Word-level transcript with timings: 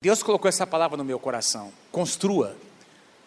Deus 0.00 0.22
colocou 0.22 0.48
essa 0.48 0.64
palavra 0.64 0.96
no 0.96 1.04
meu 1.04 1.18
coração. 1.18 1.72
Construa 1.90 2.56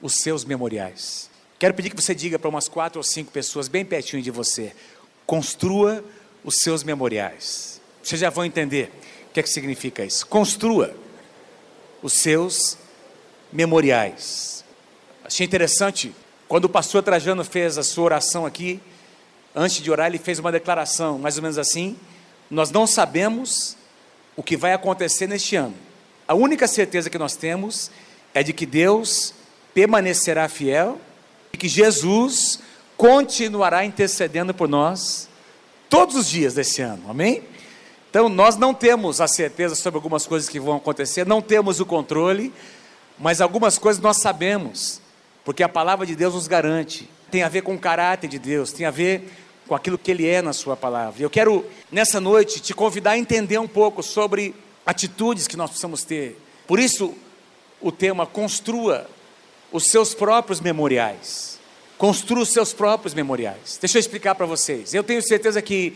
os 0.02 0.14
seus 0.21 0.46
memoriais. 0.46 1.29
Quero 1.59 1.73
pedir 1.73 1.90
que 1.90 2.01
você 2.01 2.15
diga 2.15 2.40
para 2.40 2.47
umas 2.47 2.69
quatro 2.69 2.97
ou 2.97 3.03
cinco 3.03 3.29
pessoas 3.29 3.67
bem 3.67 3.83
pertinho 3.83 4.23
de 4.23 4.31
você: 4.31 4.73
construa 5.26 6.02
os 6.46 6.60
seus 6.60 6.81
memoriais. 6.81 7.81
Vocês 8.02 8.21
já 8.21 8.29
vão 8.29 8.46
entender 8.46 8.89
o 9.28 9.34
que, 9.34 9.42
é 9.42 9.44
que 9.44 9.49
significa 9.49 10.05
isso. 10.05 10.26
Construa 10.26 10.96
os 12.02 12.13
seus 12.13 12.78
memoriais. 13.52 14.64
Achei 15.26 15.46
interessante 15.46 16.16
quando 16.48 16.66
o 16.66 16.70
pastor 16.70 17.04
Trajano 17.04 17.44
fez 17.44 17.78
a 17.78 17.84
sua 17.84 18.06
oração 18.06 18.46
aqui. 18.46 18.80
Antes 19.54 19.82
de 19.84 19.92
orar, 19.92 20.08
ele 20.08 20.18
fez 20.18 20.40
uma 20.40 20.54
declaração, 20.54 21.20
mais 21.20 21.36
ou 21.36 21.44
menos 21.44 21.58
assim: 21.58 22.00
Nós 22.50 22.72
não 22.72 22.88
sabemos 22.88 23.76
o 24.38 24.42
que 24.42 24.56
vai 24.56 24.72
acontecer 24.72 25.28
neste 25.28 25.58
ano 25.58 25.91
a 26.32 26.34
única 26.34 26.66
certeza 26.66 27.09
que 27.09 27.18
nós 27.18 27.36
temos 27.36 27.91
é 28.34 28.41
de 28.41 28.54
que 28.54 28.65
Deus 28.65 29.33
permanecerá 29.74 30.47
fiel 30.47 30.97
e 31.51 31.57
que 31.57 31.68
Jesus 31.68 32.59
continuará 32.95 33.83
intercedendo 33.83 34.53
por 34.53 34.70
nós 34.70 35.27
todos 35.89 36.15
os 36.15 36.29
dias 36.29 36.53
desse 36.53 36.81
ano, 36.81 37.03
amém? 37.09 37.43
Então, 38.09 38.29
nós 38.29 38.55
não 38.55 38.73
temos 38.73 39.20
a 39.20 39.27
certeza 39.27 39.75
sobre 39.75 39.97
algumas 39.97 40.25
coisas 40.25 40.47
que 40.47 40.57
vão 40.57 40.77
acontecer, 40.77 41.27
não 41.27 41.41
temos 41.41 41.81
o 41.81 41.85
controle, 41.85 42.53
mas 43.20 43.41
algumas 43.41 43.77
coisas 43.77 44.01
nós 44.01 44.15
sabemos, 44.15 45.01
porque 45.43 45.63
a 45.63 45.67
palavra 45.67 46.05
de 46.05 46.15
Deus 46.15 46.34
nos 46.34 46.48
garante. 46.48 47.09
Tem 47.29 47.43
a 47.43 47.49
ver 47.49 47.61
com 47.61 47.75
o 47.75 47.79
caráter 47.79 48.29
de 48.29 48.39
Deus, 48.39 48.71
tem 48.71 48.85
a 48.85 48.91
ver 48.91 49.29
com 49.67 49.75
aquilo 49.75 49.98
que 49.98 50.09
Ele 50.09 50.25
é 50.25 50.41
na 50.41 50.53
Sua 50.53 50.77
palavra. 50.77 51.21
Eu 51.21 51.29
quero, 51.29 51.65
nessa 51.91 52.21
noite, 52.21 52.61
te 52.61 52.73
convidar 52.73 53.11
a 53.11 53.17
entender 53.17 53.57
um 53.57 53.67
pouco 53.67 54.01
sobre 54.01 54.55
atitudes 54.85 55.48
que 55.48 55.58
nós 55.58 55.70
precisamos 55.70 56.03
ter. 56.03 56.40
Por 56.67 56.80
isso, 56.80 57.16
o 57.80 57.91
tema 57.91 58.26
construa 58.26 59.09
os 59.71 59.85
seus 59.85 60.13
próprios 60.13 60.59
memoriais. 60.59 61.60
Construa 61.98 62.41
os 62.41 62.49
seus 62.49 62.73
próprios 62.73 63.13
memoriais. 63.13 63.77
Deixa 63.79 63.98
eu 63.98 63.99
explicar 63.99 64.36
para 64.36 64.46
vocês. 64.46 64.94
Eu 64.94 65.04
tenho 65.04 65.22
certeza 65.22 65.62
que 65.62 65.96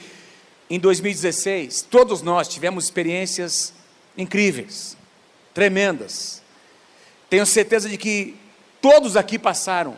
em 0.69 0.79
2016, 0.79 1.83
todos 1.83 2.21
nós 2.21 2.47
tivemos 2.47 2.85
experiências 2.85 3.73
incríveis, 4.17 4.97
tremendas. 5.53 6.41
Tenho 7.29 7.45
certeza 7.45 7.87
de 7.87 7.97
que 7.97 8.35
todos 8.81 9.15
aqui 9.15 9.37
passaram 9.37 9.95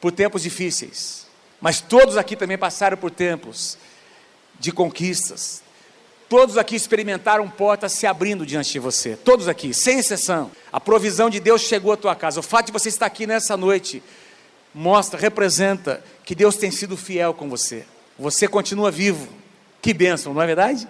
por 0.00 0.12
tempos 0.12 0.42
difíceis, 0.42 1.26
mas 1.60 1.80
todos 1.80 2.16
aqui 2.16 2.34
também 2.34 2.56
passaram 2.56 2.96
por 2.96 3.10
tempos 3.10 3.76
de 4.58 4.72
conquistas, 4.72 5.62
Todos 6.28 6.58
aqui 6.58 6.74
experimentaram 6.74 7.48
portas 7.48 7.92
se 7.92 8.04
abrindo 8.04 8.44
diante 8.44 8.72
de 8.72 8.78
você. 8.80 9.14
Todos 9.14 9.46
aqui, 9.46 9.72
sem 9.72 10.00
exceção. 10.00 10.50
A 10.72 10.80
provisão 10.80 11.30
de 11.30 11.38
Deus 11.38 11.62
chegou 11.62 11.92
à 11.92 11.96
tua 11.96 12.16
casa. 12.16 12.40
O 12.40 12.42
fato 12.42 12.66
de 12.66 12.72
você 12.72 12.88
estar 12.88 13.06
aqui 13.06 13.28
nessa 13.28 13.56
noite 13.56 14.02
mostra, 14.74 15.18
representa 15.18 16.02
que 16.24 16.34
Deus 16.34 16.56
tem 16.56 16.70
sido 16.70 16.96
fiel 16.96 17.32
com 17.32 17.48
você. 17.48 17.84
Você 18.18 18.48
continua 18.48 18.90
vivo. 18.90 19.28
Que 19.80 19.94
bênção, 19.94 20.34
não 20.34 20.42
é 20.42 20.46
verdade? 20.46 20.88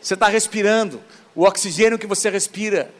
Você 0.00 0.14
está 0.14 0.28
respirando. 0.28 1.02
O 1.34 1.44
oxigênio 1.44 1.98
que 1.98 2.06
você 2.06 2.30
respira 2.30 2.90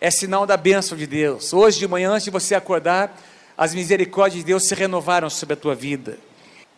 é 0.00 0.10
sinal 0.10 0.46
da 0.46 0.56
bênção 0.56 0.96
de 0.96 1.06
Deus. 1.06 1.52
Hoje 1.52 1.78
de 1.78 1.86
manhã, 1.86 2.12
antes 2.12 2.24
de 2.24 2.30
você 2.30 2.54
acordar, 2.54 3.14
as 3.58 3.74
misericórdias 3.74 4.42
de 4.42 4.46
Deus 4.46 4.66
se 4.66 4.74
renovaram 4.74 5.28
sobre 5.28 5.52
a 5.52 5.56
tua 5.56 5.74
vida. 5.74 6.18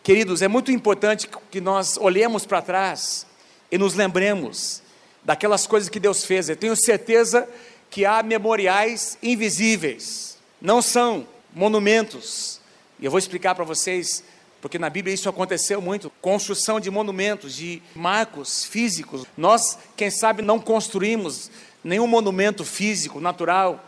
Queridos, 0.03 0.41
é 0.41 0.49
muito 0.49 0.69
importante 0.69 1.29
que 1.49 1.61
nós 1.61 1.97
olhemos 1.97 2.45
para 2.45 2.61
trás 2.61 3.25
e 3.73 3.77
nos 3.79 3.95
lembremos 3.95 4.83
daquelas 5.23 5.65
coisas 5.65 5.89
que 5.89 5.99
Deus 5.99 6.23
fez. 6.23 6.47
Eu 6.47 6.55
tenho 6.55 6.75
certeza 6.75 7.49
que 7.89 8.05
há 8.05 8.21
memoriais 8.21 9.17
invisíveis, 9.23 10.37
não 10.61 10.79
são 10.79 11.27
monumentos. 11.55 12.61
E 12.99 13.05
eu 13.05 13.09
vou 13.09 13.17
explicar 13.17 13.55
para 13.55 13.65
vocês, 13.65 14.23
porque 14.61 14.77
na 14.77 14.91
Bíblia 14.91 15.15
isso 15.15 15.27
aconteceu 15.27 15.81
muito 15.81 16.11
construção 16.21 16.79
de 16.79 16.91
monumentos, 16.91 17.55
de 17.55 17.81
marcos 17.95 18.63
físicos. 18.63 19.25
Nós, 19.35 19.75
quem 19.97 20.11
sabe, 20.11 20.43
não 20.43 20.59
construímos 20.59 21.49
nenhum 21.83 22.05
monumento 22.05 22.63
físico, 22.63 23.19
natural, 23.19 23.83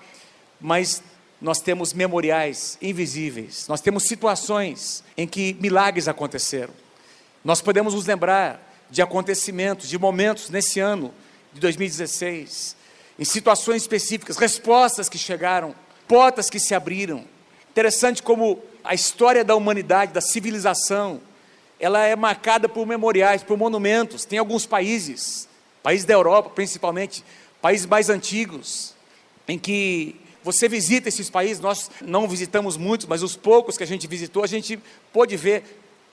mas 0.59 1.03
nós 1.39 1.59
temos 1.59 1.93
memoriais 1.93 2.75
invisíveis, 2.81 3.67
nós 3.67 3.81
temos 3.81 4.05
situações 4.05 5.03
em 5.15 5.27
que 5.27 5.55
milagres 5.61 6.07
aconteceram. 6.07 6.73
Nós 7.43 7.61
podemos 7.61 7.93
nos 7.93 8.07
lembrar 8.07 8.65
de 8.89 9.01
acontecimentos, 9.01 9.89
de 9.89 9.97
momentos 9.97 10.49
nesse 10.49 10.79
ano 10.79 11.13
de 11.53 11.59
2016, 11.59 12.75
em 13.17 13.25
situações 13.25 13.83
específicas, 13.83 14.37
respostas 14.37 15.09
que 15.09 15.17
chegaram, 15.17 15.75
portas 16.07 16.49
que 16.49 16.59
se 16.59 16.75
abriram. 16.75 17.25
Interessante 17.71 18.21
como 18.21 18.61
a 18.83 18.93
história 18.93 19.43
da 19.43 19.55
humanidade, 19.55 20.13
da 20.13 20.21
civilização, 20.21 21.21
ela 21.79 22.03
é 22.03 22.15
marcada 22.15 22.69
por 22.69 22.85
memoriais, 22.85 23.43
por 23.43 23.57
monumentos. 23.57 24.25
Tem 24.25 24.39
alguns 24.39 24.65
países, 24.65 25.47
países 25.81 26.05
da 26.05 26.13
Europa 26.13 26.49
principalmente, 26.49 27.23
países 27.61 27.85
mais 27.85 28.09
antigos, 28.09 28.93
em 29.47 29.57
que 29.57 30.15
você 30.43 30.69
visita 30.69 31.09
esses 31.09 31.29
países, 31.29 31.59
nós 31.59 31.89
não 32.01 32.27
visitamos 32.27 32.77
muitos, 32.77 33.07
mas 33.07 33.23
os 33.23 33.35
poucos 33.35 33.77
que 33.77 33.83
a 33.83 33.87
gente 33.87 34.05
visitou, 34.05 34.43
a 34.43 34.47
gente 34.47 34.79
pôde 35.11 35.35
ver 35.35 35.63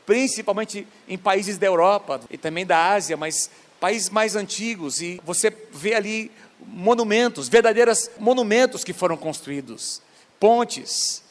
principalmente 0.07 0.87
em 1.09 1.19
países 1.19 1.59
da 1.59 1.67
Europa 1.67 2.21
e 2.31 2.37
também 2.37 2.67
da 2.67 2.93
Ásia, 2.93 3.17
mas 3.17 3.51
países 3.81 4.11
mais 4.11 4.37
antigos, 4.37 5.01
e 5.01 5.21
você 5.25 5.53
vê 5.73 5.95
ali 5.95 6.31
monumentos, 6.61 7.49
verdadeiros 7.49 8.11
monumentos 8.19 8.85
que 8.85 8.93
foram 8.93 9.17
construídos, 9.17 10.01
pontes, 10.39 11.23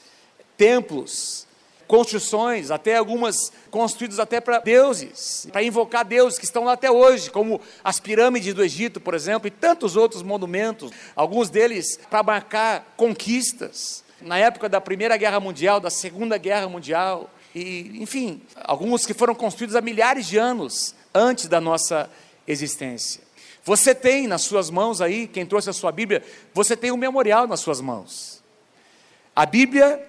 templos, 0.58 1.48
construções, 1.88 2.72
até 2.72 2.96
algumas 2.96 3.52
construídas 3.70 4.20
até 4.20 4.40
para 4.40 4.60
deuses, 4.60 5.48
para 5.52 5.62
invocar 5.62 6.06
deuses 6.06 6.40
que 6.40 6.46
estão 6.46 6.64
lá 6.64 6.74
até 6.74 6.90
hoje, 6.90 7.30
como 7.30 7.60
as 7.84 8.00
pirâmides 8.00 8.54
do 8.54 8.64
Egito, 8.64 9.02
por 9.02 9.14
exemplo, 9.14 9.48
e 9.48 9.52
tantos 9.52 9.98
outros 9.98 10.24
monumentos, 10.24 10.92
alguns 11.16 11.50
deles 11.50 12.00
para 12.10 12.24
marcar 12.24 12.94
conquistas. 12.96 14.04
Na 14.22 14.38
época 14.38 14.70
da 14.70 14.80
Primeira 14.80 15.18
Guerra 15.18 15.40
Mundial, 15.40 15.80
da 15.80 15.90
Segunda 15.90 16.38
Guerra 16.38 16.70
Mundial, 16.70 17.30
e, 17.54 17.98
enfim, 18.02 18.42
alguns 18.56 19.06
que 19.06 19.14
foram 19.14 19.36
construídos 19.36 19.76
há 19.76 19.82
milhares 19.82 20.28
de 20.28 20.38
anos 20.38 20.96
antes 21.14 21.48
da 21.48 21.60
nossa 21.60 22.10
existência. 22.48 23.22
Você 23.64 23.94
tem 23.94 24.28
nas 24.28 24.42
suas 24.42 24.70
mãos 24.70 25.02
aí, 25.02 25.28
quem 25.28 25.46
trouxe 25.46 25.70
a 25.70 25.74
sua 25.74 25.92
Bíblia, 25.92 26.24
você 26.54 26.76
tem 26.76 26.92
um 26.92 26.98
memorial 26.98 27.46
nas 27.48 27.60
suas 27.60 27.80
mãos. 27.80 28.42
A 29.36 29.46
Bíblia 29.46 30.04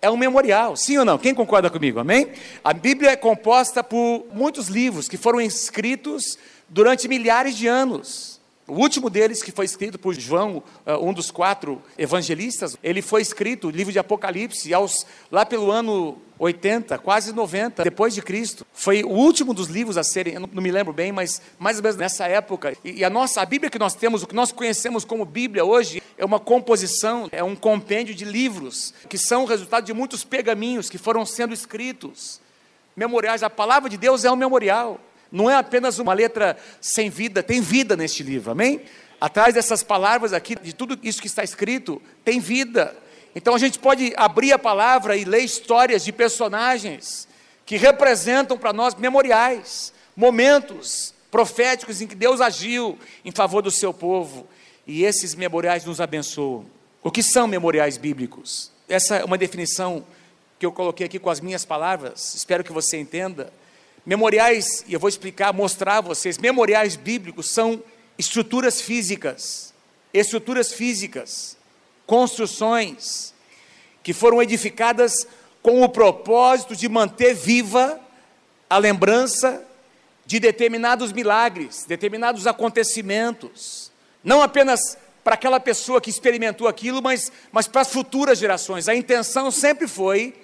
é 0.00 0.10
um 0.10 0.16
memorial, 0.16 0.76
sim 0.76 0.98
ou 0.98 1.04
não? 1.04 1.18
Quem 1.18 1.34
concorda 1.34 1.70
comigo? 1.70 1.98
Amém? 1.98 2.32
A 2.62 2.72
Bíblia 2.72 3.10
é 3.10 3.16
composta 3.16 3.82
por 3.82 4.26
muitos 4.32 4.68
livros 4.68 5.08
que 5.08 5.16
foram 5.16 5.40
escritos 5.40 6.38
durante 6.68 7.08
milhares 7.08 7.56
de 7.56 7.66
anos. 7.66 8.37
O 8.68 8.74
último 8.74 9.08
deles, 9.08 9.42
que 9.42 9.50
foi 9.50 9.64
escrito 9.64 9.98
por 9.98 10.14
João, 10.14 10.62
eh, 10.84 10.94
um 10.98 11.14
dos 11.14 11.30
quatro 11.30 11.80
evangelistas, 11.96 12.76
ele 12.82 13.00
foi 13.00 13.22
escrito, 13.22 13.68
o 13.68 13.70
livro 13.70 13.90
de 13.90 13.98
Apocalipse, 13.98 14.74
aos, 14.74 15.06
lá 15.32 15.46
pelo 15.46 15.72
ano 15.72 16.18
80, 16.38 16.98
quase 16.98 17.32
90, 17.32 17.82
depois 17.82 18.14
de 18.14 18.20
Cristo. 18.20 18.66
Foi 18.70 19.02
o 19.02 19.08
último 19.08 19.54
dos 19.54 19.68
livros 19.68 19.96
a 19.96 20.04
serem, 20.04 20.34
eu 20.34 20.40
não 20.40 20.62
me 20.62 20.70
lembro 20.70 20.92
bem, 20.92 21.10
mas 21.10 21.40
mais 21.58 21.78
ou 21.78 21.82
menos 21.82 21.96
nessa 21.96 22.26
época. 22.26 22.76
E, 22.84 23.02
a 23.02 23.08
nossa, 23.08 23.40
a 23.40 23.46
Bíblia 23.46 23.70
que 23.70 23.78
nós 23.78 23.94
temos, 23.94 24.22
o 24.22 24.26
que 24.26 24.34
nós 24.34 24.52
conhecemos 24.52 25.02
como 25.02 25.24
Bíblia 25.24 25.64
hoje, 25.64 26.02
é 26.18 26.24
uma 26.24 26.38
composição, 26.38 27.26
é 27.32 27.42
um 27.42 27.56
compêndio 27.56 28.14
de 28.14 28.26
livros, 28.26 28.92
que 29.08 29.16
são 29.16 29.44
o 29.44 29.46
resultado 29.46 29.86
de 29.86 29.94
muitos 29.94 30.24
pergaminhos 30.24 30.90
que 30.90 30.98
foram 30.98 31.24
sendo 31.24 31.54
escritos. 31.54 32.38
Memoriais, 32.94 33.42
a 33.42 33.48
palavra 33.48 33.88
de 33.88 33.96
Deus 33.96 34.26
é 34.26 34.30
um 34.30 34.36
memorial. 34.36 35.00
Não 35.30 35.50
é 35.50 35.54
apenas 35.54 35.98
uma 35.98 36.12
letra 36.12 36.56
sem 36.80 37.10
vida, 37.10 37.42
tem 37.42 37.60
vida 37.60 37.96
neste 37.96 38.22
livro, 38.22 38.50
amém? 38.50 38.82
Atrás 39.20 39.54
dessas 39.54 39.82
palavras 39.82 40.32
aqui, 40.32 40.54
de 40.54 40.72
tudo 40.72 40.98
isso 41.02 41.20
que 41.20 41.26
está 41.26 41.42
escrito, 41.42 42.00
tem 42.24 42.40
vida. 42.40 42.96
Então 43.34 43.54
a 43.54 43.58
gente 43.58 43.78
pode 43.78 44.12
abrir 44.16 44.52
a 44.52 44.58
palavra 44.58 45.16
e 45.16 45.24
ler 45.24 45.40
histórias 45.40 46.04
de 46.04 46.12
personagens 46.12 47.28
que 47.66 47.76
representam 47.76 48.56
para 48.56 48.72
nós 48.72 48.94
memoriais, 48.94 49.92
momentos 50.16 51.14
proféticos 51.30 52.00
em 52.00 52.06
que 52.06 52.14
Deus 52.14 52.40
agiu 52.40 52.98
em 53.24 53.30
favor 53.30 53.62
do 53.62 53.70
seu 53.70 53.92
povo. 53.92 54.46
E 54.86 55.04
esses 55.04 55.34
memoriais 55.34 55.84
nos 55.84 56.00
abençoam. 56.00 56.64
O 57.02 57.10
que 57.10 57.22
são 57.22 57.46
memoriais 57.46 57.98
bíblicos? 57.98 58.72
Essa 58.88 59.16
é 59.16 59.24
uma 59.24 59.36
definição 59.36 60.04
que 60.58 60.64
eu 60.64 60.72
coloquei 60.72 61.06
aqui 61.06 61.18
com 61.18 61.30
as 61.30 61.40
minhas 61.40 61.64
palavras, 61.64 62.34
espero 62.34 62.64
que 62.64 62.72
você 62.72 62.96
entenda. 62.96 63.52
Memoriais, 64.08 64.86
e 64.88 64.94
eu 64.94 64.98
vou 64.98 65.10
explicar, 65.10 65.52
mostrar 65.52 65.98
a 65.98 66.00
vocês, 66.00 66.38
memoriais 66.38 66.96
bíblicos 66.96 67.50
são 67.50 67.82
estruturas 68.16 68.80
físicas, 68.80 69.74
estruturas 70.14 70.72
físicas, 70.72 71.58
construções 72.06 73.34
que 74.02 74.14
foram 74.14 74.42
edificadas 74.42 75.26
com 75.60 75.82
o 75.82 75.88
propósito 75.90 76.74
de 76.74 76.88
manter 76.88 77.34
viva 77.34 78.00
a 78.70 78.78
lembrança 78.78 79.62
de 80.24 80.40
determinados 80.40 81.12
milagres, 81.12 81.84
determinados 81.84 82.46
acontecimentos, 82.46 83.92
não 84.24 84.40
apenas 84.40 84.96
para 85.22 85.34
aquela 85.34 85.60
pessoa 85.60 86.00
que 86.00 86.08
experimentou 86.08 86.66
aquilo, 86.66 87.02
mas, 87.02 87.30
mas 87.52 87.68
para 87.68 87.82
as 87.82 87.92
futuras 87.92 88.38
gerações. 88.38 88.88
A 88.88 88.94
intenção 88.94 89.50
sempre 89.50 89.86
foi 89.86 90.34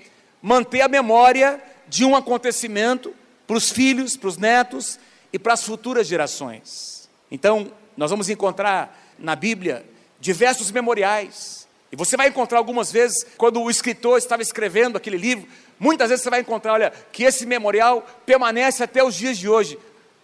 manter 0.43 0.83
a 0.83 0.87
memória 0.89 1.59
de 1.89 2.05
um 2.05 2.15
acontecimento 2.15 3.15
para 3.47 3.57
os 3.57 3.71
filhos, 3.71 4.17
para 4.17 4.29
os 4.29 4.37
netos 4.37 4.99
e 5.33 5.39
para 5.39 5.53
as 5.53 5.63
futuras 5.63 6.07
gerações. 6.07 7.09
Então, 7.31 7.71
nós 7.97 8.11
vamos 8.11 8.29
encontrar 8.29 9.15
na 9.19 9.37
Bíblia 9.37 9.85
diversos 10.21 10.71
memoriais. 10.71 11.67
E 11.93 11.97
você 11.97 12.17
vai 12.17 12.29
encontrar 12.29 12.59
algumas 12.59 12.91
vezes, 12.91 13.27
quando 13.37 13.61
o 13.61 13.71
escritor 13.71 14.19
estava 14.19 14.43
escrevendo 14.43 14.97
aquele 14.97 15.17
livro, 15.17 15.47
muitas 15.79 16.09
vezes 16.09 16.23
você 16.23 16.31
vai 16.31 16.41
encontrar, 16.41 16.73
olha, 16.73 16.93
que 17.13 17.23
esse 17.23 17.47
memorial 17.47 18.05
permanece 18.27 18.83
até 18.83 19.05
os 19.05 19.15
dias 19.15 19.39
de 19.39 19.49
hoje. 19.49 19.79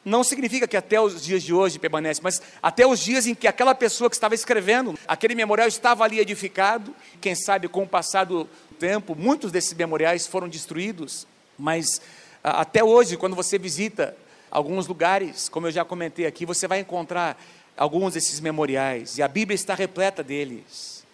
Não 0.05 0.25
significa 0.25 0.67
que 0.67 0.77
até 0.77 1.01
os 1.01 1.23
dias 1.23 1.43
de 1.43 1.53
hoje 1.53 1.79
permanece, 1.79 2.21
mas 2.23 2.41
até 2.63 2.87
os 2.87 2.99
dias 2.99 3.27
em 3.27 3.35
que 3.35 3.47
aquela 3.47 3.75
pessoa 3.75 4.09
que 4.09 4.17
estava 4.17 4.35
escrevendo, 4.35 4.99
aquele 5.07 5.35
memorial 5.35 5.69
estava 5.69 6.03
ali 6.03 6.19
edificado. 6.19 6.95
Quem 7.21 7.35
sabe 7.35 7.69
com 7.69 7.83
o 7.83 7.89
passar 7.89 8.25
do 8.25 8.49
tempo, 8.79 9.15
muitos 9.15 9.53
desses 9.53 9.75
memoriais 9.75 10.27
foram 10.27 10.49
destruídos, 10.49 11.27
mas 11.59 12.01
até 12.43 12.83
hoje, 12.83 13.17
quando 13.17 13.37
você 13.37 13.59
visita 13.59 14.17
alguns 14.51 14.87
lugares, 14.87 15.49
como 15.49 15.67
eu 15.67 15.71
já 15.71 15.85
comentei 15.85 16.27
aqui, 16.27 16.47
você 16.47 16.67
vai 16.67 16.81
encontrar 16.81 17.41
alguns 17.77 18.15
desses 18.15 18.41
memoriais, 18.41 19.19
e 19.19 19.23
a 19.23 19.29
Bíblia 19.29 19.55
está 19.55 19.75
repleta 19.75 20.23
deles: 20.23 21.05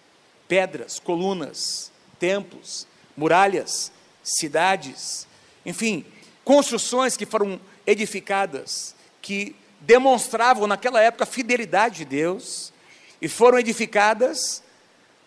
pedras, 0.48 0.98
colunas, 0.98 1.90
templos, 2.18 2.86
muralhas, 3.16 3.92
cidades, 4.22 5.26
enfim, 5.64 6.04
construções 6.44 7.16
que 7.16 7.26
foram 7.26 7.60
edificadas, 7.86 8.94
que 9.20 9.54
demonstravam 9.80 10.66
naquela 10.66 11.00
época 11.00 11.24
a 11.24 11.26
fidelidade 11.26 11.98
de 11.98 12.04
Deus, 12.04 12.72
e 13.20 13.28
foram 13.28 13.58
edificadas 13.58 14.62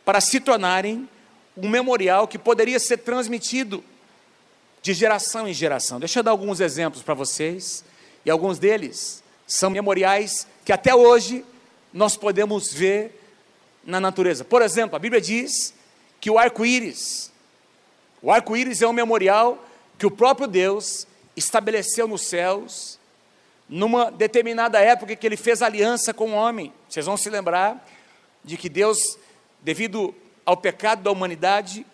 para 0.05 0.21
se 0.21 0.39
tornarem 0.39 1.07
um 1.55 1.69
memorial 1.69 2.27
que 2.27 2.37
poderia 2.37 2.79
ser 2.79 2.97
transmitido 2.97 3.83
de 4.81 4.93
geração 4.93 5.47
em 5.47 5.53
geração. 5.53 5.99
Deixa 5.99 6.19
eu 6.19 6.23
dar 6.23 6.31
alguns 6.31 6.59
exemplos 6.59 7.01
para 7.01 7.13
vocês, 7.13 7.83
e 8.25 8.29
alguns 8.29 8.59
deles 8.59 9.23
são 9.47 9.69
memoriais 9.69 10.47
que 10.63 10.71
até 10.71 10.93
hoje 10.93 11.43
nós 11.93 12.15
podemos 12.15 12.71
ver 12.71 13.19
na 13.83 13.99
natureza. 13.99 14.43
Por 14.45 14.61
exemplo, 14.61 14.95
a 14.95 14.99
Bíblia 14.99 15.21
diz 15.21 15.73
que 16.21 16.29
o 16.29 16.37
arco-íris, 16.37 17.31
o 18.21 18.31
arco-íris 18.31 18.81
é 18.81 18.87
um 18.87 18.93
memorial 18.93 19.63
que 19.97 20.05
o 20.05 20.11
próprio 20.11 20.47
Deus 20.47 21.07
estabeleceu 21.35 22.07
nos 22.07 22.21
céus, 22.23 22.99
numa 23.67 24.11
determinada 24.11 24.79
época 24.79 25.15
que 25.15 25.25
ele 25.25 25.37
fez 25.37 25.61
aliança 25.61 26.13
com 26.13 26.31
o 26.31 26.35
homem. 26.35 26.73
Vocês 26.87 27.05
vão 27.05 27.17
se 27.17 27.29
lembrar 27.29 27.87
de 28.43 28.57
que 28.57 28.67
Deus, 28.67 29.17
devido 29.61 30.13
ao 30.45 30.57
pecado 30.57 31.03
da 31.03 31.11
humanidade, 31.11 31.85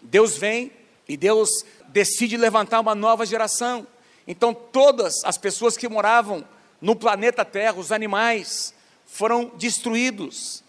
Deus 0.00 0.36
vem 0.36 0.70
e 1.12 1.16
Deus 1.16 1.62
decide 1.88 2.38
levantar 2.38 2.80
uma 2.80 2.94
nova 2.94 3.26
geração. 3.26 3.86
Então, 4.26 4.54
todas 4.54 5.22
as 5.24 5.36
pessoas 5.36 5.76
que 5.76 5.86
moravam 5.86 6.42
no 6.80 6.96
planeta 6.96 7.44
Terra, 7.44 7.78
os 7.78 7.92
animais, 7.92 8.72
foram 9.04 9.52
destruídos 9.56 10.64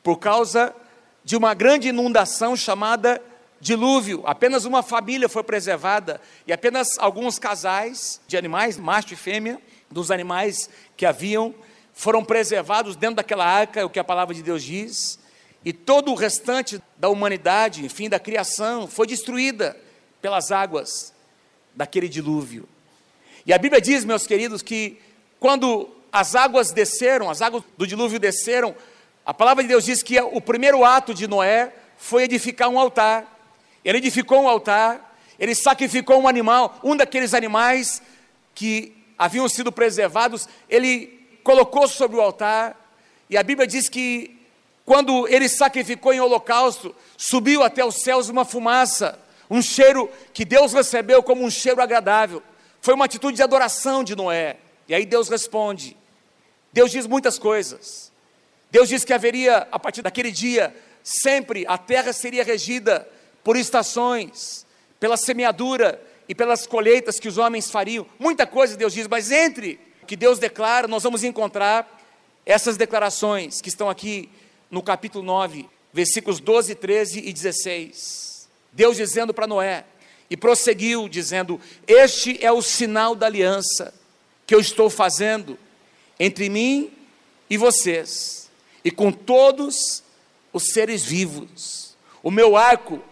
por 0.00 0.18
causa 0.18 0.72
de 1.24 1.36
uma 1.36 1.54
grande 1.54 1.88
inundação 1.88 2.54
chamada 2.54 3.20
dilúvio, 3.60 4.22
apenas 4.24 4.64
uma 4.64 4.80
família 4.80 5.28
foi 5.28 5.42
preservada 5.42 6.20
e 6.46 6.52
apenas 6.52 6.96
alguns 6.96 7.36
casais 7.36 8.20
de 8.28 8.36
animais, 8.36 8.78
macho 8.78 9.12
e 9.12 9.16
fêmea, 9.16 9.60
dos 9.90 10.12
animais 10.12 10.70
que 10.96 11.04
haviam, 11.04 11.52
foram 11.92 12.24
preservados 12.24 12.94
dentro 12.94 13.16
daquela 13.16 13.44
arca, 13.44 13.80
é 13.80 13.84
o 13.84 13.90
que 13.90 13.98
a 13.98 14.04
palavra 14.04 14.36
de 14.36 14.42
Deus 14.42 14.62
diz, 14.62 15.18
e 15.64 15.72
todo 15.72 16.10
o 16.10 16.14
restante 16.14 16.80
da 16.96 17.08
humanidade, 17.08 17.84
enfim, 17.84 18.08
da 18.08 18.18
criação, 18.18 18.86
foi 18.86 19.06
destruída 19.06 19.76
pelas 20.20 20.50
águas 20.50 21.12
daquele 21.74 22.08
dilúvio. 22.08 22.68
E 23.44 23.52
a 23.52 23.58
Bíblia 23.58 23.80
diz, 23.80 24.04
meus 24.04 24.26
queridos, 24.26 24.62
que 24.62 24.98
quando 25.38 25.88
as 26.12 26.34
águas 26.34 26.72
desceram, 26.72 27.30
as 27.30 27.42
águas 27.42 27.62
do 27.76 27.86
dilúvio 27.86 28.18
desceram, 28.18 28.74
a 29.24 29.34
palavra 29.34 29.62
de 29.62 29.68
Deus 29.68 29.84
diz 29.84 30.02
que 30.02 30.20
o 30.20 30.40
primeiro 30.40 30.84
ato 30.84 31.14
de 31.14 31.26
Noé 31.26 31.72
foi 31.96 32.24
edificar 32.24 32.68
um 32.68 32.78
altar. 32.78 33.38
Ele 33.84 33.98
edificou 33.98 34.42
um 34.42 34.48
altar, 34.48 35.16
ele 35.38 35.54
sacrificou 35.54 36.20
um 36.20 36.28
animal, 36.28 36.78
um 36.82 36.96
daqueles 36.96 37.34
animais 37.34 38.02
que 38.54 38.96
haviam 39.18 39.48
sido 39.48 39.70
preservados, 39.70 40.48
ele 40.68 41.20
colocou 41.44 41.86
sobre 41.86 42.16
o 42.16 42.20
altar, 42.20 42.76
e 43.28 43.36
a 43.36 43.42
Bíblia 43.42 43.66
diz 43.66 43.88
que 43.88 44.39
quando 44.90 45.28
ele 45.28 45.48
sacrificou 45.48 46.12
em 46.12 46.18
holocausto, 46.18 46.92
subiu 47.16 47.62
até 47.62 47.84
os 47.84 48.02
céus 48.02 48.28
uma 48.28 48.44
fumaça, 48.44 49.16
um 49.48 49.62
cheiro 49.62 50.10
que 50.34 50.44
Deus 50.44 50.72
recebeu 50.72 51.22
como 51.22 51.44
um 51.44 51.48
cheiro 51.48 51.80
agradável. 51.80 52.42
Foi 52.80 52.94
uma 52.94 53.04
atitude 53.04 53.36
de 53.36 53.42
adoração 53.44 54.02
de 54.02 54.16
Noé. 54.16 54.56
E 54.88 54.94
aí 54.96 55.06
Deus 55.06 55.28
responde. 55.28 55.96
Deus 56.72 56.90
diz 56.90 57.06
muitas 57.06 57.38
coisas. 57.38 58.10
Deus 58.68 58.88
diz 58.88 59.04
que 59.04 59.12
haveria, 59.12 59.68
a 59.70 59.78
partir 59.78 60.02
daquele 60.02 60.32
dia, 60.32 60.74
sempre 61.04 61.64
a 61.68 61.78
terra 61.78 62.12
seria 62.12 62.42
regida 62.42 63.08
por 63.44 63.56
estações, 63.56 64.66
pela 64.98 65.16
semeadura 65.16 66.02
e 66.28 66.34
pelas 66.34 66.66
colheitas 66.66 67.20
que 67.20 67.28
os 67.28 67.38
homens 67.38 67.70
fariam. 67.70 68.04
Muita 68.18 68.44
coisa 68.44 68.76
Deus 68.76 68.92
diz, 68.92 69.06
mas 69.06 69.30
entre 69.30 69.78
o 70.02 70.06
que 70.06 70.16
Deus 70.16 70.40
declara, 70.40 70.88
nós 70.88 71.04
vamos 71.04 71.22
encontrar 71.22 71.88
essas 72.44 72.76
declarações 72.76 73.60
que 73.60 73.68
estão 73.68 73.88
aqui 73.88 74.28
no 74.70 74.82
capítulo 74.82 75.24
9, 75.24 75.68
versículos 75.92 76.40
12, 76.40 76.74
13 76.74 77.20
e 77.20 77.32
16. 77.32 78.48
Deus 78.72 78.96
dizendo 78.96 79.34
para 79.34 79.46
Noé, 79.46 79.84
e 80.30 80.36
prosseguiu 80.36 81.08
dizendo: 81.08 81.60
Este 81.86 82.44
é 82.44 82.52
o 82.52 82.62
sinal 82.62 83.14
da 83.14 83.26
aliança 83.26 83.92
que 84.46 84.54
eu 84.54 84.60
estou 84.60 84.88
fazendo 84.88 85.58
entre 86.18 86.48
mim 86.48 86.92
e 87.48 87.56
vocês, 87.56 88.48
e 88.84 88.90
com 88.90 89.10
todos 89.10 90.02
os 90.52 90.72
seres 90.72 91.04
vivos. 91.04 91.96
O 92.22 92.30
meu 92.30 92.56
arco 92.56 93.02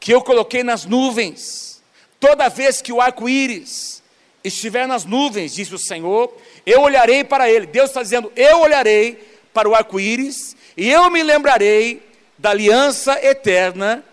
que 0.00 0.12
eu 0.12 0.22
coloquei 0.22 0.62
nas 0.62 0.84
nuvens. 0.84 1.82
Toda 2.20 2.48
vez 2.48 2.82
que 2.82 2.92
o 2.92 3.00
arco-íris 3.00 4.02
estiver 4.42 4.86
nas 4.86 5.04
nuvens, 5.04 5.54
disse 5.54 5.74
o 5.74 5.78
Senhor, 5.78 6.34
eu 6.66 6.80
olharei 6.80 7.22
para 7.22 7.50
ele. 7.50 7.66
Deus 7.66 7.90
está 7.90 8.02
dizendo: 8.02 8.32
eu 8.34 8.60
olharei 8.60 9.38
para 9.54 9.68
o 9.68 9.74
arco-íris 9.74 10.56
e 10.78 10.88
eu 10.88 11.10
me 11.10 11.24
lembrarei 11.24 12.00
da 12.38 12.50
aliança 12.50 13.18
eterna 13.20 14.04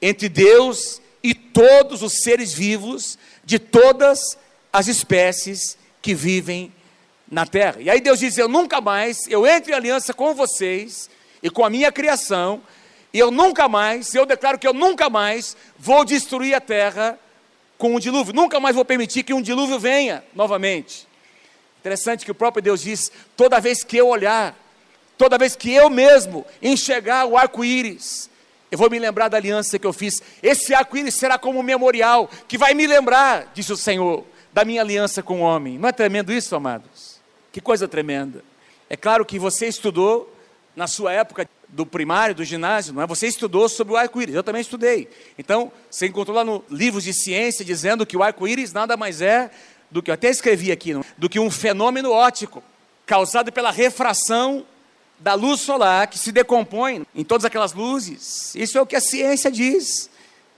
entre 0.00 0.28
Deus 0.28 1.02
e 1.20 1.34
todos 1.34 2.00
os 2.00 2.22
seres 2.22 2.52
vivos 2.52 3.18
de 3.44 3.58
todas 3.58 4.38
as 4.72 4.86
espécies 4.86 5.76
que 6.00 6.14
vivem 6.14 6.72
na 7.28 7.44
terra. 7.44 7.80
E 7.80 7.90
aí 7.90 8.00
Deus 8.00 8.20
diz: 8.20 8.38
Eu 8.38 8.46
nunca 8.46 8.80
mais, 8.80 9.26
eu 9.26 9.44
entro 9.44 9.72
em 9.72 9.74
aliança 9.74 10.14
com 10.14 10.32
vocês 10.32 11.10
e 11.42 11.50
com 11.50 11.64
a 11.64 11.70
minha 11.70 11.90
criação, 11.90 12.62
e 13.12 13.18
eu 13.18 13.32
nunca 13.32 13.68
mais, 13.68 14.14
eu 14.14 14.24
declaro 14.24 14.60
que 14.60 14.68
eu 14.68 14.72
nunca 14.72 15.10
mais 15.10 15.56
vou 15.76 16.04
destruir 16.04 16.54
a 16.54 16.60
terra 16.60 17.18
com 17.76 17.96
um 17.96 17.98
dilúvio, 17.98 18.32
nunca 18.32 18.60
mais 18.60 18.76
vou 18.76 18.84
permitir 18.84 19.24
que 19.24 19.34
um 19.34 19.42
dilúvio 19.42 19.80
venha 19.80 20.22
novamente. 20.36 21.08
Interessante 21.80 22.24
que 22.24 22.30
o 22.30 22.34
próprio 22.34 22.62
Deus 22.62 22.80
diz: 22.80 23.10
toda 23.36 23.58
vez 23.58 23.82
que 23.82 23.96
eu 23.96 24.06
olhar, 24.06 24.56
toda 25.20 25.36
vez 25.36 25.54
que 25.54 25.70
eu 25.70 25.90
mesmo 25.90 26.46
enxergar 26.62 27.26
o 27.26 27.36
arco-íris, 27.36 28.30
eu 28.70 28.78
vou 28.78 28.88
me 28.88 28.98
lembrar 28.98 29.28
da 29.28 29.36
aliança 29.36 29.78
que 29.78 29.86
eu 29.86 29.92
fiz. 29.92 30.22
Esse 30.42 30.72
arco-íris 30.72 31.14
será 31.14 31.38
como 31.38 31.58
um 31.58 31.62
memorial 31.62 32.30
que 32.48 32.56
vai 32.56 32.72
me 32.72 32.86
lembrar, 32.86 33.52
disse 33.52 33.70
o 33.70 33.76
Senhor, 33.76 34.24
da 34.50 34.64
minha 34.64 34.80
aliança 34.80 35.22
com 35.22 35.42
o 35.42 35.42
homem. 35.42 35.78
Não 35.78 35.90
é 35.90 35.92
tremendo 35.92 36.32
isso, 36.32 36.56
amados? 36.56 37.20
Que 37.52 37.60
coisa 37.60 37.86
tremenda. 37.86 38.42
É 38.88 38.96
claro 38.96 39.26
que 39.26 39.38
você 39.38 39.66
estudou 39.66 40.34
na 40.74 40.86
sua 40.86 41.12
época 41.12 41.46
do 41.68 41.84
primário, 41.84 42.34
do 42.34 42.42
ginásio, 42.42 42.94
não 42.94 43.02
é? 43.02 43.06
Você 43.06 43.26
estudou 43.26 43.68
sobre 43.68 43.92
o 43.92 43.98
arco-íris, 43.98 44.34
eu 44.34 44.42
também 44.42 44.62
estudei. 44.62 45.06
Então, 45.36 45.70
você 45.90 46.06
encontrou 46.06 46.34
lá 46.34 46.44
no 46.44 46.64
livros 46.70 47.04
de 47.04 47.12
ciência 47.12 47.62
dizendo 47.62 48.06
que 48.06 48.16
o 48.16 48.22
arco-íris 48.22 48.72
nada 48.72 48.96
mais 48.96 49.20
é 49.20 49.50
do 49.90 50.02
que 50.02 50.10
eu 50.10 50.14
até 50.14 50.30
escrevi 50.30 50.72
aqui, 50.72 50.94
não? 50.94 51.04
do 51.18 51.28
que 51.28 51.38
um 51.38 51.50
fenômeno 51.50 52.10
óptico 52.10 52.62
causado 53.04 53.52
pela 53.52 53.70
refração 53.70 54.64
da 55.20 55.34
luz 55.34 55.60
solar 55.60 56.06
que 56.08 56.18
se 56.18 56.32
decompõe 56.32 57.06
em 57.14 57.22
todas 57.22 57.44
aquelas 57.44 57.72
luzes. 57.74 58.54
Isso 58.54 58.76
é 58.76 58.80
o 58.80 58.86
que 58.86 58.96
a 58.96 59.00
ciência 59.00 59.50
diz. 59.50 60.10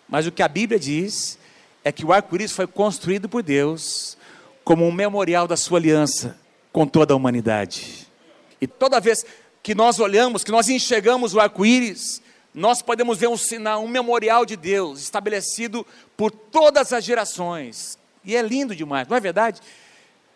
Mas 0.08 0.26
o 0.26 0.32
que 0.32 0.42
a 0.42 0.48
Bíblia 0.48 0.78
diz 0.78 1.38
é 1.84 1.90
que 1.90 2.04
o 2.04 2.12
arco-íris 2.12 2.52
foi 2.52 2.66
construído 2.66 3.28
por 3.28 3.42
Deus 3.42 4.16
como 4.62 4.86
um 4.86 4.92
memorial 4.92 5.48
da 5.48 5.56
sua 5.56 5.78
aliança 5.78 6.38
com 6.72 6.86
toda 6.86 7.12
a 7.12 7.16
humanidade. 7.16 8.06
E 8.60 8.66
toda 8.66 9.00
vez 9.00 9.26
que 9.62 9.74
nós 9.74 9.98
olhamos, 9.98 10.44
que 10.44 10.52
nós 10.52 10.68
enxergamos 10.68 11.34
o 11.34 11.40
arco-íris, 11.40 12.22
nós 12.54 12.80
podemos 12.82 13.18
ver 13.18 13.28
um 13.28 13.36
sinal, 13.36 13.82
um 13.82 13.88
memorial 13.88 14.46
de 14.46 14.56
Deus 14.56 15.00
estabelecido 15.00 15.84
por 16.16 16.30
todas 16.30 16.92
as 16.92 17.02
gerações. 17.02 17.98
E 18.24 18.36
é 18.36 18.42
lindo 18.42 18.76
demais, 18.76 19.08
não 19.08 19.16
é 19.16 19.20
verdade? 19.20 19.60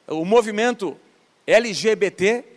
O 0.09 0.25
movimento 0.25 0.97
LGBT 1.47 2.56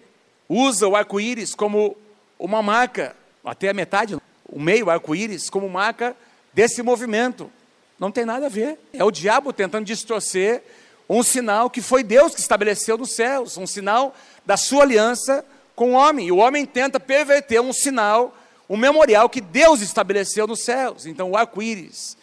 usa 0.49 0.87
o 0.87 0.95
arco-íris 0.95 1.53
como 1.53 1.95
uma 2.39 2.63
marca, 2.63 3.15
até 3.45 3.69
a 3.69 3.73
metade, 3.73 4.17
o 4.47 4.59
meio 4.59 4.89
arco-íris, 4.89 5.49
como 5.49 5.69
marca 5.69 6.17
desse 6.51 6.81
movimento. 6.81 7.51
Não 7.99 8.11
tem 8.11 8.25
nada 8.25 8.47
a 8.47 8.49
ver. 8.49 8.79
É 8.91 9.03
o 9.03 9.11
diabo 9.11 9.53
tentando 9.53 9.85
distorcer 9.85 10.63
um 11.07 11.21
sinal 11.21 11.69
que 11.69 11.81
foi 11.81 12.03
Deus 12.03 12.33
que 12.33 12.41
estabeleceu 12.41 12.97
nos 12.97 13.11
céus, 13.11 13.57
um 13.57 13.67
sinal 13.67 14.15
da 14.45 14.57
sua 14.57 14.83
aliança 14.83 15.45
com 15.75 15.91
o 15.91 15.95
homem. 15.95 16.27
E 16.27 16.31
o 16.31 16.37
homem 16.37 16.65
tenta 16.65 16.99
perverter 16.99 17.61
um 17.61 17.73
sinal, 17.73 18.35
um 18.67 18.77
memorial 18.77 19.29
que 19.29 19.41
Deus 19.41 19.81
estabeleceu 19.81 20.47
nos 20.47 20.61
céus. 20.61 21.05
Então, 21.05 21.31
o 21.31 21.37
arco-íris 21.37 22.17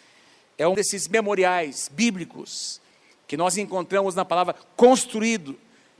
é 0.57 0.67
um 0.67 0.73
desses 0.73 1.07
memoriais 1.07 1.89
bíblicos 1.93 2.81
que 3.27 3.37
nós 3.37 3.57
encontramos 3.57 4.15
na 4.15 4.25
palavra 4.25 4.55
construído 4.75 5.57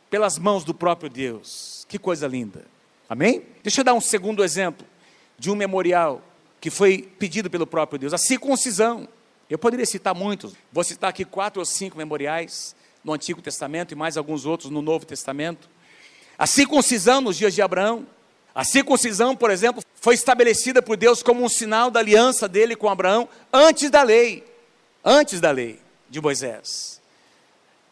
pelas 0.10 0.38
mãos 0.38 0.64
do 0.64 0.74
próprio 0.74 1.10
Deus. 1.10 1.86
Que 1.88 1.98
coisa 1.98 2.28
linda. 2.28 2.66
Amém? 3.10 3.44
Deixa 3.64 3.82
eu 3.82 3.86
dar 3.86 3.94
um 3.94 4.02
segundo 4.02 4.44
exemplo 4.44 4.86
de 5.38 5.50
um 5.52 5.56
memorial 5.56 6.22
que 6.60 6.70
foi 6.70 7.02
pedido 7.18 7.50
pelo 7.50 7.68
próprio 7.68 8.00
Deus, 8.00 8.14
a 8.14 8.18
circuncisão. 8.18 9.08
Eu 9.50 9.58
poderia 9.58 9.86
citar 9.86 10.14
muitos, 10.14 10.54
vou 10.74 10.84
citar 10.84 11.10
aqui 11.10 11.24
quatro 11.24 11.62
ou 11.62 11.66
cinco 11.66 11.98
memoriais 11.98 12.76
no 13.04 13.14
Antigo 13.14 13.42
Testamento 13.42 13.94
e 13.94 13.96
mais 13.96 14.18
alguns 14.18 14.46
outros 14.46 14.70
no 14.70 14.82
Novo 14.82 15.06
Testamento. 15.06 15.70
A 16.38 16.46
circuncisão 16.46 17.22
nos 17.22 17.38
dias 17.38 17.54
de 17.54 17.62
Abraão. 17.62 18.06
A 18.54 18.64
circuncisão, 18.64 19.36
por 19.36 19.50
exemplo, 19.52 19.84
foi 19.96 20.16
estabelecida 20.16 20.82
por 20.82 20.98
Deus 20.98 21.24
como 21.24 21.44
um 21.44 21.50
sinal 21.50 21.90
da 21.90 22.00
aliança 22.00 22.48
dele 22.48 22.76
com 22.76 22.90
Abraão 22.90 23.30
antes 23.54 23.90
da 23.90 24.04
lei. 24.04 24.44
Antes 25.06 25.40
da 25.40 25.52
lei 25.52 25.80
de 26.10 26.20
Moisés. 26.20 27.00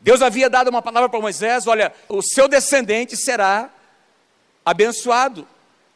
Deus 0.05 0.21
havia 0.21 0.47
dado 0.47 0.67
uma 0.67 0.83
palavra 0.83 1.09
para 1.09 1.19
Moisés: 1.19 1.65
olha, 1.65 1.91
o 2.07 2.21
seu 2.21 2.47
descendente 2.47 3.17
será 3.17 3.71
abençoado. 4.63 5.47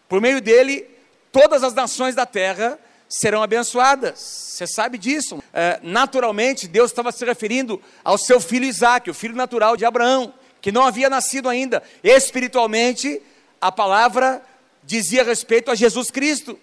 Por 0.07 0.19
meio 0.19 0.41
dele, 0.41 0.87
todas 1.31 1.63
as 1.63 1.75
nações 1.75 2.15
da 2.15 2.25
terra 2.25 2.79
serão 3.07 3.43
abençoadas. 3.43 4.19
Você 4.19 4.65
sabe 4.65 4.97
disso. 4.97 5.43
É, 5.53 5.79
naturalmente, 5.83 6.67
Deus 6.67 6.89
estava 6.89 7.11
se 7.11 7.23
referindo 7.23 7.79
ao 8.03 8.17
seu 8.17 8.39
filho 8.41 8.65
Isaac, 8.65 9.11
o 9.11 9.13
filho 9.13 9.35
natural 9.35 9.77
de 9.77 9.85
Abraão, 9.85 10.33
que 10.59 10.71
não 10.71 10.81
havia 10.87 11.07
nascido 11.07 11.47
ainda. 11.47 11.83
Espiritualmente, 12.03 13.21
a 13.61 13.71
palavra 13.71 14.41
dizia 14.83 15.23
respeito 15.23 15.69
a 15.69 15.75
Jesus 15.75 16.09
Cristo. 16.09 16.59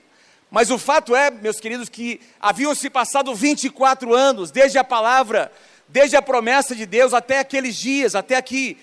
Mas 0.51 0.69
o 0.69 0.79
fato 0.79 1.15
é, 1.15 1.31
meus 1.31 1.61
queridos, 1.61 1.89
que 1.89 2.21
haviam 2.41 2.75
se 2.75 2.91
passado 2.91 3.33
24 3.33 4.13
anos 4.13 4.51
desde 4.51 4.79
a 4.79 4.85
palavra, 4.85 5.53
desde 5.89 6.17
a 6.17 6.23
promessa 6.23 6.75
de 6.75 6.87
Deus 6.87 7.15
até 7.15 7.39
aqueles 7.39 7.77
dias, 7.77 8.15
até 8.15 8.37
aqui 8.37 8.77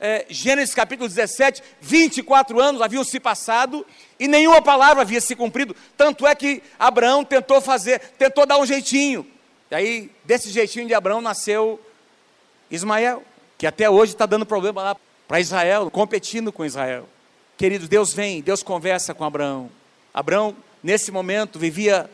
é, 0.00 0.26
Gênesis 0.28 0.74
capítulo 0.74 1.08
17, 1.08 1.62
24 1.80 2.60
anos 2.60 2.80
haviam 2.80 3.02
se 3.02 3.18
passado 3.18 3.84
e 4.18 4.28
nenhuma 4.28 4.62
palavra 4.62 5.02
havia 5.02 5.20
se 5.20 5.34
cumprido. 5.34 5.74
Tanto 5.96 6.26
é 6.26 6.34
que 6.34 6.62
Abraão 6.78 7.24
tentou 7.24 7.60
fazer, 7.60 7.98
tentou 8.18 8.46
dar 8.46 8.58
um 8.58 8.66
jeitinho. 8.66 9.26
E 9.70 9.74
aí, 9.74 10.10
desse 10.24 10.50
jeitinho 10.50 10.86
de 10.86 10.94
Abraão 10.94 11.20
nasceu 11.20 11.80
Ismael, 12.70 13.22
que 13.56 13.66
até 13.66 13.90
hoje 13.90 14.12
está 14.12 14.24
dando 14.24 14.46
problema 14.46 14.82
lá 14.82 14.96
para 15.26 15.40
Israel, 15.40 15.90
competindo 15.90 16.52
com 16.52 16.64
Israel. 16.64 17.08
Queridos, 17.56 17.88
Deus 17.88 18.12
vem, 18.12 18.40
Deus 18.40 18.62
conversa 18.62 19.12
com 19.12 19.24
Abraão. 19.24 19.68
Abraão, 20.14 20.56
nesse 20.82 21.10
momento, 21.10 21.58
vivia 21.58 22.08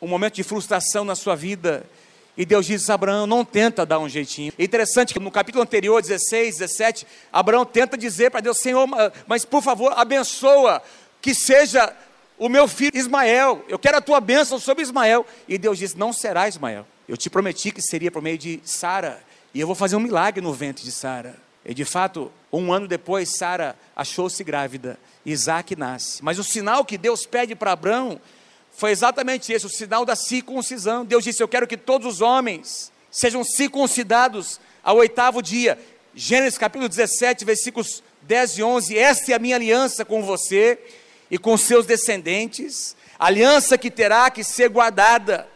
um 0.00 0.08
momento 0.08 0.34
de 0.34 0.42
frustração 0.42 1.04
na 1.04 1.14
sua 1.14 1.36
vida 1.36 1.86
e 2.36 2.44
Deus 2.44 2.66
diz: 2.66 2.88
Abraão, 2.88 3.26
não 3.26 3.44
tenta 3.44 3.84
dar 3.84 3.98
um 3.98 4.08
jeitinho. 4.08 4.52
É 4.58 4.64
interessante 4.64 5.12
que 5.12 5.20
no 5.20 5.30
capítulo 5.30 5.62
anterior, 5.62 6.00
16, 6.00 6.58
17, 6.58 7.06
Abraão 7.32 7.64
tenta 7.64 7.96
dizer 7.96 8.30
para 8.30 8.40
Deus: 8.40 8.58
Senhor, 8.58 8.86
mas 9.26 9.44
por 9.44 9.62
favor, 9.62 9.92
abençoa 9.96 10.82
que 11.20 11.34
seja 11.34 11.94
o 12.38 12.48
meu 12.48 12.66
filho 12.66 12.96
Ismael. 12.96 13.64
Eu 13.68 13.78
quero 13.78 13.98
a 13.98 14.00
tua 14.00 14.20
bênção 14.20 14.58
sobre 14.58 14.82
Ismael. 14.82 15.26
E 15.46 15.58
Deus 15.58 15.78
diz: 15.78 15.94
Não 15.94 16.12
será 16.12 16.48
Ismael. 16.48 16.86
Eu 17.06 17.16
te 17.16 17.28
prometi 17.28 17.70
que 17.70 17.82
seria 17.82 18.10
por 18.10 18.22
meio 18.22 18.38
de 18.38 18.60
Sara. 18.64 19.22
E 19.52 19.60
eu 19.60 19.66
vou 19.66 19.76
fazer 19.76 19.96
um 19.96 20.00
milagre 20.00 20.40
no 20.40 20.52
ventre 20.52 20.84
de 20.84 20.92
Sara. 20.92 21.36
E 21.64 21.74
de 21.74 21.84
fato, 21.84 22.32
um 22.52 22.72
ano 22.72 22.88
depois, 22.88 23.36
Sara 23.36 23.76
achou-se 23.94 24.42
grávida. 24.42 24.98
Isaac 25.26 25.76
nasce. 25.76 26.24
Mas 26.24 26.38
o 26.38 26.44
sinal 26.44 26.84
que 26.84 26.96
Deus 26.96 27.26
pede 27.26 27.54
para 27.54 27.72
Abraão 27.72 28.20
foi 28.72 28.90
exatamente 28.90 29.52
esse, 29.52 29.66
o 29.66 29.70
sinal 29.70 30.04
da 30.04 30.16
circuncisão. 30.16 31.04
Deus 31.04 31.24
disse: 31.24 31.42
Eu 31.42 31.48
quero 31.48 31.66
que 31.66 31.76
todos 31.76 32.14
os 32.14 32.20
homens 32.20 32.90
sejam 33.10 33.44
circuncidados 33.44 34.60
ao 34.82 34.96
oitavo 34.96 35.42
dia. 35.42 35.78
Gênesis 36.14 36.58
capítulo 36.58 36.88
17, 36.88 37.44
versículos 37.44 38.02
10 38.22 38.58
e 38.58 38.62
11. 38.62 38.98
Esta 38.98 39.32
é 39.32 39.34
a 39.34 39.38
minha 39.38 39.56
aliança 39.56 40.04
com 40.04 40.22
você 40.22 40.78
e 41.30 41.38
com 41.38 41.56
seus 41.56 41.86
descendentes, 41.86 42.96
aliança 43.18 43.78
que 43.78 43.90
terá 43.90 44.30
que 44.30 44.42
ser 44.42 44.68
guardada. 44.68 45.48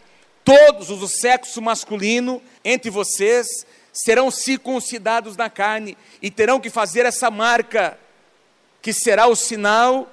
Todos 0.45 0.91
os 0.91 1.01
do 1.01 1.09
sexo 1.09 1.61
masculino 1.63 2.43
entre 2.63 2.91
vocês 2.91 3.67
serão 3.93 4.31
circuncidados 4.31 5.37
na 5.37 5.49
carne 5.49 5.97
e 6.21 6.31
terão 6.31 6.61
que 6.61 6.69
fazer 6.69 7.07
essa 7.07 7.31
marca, 7.31 7.99
que 8.83 8.93
será 8.93 9.27
o 9.27 9.35
sinal 9.35 10.11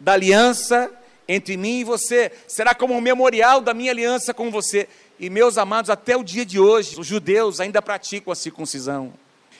da 0.00 0.12
aliança 0.12 0.90
entre 1.28 1.56
mim 1.56 1.80
e 1.80 1.84
você, 1.84 2.30
será 2.46 2.74
como 2.74 2.94
um 2.94 3.00
memorial 3.00 3.60
da 3.60 3.74
minha 3.74 3.90
aliança 3.90 4.32
com 4.32 4.50
você. 4.50 4.88
E 5.18 5.30
meus 5.30 5.58
amados, 5.58 5.90
até 5.90 6.16
o 6.16 6.22
dia 6.22 6.44
de 6.44 6.60
hoje, 6.60 6.98
os 6.98 7.06
judeus 7.06 7.60
ainda 7.60 7.80
praticam 7.82 8.32
a 8.32 8.36
circuncisão. 8.36 9.12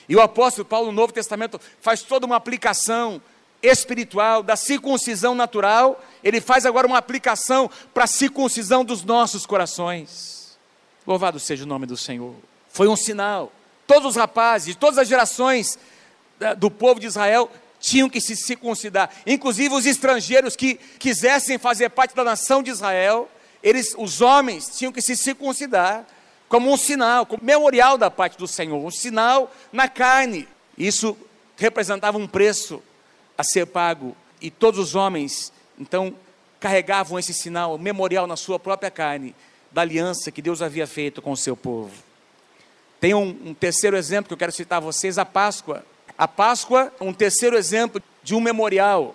E 0.09 0.15
o 0.15 0.21
apóstolo 0.21 0.65
Paulo, 0.65 0.87
no 0.87 0.93
Novo 0.93 1.13
Testamento, 1.13 1.61
faz 1.81 2.03
toda 2.03 2.27
uma 2.27 2.37
aplicação 2.37 3.21
espiritual 3.63 4.43
da 4.43 4.55
circuncisão 4.55 5.35
natural, 5.35 6.03
ele 6.23 6.41
faz 6.41 6.67
agora 6.67 6.87
uma 6.87 6.99
aplicação 6.99 7.71
para 7.93 8.05
a 8.05 8.09
circuncisão 8.09 8.85
dos 8.85 9.03
nossos 9.03 9.47
corações. 9.47 10.57
Louvado 11.07 11.41
seja 11.41 11.65
o 11.65 11.67
nome 11.67 11.87
do 11.87 11.97
Senhor. 11.97 12.35
Foi 12.69 12.87
um 12.87 12.97
sinal. 12.97 13.51
Todos 13.87 14.11
os 14.11 14.17
rapazes, 14.17 14.77
todas 14.77 14.99
as 14.99 15.09
gerações 15.09 15.79
do 16.59 16.71
povo 16.71 17.01
de 17.01 17.07
Israel 17.07 17.51
tinham 17.87 18.11
que 18.11 18.21
se 18.21 18.35
circuncidar. 18.35 19.09
Inclusive 19.25 19.73
os 19.73 19.87
estrangeiros 19.87 20.57
que 20.57 20.75
quisessem 20.99 21.57
fazer 21.57 21.88
parte 21.90 22.16
da 22.16 22.25
nação 22.25 22.61
de 22.61 22.69
Israel, 22.69 23.31
eles, 23.62 23.95
os 23.97 24.21
homens, 24.21 24.76
tinham 24.76 24.93
que 24.93 25.00
se 25.00 25.16
circuncidar 25.16 26.05
como 26.49 26.73
um 26.73 26.76
sinal, 26.76 27.25
como 27.25 27.45
memorial 27.45 27.97
da 27.97 28.11
parte 28.11 28.37
do 28.37 28.49
Senhor, 28.49 28.85
um 28.85 28.90
sinal 28.90 29.55
na 29.73 29.88
carne. 29.88 30.49
Isso 30.76 31.16
representava 31.57 32.19
um 32.19 32.26
preço 32.26 32.83
a 33.38 33.45
ser 33.45 33.66
pago 33.66 34.16
e 34.40 34.50
todos 34.50 34.81
os 34.81 34.95
homens 34.97 35.52
então 35.78 36.12
carregavam 36.59 37.21
esse 37.21 37.33
sinal 37.33 37.78
memorial 37.78 38.26
na 38.26 38.37
sua 38.37 38.59
própria 38.59 38.90
carne 38.90 39.33
da 39.71 39.83
aliança 39.83 40.33
que 40.33 40.43
Deus 40.43 40.61
havia 40.61 40.88
feito 40.88 41.23
com 41.23 41.31
o 41.31 41.37
seu 41.37 41.57
povo. 41.57 41.93
Tem 42.99 43.14
um, 43.14 43.28
um 43.45 43.55
terceiro 43.55 43.97
exemplo 43.97 44.26
que 44.26 44.35
eu 44.35 44.38
quero 44.38 44.50
citar 44.50 44.78
a 44.78 44.81
vocês, 44.81 45.19
a 45.19 45.25
Páscoa. 45.25 45.85
A 46.19 46.27
Páscoa, 46.27 46.93
um 47.01 47.13
terceiro 47.13 47.57
exemplo 47.57 48.03
de 48.23 48.35
um 48.35 48.41
memorial. 48.41 49.15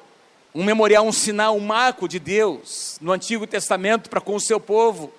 Um 0.53 0.63
memorial, 0.63 1.05
um 1.05 1.11
sinal, 1.11 1.55
um 1.55 1.61
marco 1.61 2.07
de 2.07 2.19
Deus 2.19 2.97
no 3.01 3.11
Antigo 3.11 3.47
Testamento 3.47 4.09
para 4.09 4.21
com 4.21 4.35
o 4.35 4.39
seu 4.39 4.59
povo. 4.59 5.11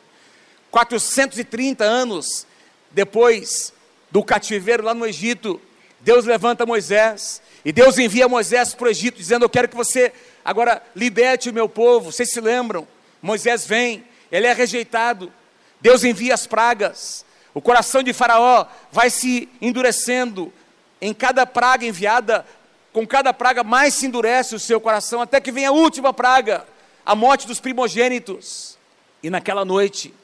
430 0.70 1.84
anos 1.84 2.46
depois 2.90 3.72
do 4.10 4.22
cativeiro 4.22 4.84
lá 4.84 4.94
no 4.94 5.06
Egito, 5.06 5.60
Deus 6.00 6.24
levanta 6.24 6.66
Moisés 6.66 7.42
e 7.64 7.72
Deus 7.72 7.98
envia 7.98 8.28
Moisés 8.28 8.74
para 8.74 8.86
o 8.86 8.90
Egito, 8.90 9.16
dizendo: 9.16 9.44
Eu 9.44 9.50
quero 9.50 9.68
que 9.68 9.76
você 9.76 10.12
agora 10.44 10.82
liberte 10.94 11.50
o 11.50 11.54
meu 11.54 11.68
povo. 11.68 12.12
Vocês 12.12 12.30
se 12.30 12.40
lembram? 12.40 12.86
Moisés 13.20 13.66
vem, 13.66 14.04
ele 14.30 14.46
é 14.46 14.52
rejeitado, 14.52 15.32
Deus 15.80 16.04
envia 16.04 16.34
as 16.34 16.46
pragas, 16.46 17.24
o 17.54 17.60
coração 17.60 18.02
de 18.02 18.12
Faraó 18.12 18.66
vai 18.90 19.10
se 19.10 19.48
endurecendo, 19.60 20.52
em 21.02 21.12
cada 21.12 21.44
praga 21.44 21.84
enviada, 21.84 22.46
com 22.92 23.04
cada 23.04 23.34
praga 23.34 23.64
mais 23.64 23.92
se 23.92 24.06
endurece 24.06 24.54
o 24.54 24.60
seu 24.60 24.80
coração, 24.80 25.20
até 25.20 25.40
que 25.40 25.50
vem 25.50 25.66
a 25.66 25.72
última 25.72 26.12
praga, 26.12 26.64
a 27.04 27.16
morte 27.16 27.44
dos 27.44 27.58
primogênitos. 27.58 28.78
E 29.20 29.28
naquela 29.28 29.64
noite, 29.64 30.14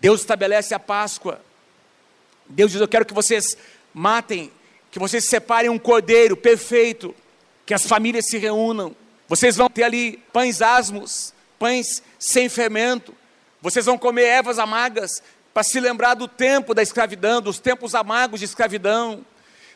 Deus 0.00 0.20
estabelece 0.20 0.74
a 0.74 0.80
Páscoa. 0.80 1.40
Deus 2.48 2.72
diz: 2.72 2.80
Eu 2.80 2.88
quero 2.88 3.06
que 3.06 3.14
vocês 3.14 3.56
matem, 3.94 4.50
que 4.90 4.98
vocês 4.98 5.28
separem 5.28 5.70
um 5.70 5.78
cordeiro 5.78 6.36
perfeito, 6.36 7.14
que 7.64 7.72
as 7.72 7.86
famílias 7.86 8.26
se 8.26 8.36
reúnam. 8.36 8.96
Vocês 9.28 9.56
vão 9.56 9.70
ter 9.70 9.84
ali 9.84 10.16
pães 10.32 10.60
asmos, 10.60 11.32
pães 11.56 12.02
sem 12.18 12.48
fermento. 12.48 13.14
Vocês 13.62 13.86
vão 13.86 13.96
comer 13.96 14.24
ervas 14.24 14.58
amargas 14.58 15.22
para 15.54 15.62
se 15.62 15.78
lembrar 15.78 16.14
do 16.14 16.26
tempo 16.26 16.74
da 16.74 16.82
escravidão, 16.82 17.40
dos 17.40 17.60
tempos 17.60 17.94
amargos 17.94 18.40
de 18.40 18.46
escravidão. 18.46 19.24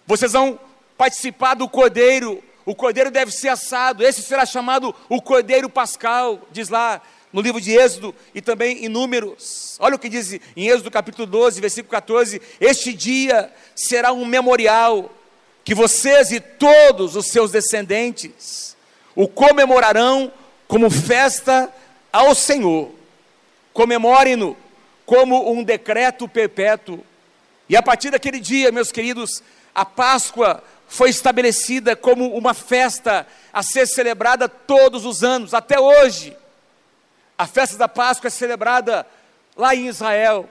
Vocês 0.06 0.32
vão 0.32 0.58
participar 0.96 1.54
do 1.54 1.68
cordeiro. 1.68 2.42
O 2.64 2.74
cordeiro 2.74 3.10
deve 3.10 3.32
ser 3.32 3.48
assado. 3.48 4.04
Esse 4.04 4.22
será 4.22 4.46
chamado 4.46 4.94
o 5.08 5.20
cordeiro 5.20 5.68
pascal, 5.68 6.40
diz 6.50 6.68
lá 6.68 7.00
no 7.32 7.40
livro 7.40 7.60
de 7.60 7.72
Êxodo 7.72 8.14
e 8.34 8.40
também 8.40 8.84
em 8.84 8.88
Números. 8.88 9.76
Olha 9.80 9.96
o 9.96 9.98
que 9.98 10.08
diz 10.08 10.38
em 10.56 10.68
Êxodo 10.68 10.90
capítulo 10.90 11.26
12, 11.26 11.60
versículo 11.60 11.90
14: 11.90 12.40
Este 12.60 12.92
dia 12.92 13.50
será 13.74 14.12
um 14.12 14.24
memorial 14.24 15.10
que 15.64 15.74
vocês 15.74 16.30
e 16.30 16.40
todos 16.40 17.16
os 17.16 17.26
seus 17.26 17.50
descendentes 17.50 18.76
o 19.14 19.28
comemorarão 19.28 20.32
como 20.66 20.90
festa 20.90 21.72
ao 22.12 22.34
Senhor. 22.34 22.90
Comemorem-no 23.72 24.56
como 25.06 25.52
um 25.52 25.62
decreto 25.62 26.28
perpétuo. 26.28 27.04
E 27.68 27.76
a 27.76 27.82
partir 27.82 28.10
daquele 28.10 28.40
dia, 28.40 28.72
meus 28.72 28.92
queridos, 28.92 29.42
a 29.74 29.84
Páscoa 29.84 30.62
foi 30.86 31.08
estabelecida 31.08 31.96
como 31.96 32.34
uma 32.36 32.52
festa 32.52 33.26
a 33.52 33.62
ser 33.62 33.86
celebrada 33.86 34.48
todos 34.48 35.06
os 35.06 35.24
anos, 35.24 35.54
até 35.54 35.80
hoje. 35.80 36.36
A 37.38 37.46
festa 37.46 37.78
da 37.78 37.88
Páscoa 37.88 38.28
é 38.28 38.30
celebrada 38.30 39.06
lá 39.56 39.74
em 39.74 39.88
Israel, 39.88 40.48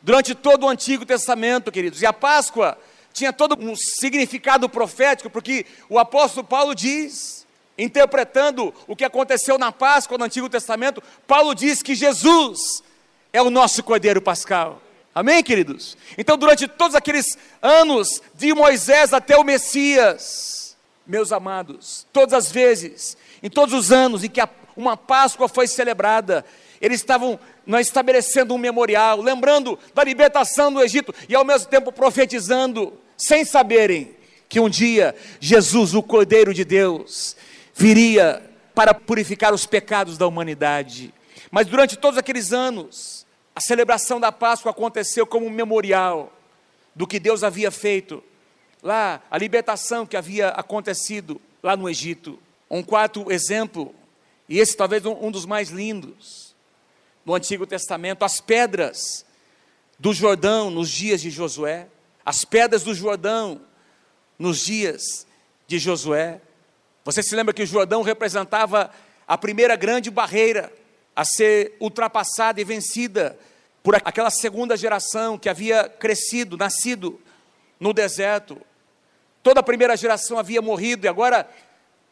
durante 0.00 0.34
todo 0.34 0.66
o 0.66 0.68
Antigo 0.68 1.04
Testamento, 1.04 1.72
queridos. 1.72 2.00
E 2.00 2.06
a 2.06 2.12
Páscoa 2.12 2.78
tinha 3.12 3.32
todo 3.32 3.56
um 3.58 3.74
significado 3.74 4.68
profético, 4.68 5.30
porque 5.30 5.66
o 5.88 5.98
apóstolo 5.98 6.46
Paulo 6.46 6.74
diz, 6.74 7.46
interpretando 7.76 8.72
o 8.86 8.94
que 8.94 9.04
aconteceu 9.04 9.58
na 9.58 9.72
Páscoa 9.72 10.16
no 10.16 10.24
Antigo 10.24 10.48
Testamento, 10.48 11.02
Paulo 11.26 11.54
diz 11.54 11.82
que 11.82 11.94
Jesus 11.94 12.84
é 13.32 13.42
o 13.42 13.50
nosso 13.50 13.82
Cordeiro 13.82 14.22
Pascal. 14.22 14.80
Amém, 15.16 15.42
queridos? 15.42 15.96
Então, 16.18 16.36
durante 16.36 16.68
todos 16.68 16.94
aqueles 16.94 17.38
anos 17.62 18.20
de 18.34 18.52
Moisés 18.52 19.14
até 19.14 19.34
o 19.34 19.42
Messias, 19.42 20.76
meus 21.06 21.32
amados, 21.32 22.06
todas 22.12 22.34
as 22.34 22.52
vezes, 22.52 23.16
em 23.42 23.48
todos 23.48 23.74
os 23.74 23.90
anos 23.90 24.22
em 24.22 24.28
que 24.28 24.42
uma 24.76 24.94
Páscoa 24.94 25.48
foi 25.48 25.66
celebrada, 25.66 26.44
eles 26.82 27.00
estavam 27.00 27.40
nós 27.64 27.86
estabelecendo 27.86 28.52
um 28.52 28.58
memorial, 28.58 29.22
lembrando 29.22 29.78
da 29.94 30.04
libertação 30.04 30.70
do 30.70 30.82
Egito 30.82 31.14
e 31.26 31.34
ao 31.34 31.46
mesmo 31.46 31.70
tempo 31.70 31.90
profetizando, 31.90 32.92
sem 33.16 33.42
saberem 33.42 34.14
que 34.50 34.60
um 34.60 34.68
dia 34.68 35.16
Jesus, 35.40 35.94
o 35.94 36.02
Cordeiro 36.02 36.52
de 36.52 36.62
Deus, 36.62 37.34
viria 37.74 38.42
para 38.74 38.92
purificar 38.92 39.54
os 39.54 39.64
pecados 39.64 40.18
da 40.18 40.26
humanidade. 40.26 41.14
Mas 41.50 41.66
durante 41.66 41.96
todos 41.96 42.18
aqueles 42.18 42.52
anos, 42.52 43.15
a 43.56 43.60
celebração 43.62 44.20
da 44.20 44.30
Páscoa 44.30 44.70
aconteceu 44.70 45.26
como 45.26 45.46
um 45.46 45.50
memorial 45.50 46.30
do 46.94 47.06
que 47.06 47.18
Deus 47.18 47.42
havia 47.42 47.70
feito 47.70 48.22
lá, 48.82 49.22
a 49.30 49.38
libertação 49.38 50.04
que 50.04 50.14
havia 50.14 50.48
acontecido 50.48 51.40
lá 51.62 51.74
no 51.74 51.88
Egito. 51.88 52.38
Um 52.70 52.82
quarto 52.82 53.32
exemplo, 53.32 53.94
e 54.46 54.58
esse 54.58 54.76
talvez 54.76 55.06
um, 55.06 55.30
dos 55.30 55.46
mais 55.46 55.70
lindos, 55.70 56.54
no 57.24 57.34
Antigo 57.34 57.66
Testamento, 57.66 58.26
as 58.26 58.42
pedras 58.42 59.24
do 59.98 60.12
Jordão 60.12 60.70
nos 60.70 60.90
dias 60.90 61.22
de 61.22 61.30
Josué, 61.30 61.88
as 62.26 62.44
pedras 62.44 62.82
do 62.82 62.94
Jordão 62.94 63.62
nos 64.38 64.66
dias 64.66 65.26
de 65.66 65.78
Josué. 65.78 66.42
Você 67.06 67.22
se 67.22 67.34
lembra 67.34 67.54
que 67.54 67.62
o 67.62 67.66
Jordão 67.66 68.02
representava 68.02 68.90
a 69.26 69.38
primeira 69.38 69.76
grande 69.76 70.10
barreira 70.10 70.70
a 71.16 71.24
ser 71.24 71.74
ultrapassada 71.80 72.60
e 72.60 72.64
vencida 72.64 73.38
por 73.82 73.94
aquela 73.94 74.28
segunda 74.28 74.76
geração 74.76 75.38
que 75.38 75.48
havia 75.48 75.88
crescido, 75.88 76.58
nascido 76.58 77.18
no 77.80 77.94
deserto. 77.94 78.60
Toda 79.42 79.60
a 79.60 79.62
primeira 79.62 79.96
geração 79.96 80.38
havia 80.38 80.60
morrido 80.60 81.06
e 81.06 81.08
agora 81.08 81.48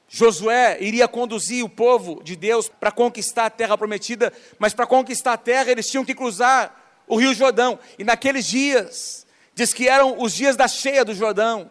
Josué 0.08 0.78
iria 0.80 1.06
conduzir 1.06 1.62
o 1.62 1.68
povo 1.68 2.22
de 2.22 2.34
Deus 2.34 2.68
para 2.68 2.90
conquistar 2.90 3.46
a 3.46 3.50
terra 3.50 3.76
prometida, 3.76 4.32
mas 4.58 4.72
para 4.72 4.86
conquistar 4.86 5.34
a 5.34 5.38
terra 5.38 5.70
eles 5.70 5.90
tinham 5.90 6.04
que 6.04 6.14
cruzar 6.14 7.02
o 7.06 7.16
Rio 7.16 7.34
Jordão. 7.34 7.78
E 7.98 8.04
naqueles 8.04 8.46
dias, 8.46 9.26
diz 9.54 9.74
que 9.74 9.86
eram 9.86 10.22
os 10.22 10.32
dias 10.32 10.56
da 10.56 10.66
cheia 10.66 11.04
do 11.04 11.14
Jordão. 11.14 11.70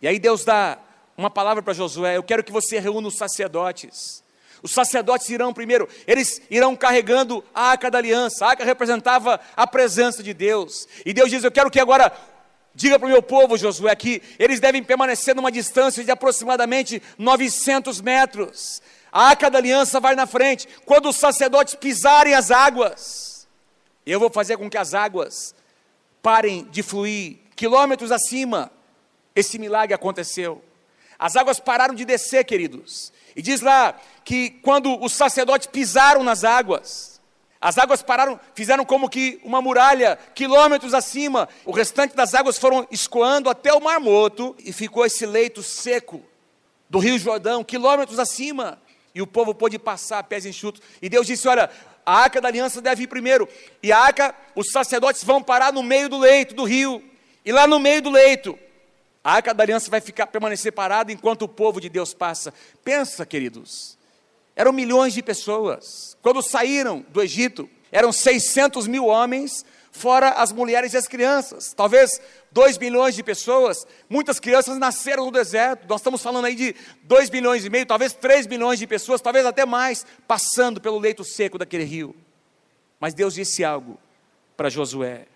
E 0.00 0.06
aí 0.06 0.18
Deus 0.18 0.44
dá 0.44 0.78
uma 1.16 1.30
palavra 1.30 1.62
para 1.62 1.72
Josué: 1.72 2.16
Eu 2.16 2.22
quero 2.22 2.44
que 2.44 2.52
você 2.52 2.78
reúna 2.78 3.08
os 3.08 3.16
sacerdotes 3.16 4.22
os 4.62 4.72
sacerdotes 4.72 5.28
irão 5.28 5.52
primeiro, 5.52 5.88
eles 6.06 6.40
irão 6.50 6.76
carregando 6.76 7.42
a 7.54 7.70
arca 7.70 7.90
da 7.90 7.98
aliança. 7.98 8.44
A 8.44 8.50
arca 8.50 8.64
representava 8.64 9.40
a 9.56 9.66
presença 9.66 10.22
de 10.22 10.34
Deus. 10.34 10.86
E 11.04 11.12
Deus 11.12 11.30
diz: 11.30 11.42
Eu 11.42 11.52
quero 11.52 11.70
que 11.70 11.80
agora 11.80 12.12
diga 12.74 12.98
para 12.98 13.06
o 13.06 13.10
meu 13.10 13.22
povo, 13.22 13.56
Josué, 13.56 13.94
que 13.96 14.22
eles 14.38 14.60
devem 14.60 14.82
permanecer 14.82 15.34
numa 15.34 15.50
distância 15.50 16.04
de 16.04 16.10
aproximadamente 16.10 17.02
900 17.18 18.00
metros. 18.00 18.82
A 19.12 19.28
arca 19.28 19.50
da 19.50 19.58
aliança 19.58 19.98
vai 19.98 20.14
na 20.14 20.26
frente. 20.26 20.68
Quando 20.84 21.08
os 21.08 21.16
sacerdotes 21.16 21.74
pisarem 21.74 22.34
as 22.34 22.50
águas, 22.50 23.48
eu 24.06 24.20
vou 24.20 24.30
fazer 24.30 24.56
com 24.56 24.70
que 24.70 24.78
as 24.78 24.94
águas 24.94 25.54
parem 26.22 26.64
de 26.70 26.82
fluir 26.82 27.38
quilômetros 27.56 28.12
acima. 28.12 28.70
Esse 29.34 29.58
milagre 29.58 29.94
aconteceu. 29.94 30.62
As 31.20 31.36
águas 31.36 31.60
pararam 31.60 31.94
de 31.94 32.06
descer, 32.06 32.46
queridos. 32.46 33.12
E 33.36 33.42
diz 33.42 33.60
lá 33.60 33.94
que 34.24 34.48
quando 34.62 34.98
os 35.04 35.12
sacerdotes 35.12 35.66
pisaram 35.66 36.24
nas 36.24 36.44
águas, 36.44 37.20
as 37.60 37.76
águas 37.76 38.02
pararam, 38.02 38.40
fizeram 38.54 38.86
como 38.86 39.06
que 39.06 39.38
uma 39.44 39.60
muralha, 39.60 40.18
quilômetros 40.34 40.94
acima. 40.94 41.46
O 41.66 41.72
restante 41.72 42.16
das 42.16 42.34
águas 42.34 42.58
foram 42.58 42.88
escoando 42.90 43.50
até 43.50 43.70
o 43.70 43.82
Mar 43.82 44.00
Morto 44.00 44.56
e 44.64 44.72
ficou 44.72 45.04
esse 45.04 45.26
leito 45.26 45.62
seco 45.62 46.22
do 46.88 46.98
Rio 46.98 47.18
Jordão, 47.18 47.62
quilômetros 47.62 48.18
acima. 48.18 48.80
E 49.14 49.20
o 49.20 49.26
povo 49.26 49.54
pôde 49.54 49.78
passar 49.78 50.24
pés 50.24 50.46
enxutos. 50.46 50.80
E 51.02 51.08
Deus 51.10 51.26
disse: 51.26 51.46
Olha, 51.46 51.68
a 52.06 52.16
arca 52.16 52.40
da 52.40 52.48
aliança 52.48 52.80
deve 52.80 53.02
ir 53.02 53.08
primeiro. 53.08 53.46
E 53.82 53.92
a 53.92 53.98
arca, 53.98 54.34
os 54.56 54.72
sacerdotes 54.72 55.22
vão 55.22 55.42
parar 55.42 55.70
no 55.70 55.82
meio 55.82 56.08
do 56.08 56.16
leito 56.16 56.54
do 56.54 56.64
rio. 56.64 57.04
E 57.44 57.52
lá 57.52 57.66
no 57.66 57.78
meio 57.78 58.00
do 58.00 58.08
leito, 58.08 58.58
a 59.22 59.34
arca 59.34 59.52
da 59.52 59.62
aliança 59.62 59.90
vai 59.90 60.00
ficar 60.00 60.26
permanecer 60.26 60.72
parada 60.72 61.12
enquanto 61.12 61.42
o 61.42 61.48
povo 61.48 61.80
de 61.80 61.88
Deus 61.88 62.14
passa. 62.14 62.54
Pensa, 62.82 63.26
queridos, 63.26 63.98
eram 64.56 64.72
milhões 64.72 65.12
de 65.12 65.22
pessoas. 65.22 66.16
Quando 66.22 66.42
saíram 66.42 67.04
do 67.10 67.22
Egito, 67.22 67.68
eram 67.92 68.12
600 68.12 68.86
mil 68.86 69.06
homens, 69.06 69.64
fora 69.92 70.30
as 70.30 70.52
mulheres 70.52 70.94
e 70.94 70.96
as 70.96 71.06
crianças. 71.06 71.74
Talvez 71.74 72.20
2 72.52 72.78
milhões 72.78 73.14
de 73.14 73.22
pessoas. 73.22 73.86
Muitas 74.08 74.40
crianças 74.40 74.78
nasceram 74.78 75.26
no 75.26 75.30
deserto. 75.30 75.86
Nós 75.86 76.00
estamos 76.00 76.22
falando 76.22 76.46
aí 76.46 76.54
de 76.54 76.74
2 77.02 77.30
milhões 77.30 77.64
e 77.64 77.70
meio, 77.70 77.84
talvez 77.84 78.12
3 78.14 78.46
milhões 78.46 78.78
de 78.78 78.86
pessoas, 78.86 79.20
talvez 79.20 79.44
até 79.44 79.66
mais, 79.66 80.06
passando 80.26 80.80
pelo 80.80 80.98
leito 80.98 81.24
seco 81.24 81.58
daquele 81.58 81.84
rio. 81.84 82.16
Mas 82.98 83.14
Deus 83.14 83.34
disse 83.34 83.64
algo 83.64 83.98
para 84.56 84.70
Josué. 84.70 85.26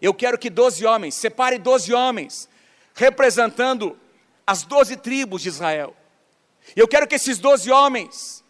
Eu 0.00 0.12
quero 0.12 0.38
que 0.38 0.50
12 0.50 0.84
homens, 0.84 1.14
separe 1.14 1.58
12 1.58 1.92
homens, 1.92 2.48
representando 2.94 3.98
as 4.46 4.62
doze 4.62 4.96
tribos 4.96 5.42
de 5.42 5.48
Israel. 5.48 5.94
E 6.76 6.80
eu 6.80 6.88
quero 6.88 7.06
que 7.06 7.14
esses 7.14 7.38
doze 7.38 7.70
homens, 7.70 8.44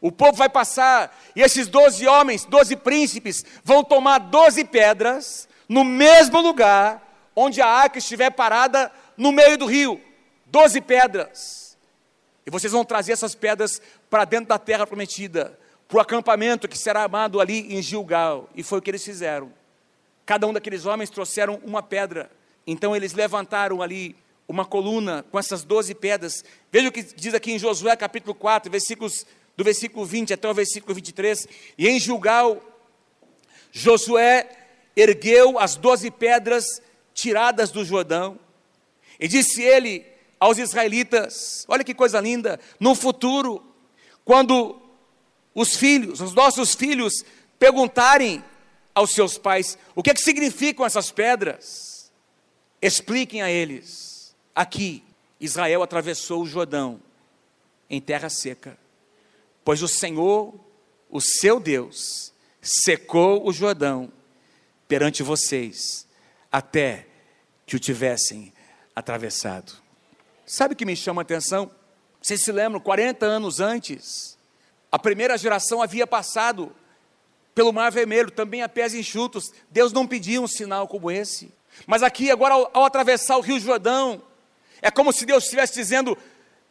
o 0.00 0.12
povo 0.12 0.36
vai 0.36 0.48
passar, 0.48 1.16
e 1.34 1.42
esses 1.42 1.68
doze 1.68 2.06
homens, 2.06 2.44
doze 2.44 2.76
príncipes, 2.76 3.44
vão 3.62 3.82
tomar 3.82 4.18
doze 4.18 4.64
pedras, 4.64 5.48
no 5.68 5.84
mesmo 5.84 6.40
lugar 6.40 7.02
onde 7.34 7.60
a 7.60 7.66
arca 7.66 7.98
estiver 7.98 8.30
parada, 8.30 8.92
no 9.16 9.32
meio 9.32 9.56
do 9.58 9.66
rio. 9.66 10.00
Doze 10.46 10.80
pedras. 10.80 11.76
E 12.46 12.50
vocês 12.50 12.72
vão 12.72 12.84
trazer 12.84 13.12
essas 13.12 13.34
pedras 13.34 13.80
para 14.10 14.24
dentro 14.24 14.46
da 14.48 14.58
terra 14.58 14.86
prometida, 14.86 15.58
para 15.88 15.98
o 15.98 16.00
acampamento 16.00 16.68
que 16.68 16.78
será 16.78 17.02
armado 17.02 17.40
ali 17.40 17.74
em 17.74 17.82
Gilgal. 17.82 18.48
E 18.54 18.62
foi 18.62 18.78
o 18.78 18.82
que 18.82 18.90
eles 18.90 19.04
fizeram. 19.04 19.52
Cada 20.26 20.46
um 20.46 20.52
daqueles 20.52 20.86
homens 20.86 21.10
trouxeram 21.10 21.60
uma 21.64 21.82
pedra 21.82 22.30
então 22.66 22.94
eles 22.94 23.12
levantaram 23.12 23.82
ali 23.82 24.16
uma 24.46 24.64
coluna 24.64 25.24
com 25.30 25.38
essas 25.38 25.64
doze 25.64 25.94
pedras. 25.94 26.44
Veja 26.70 26.88
o 26.88 26.92
que 26.92 27.02
diz 27.02 27.34
aqui 27.34 27.52
em 27.52 27.58
Josué 27.58 27.96
capítulo 27.96 28.34
4, 28.34 28.70
versículos, 28.70 29.26
do 29.56 29.64
versículo 29.64 30.04
20 30.04 30.34
até 30.34 30.48
o 30.48 30.54
versículo 30.54 30.94
23. 30.94 31.48
E 31.78 31.88
em 31.88 31.98
Gilgal, 31.98 32.62
Josué 33.72 34.48
ergueu 34.96 35.58
as 35.58 35.76
doze 35.76 36.10
pedras 36.10 36.80
tiradas 37.12 37.70
do 37.70 37.84
Jordão, 37.84 38.38
e 39.18 39.28
disse 39.28 39.62
ele 39.62 40.04
aos 40.38 40.58
israelitas: 40.58 41.64
Olha 41.68 41.84
que 41.84 41.94
coisa 41.94 42.20
linda, 42.20 42.60
no 42.78 42.94
futuro, 42.94 43.64
quando 44.24 44.80
os 45.54 45.76
filhos, 45.76 46.20
os 46.20 46.34
nossos 46.34 46.74
filhos, 46.74 47.24
perguntarem 47.58 48.44
aos 48.94 49.12
seus 49.12 49.38
pais 49.38 49.78
o 49.94 50.02
que, 50.02 50.10
é 50.10 50.14
que 50.14 50.20
significam 50.20 50.84
essas 50.84 51.10
pedras, 51.10 51.93
Expliquem 52.84 53.40
a 53.40 53.50
eles: 53.50 54.36
aqui, 54.54 55.02
Israel 55.40 55.82
atravessou 55.82 56.42
o 56.42 56.46
Jordão 56.46 57.00
em 57.88 57.98
terra 57.98 58.28
seca, 58.28 58.76
pois 59.64 59.82
o 59.82 59.88
Senhor, 59.88 60.54
o 61.08 61.18
seu 61.18 61.58
Deus, 61.58 62.30
secou 62.60 63.48
o 63.48 63.54
Jordão 63.54 64.12
perante 64.86 65.22
vocês, 65.22 66.06
até 66.52 67.06
que 67.64 67.74
o 67.74 67.78
tivessem 67.78 68.52
atravessado. 68.94 69.72
Sabe 70.44 70.74
o 70.74 70.76
que 70.76 70.84
me 70.84 70.94
chama 70.94 71.22
a 71.22 71.24
atenção? 71.24 71.70
Vocês 72.20 72.42
se 72.42 72.52
lembram, 72.52 72.78
40 72.80 73.24
anos 73.24 73.60
antes, 73.60 74.36
a 74.92 74.98
primeira 74.98 75.38
geração 75.38 75.80
havia 75.80 76.06
passado 76.06 76.70
pelo 77.54 77.72
Mar 77.72 77.90
Vermelho, 77.90 78.30
também 78.30 78.62
a 78.62 78.68
pés 78.68 78.92
enxutos. 78.92 79.54
Deus 79.70 79.90
não 79.90 80.06
pediu 80.06 80.42
um 80.42 80.46
sinal 80.46 80.86
como 80.86 81.10
esse. 81.10 81.50
Mas 81.86 82.02
aqui, 82.02 82.30
agora, 82.30 82.54
ao, 82.54 82.70
ao 82.72 82.84
atravessar 82.84 83.36
o 83.36 83.40
Rio 83.40 83.58
Jordão, 83.58 84.22
é 84.80 84.90
como 84.90 85.12
se 85.12 85.24
Deus 85.26 85.44
estivesse 85.44 85.74
dizendo: 85.74 86.16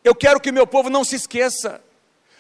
Eu 0.04 0.14
quero 0.16 0.40
que 0.40 0.50
o 0.50 0.54
meu 0.54 0.68
povo 0.68 0.90
não 0.90 1.04
se 1.04 1.16
esqueça. 1.16 1.82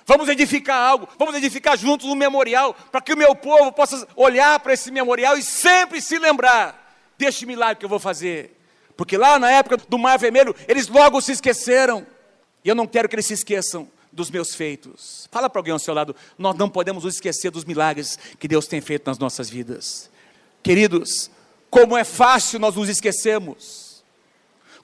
Vamos 0.05 0.27
edificar 0.27 0.77
algo, 0.77 1.07
vamos 1.17 1.33
edificar 1.35 1.77
juntos 1.77 2.07
um 2.07 2.15
memorial, 2.15 2.75
para 2.91 2.99
que 2.99 3.13
o 3.13 3.17
meu 3.17 3.33
povo 3.35 3.71
possa 3.71 4.05
olhar 4.15 4.59
para 4.59 4.73
esse 4.73 4.91
memorial 4.91 5.37
e 5.37 5.41
sempre 5.41 6.01
se 6.01 6.19
lembrar 6.19 6.83
deste 7.17 7.45
milagre 7.45 7.77
que 7.77 7.85
eu 7.85 7.89
vou 7.89 7.99
fazer. 7.99 8.59
Porque 8.97 9.17
lá 9.17 9.39
na 9.39 9.49
época 9.49 9.77
do 9.77 9.97
Mar 9.97 10.19
Vermelho, 10.19 10.55
eles 10.67 10.87
logo 10.87 11.21
se 11.21 11.31
esqueceram. 11.31 12.05
E 12.63 12.69
eu 12.69 12.75
não 12.75 12.85
quero 12.85 13.07
que 13.07 13.15
eles 13.15 13.25
se 13.25 13.33
esqueçam 13.33 13.89
dos 14.11 14.29
meus 14.29 14.53
feitos. 14.53 15.27
Fala 15.31 15.49
para 15.49 15.59
alguém 15.59 15.73
ao 15.73 15.79
seu 15.79 15.93
lado, 15.93 16.15
nós 16.37 16.55
não 16.55 16.69
podemos 16.69 17.03
nos 17.03 17.15
esquecer 17.15 17.49
dos 17.49 17.65
milagres 17.65 18.17
que 18.39 18.47
Deus 18.47 18.67
tem 18.67 18.79
feito 18.79 19.07
nas 19.07 19.17
nossas 19.17 19.49
vidas. 19.49 20.09
Queridos, 20.61 21.31
como 21.73 21.97
é 21.97 22.03
fácil 22.03 22.59
nós 22.59 22.75
nos 22.75 22.87
esquecermos. 22.87 24.03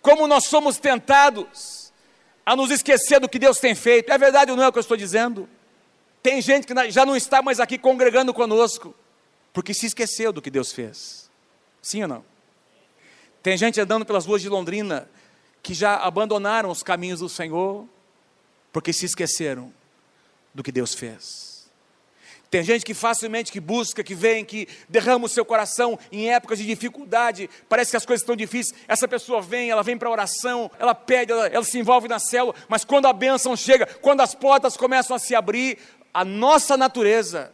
Como 0.01 0.25
nós 0.25 0.45
somos 0.45 0.79
tentados 0.79 1.93
a 2.43 2.55
nos 2.55 2.71
esquecer 2.71 3.19
do 3.19 3.29
que 3.29 3.37
Deus 3.37 3.59
tem 3.59 3.75
feito. 3.75 4.11
É 4.11 4.17
verdade 4.17 4.49
ou 4.49 4.57
não 4.57 4.63
é 4.63 4.67
o 4.67 4.71
que 4.71 4.79
eu 4.79 4.81
estou 4.81 4.97
dizendo? 4.97 5.47
Tem 6.23 6.41
gente 6.41 6.65
que 6.65 6.89
já 6.89 7.05
não 7.05 7.15
está 7.15 7.43
mais 7.43 7.59
aqui 7.59 7.77
congregando 7.77 8.33
conosco, 8.33 8.95
porque 9.53 9.71
se 9.71 9.85
esqueceu 9.85 10.33
do 10.33 10.41
que 10.41 10.49
Deus 10.49 10.73
fez. 10.73 11.29
Sim 11.79 12.01
ou 12.01 12.07
não? 12.07 12.25
Tem 13.43 13.55
gente 13.55 13.79
andando 13.79 14.03
pelas 14.03 14.25
ruas 14.25 14.41
de 14.41 14.49
Londrina 14.49 15.07
que 15.61 15.75
já 15.75 15.95
abandonaram 15.95 16.71
os 16.71 16.81
caminhos 16.81 17.19
do 17.19 17.29
Senhor, 17.29 17.87
porque 18.73 18.91
se 18.91 19.05
esqueceram 19.05 19.71
do 20.55 20.63
que 20.63 20.71
Deus 20.71 20.95
fez. 20.95 21.48
Tem 22.49 22.63
gente 22.63 22.83
que 22.83 22.95
facilmente 22.95 23.51
que 23.51 23.59
busca, 23.59 24.03
que 24.03 24.15
vem, 24.15 24.43
que 24.43 24.67
derrama 24.87 25.25
o 25.25 25.29
seu 25.29 25.45
coração 25.45 25.99
em 26.11 26.31
épocas 26.31 26.57
de 26.57 26.65
dificuldade, 26.65 27.47
parece 27.67 27.91
que 27.91 27.97
as 27.97 28.05
coisas 28.05 28.23
estão 28.23 28.35
difíceis. 28.35 28.77
Essa 28.87 29.07
pessoa 29.07 29.39
vem, 29.39 29.69
ela 29.69 29.83
vem 29.83 29.97
para 29.97 30.09
a 30.09 30.11
oração, 30.11 30.71
ela 30.79 30.95
pede, 30.95 31.31
ela, 31.31 31.47
ela 31.47 31.63
se 31.63 31.77
envolve 31.77 32.07
na 32.07 32.17
célula, 32.17 32.55
mas 32.67 32.83
quando 32.83 33.05
a 33.05 33.13
bênção 33.13 33.55
chega, 33.55 33.85
quando 33.85 34.21
as 34.21 34.33
portas 34.33 34.75
começam 34.75 35.15
a 35.15 35.19
se 35.19 35.35
abrir, 35.35 35.77
a 36.11 36.25
nossa 36.25 36.75
natureza, 36.75 37.53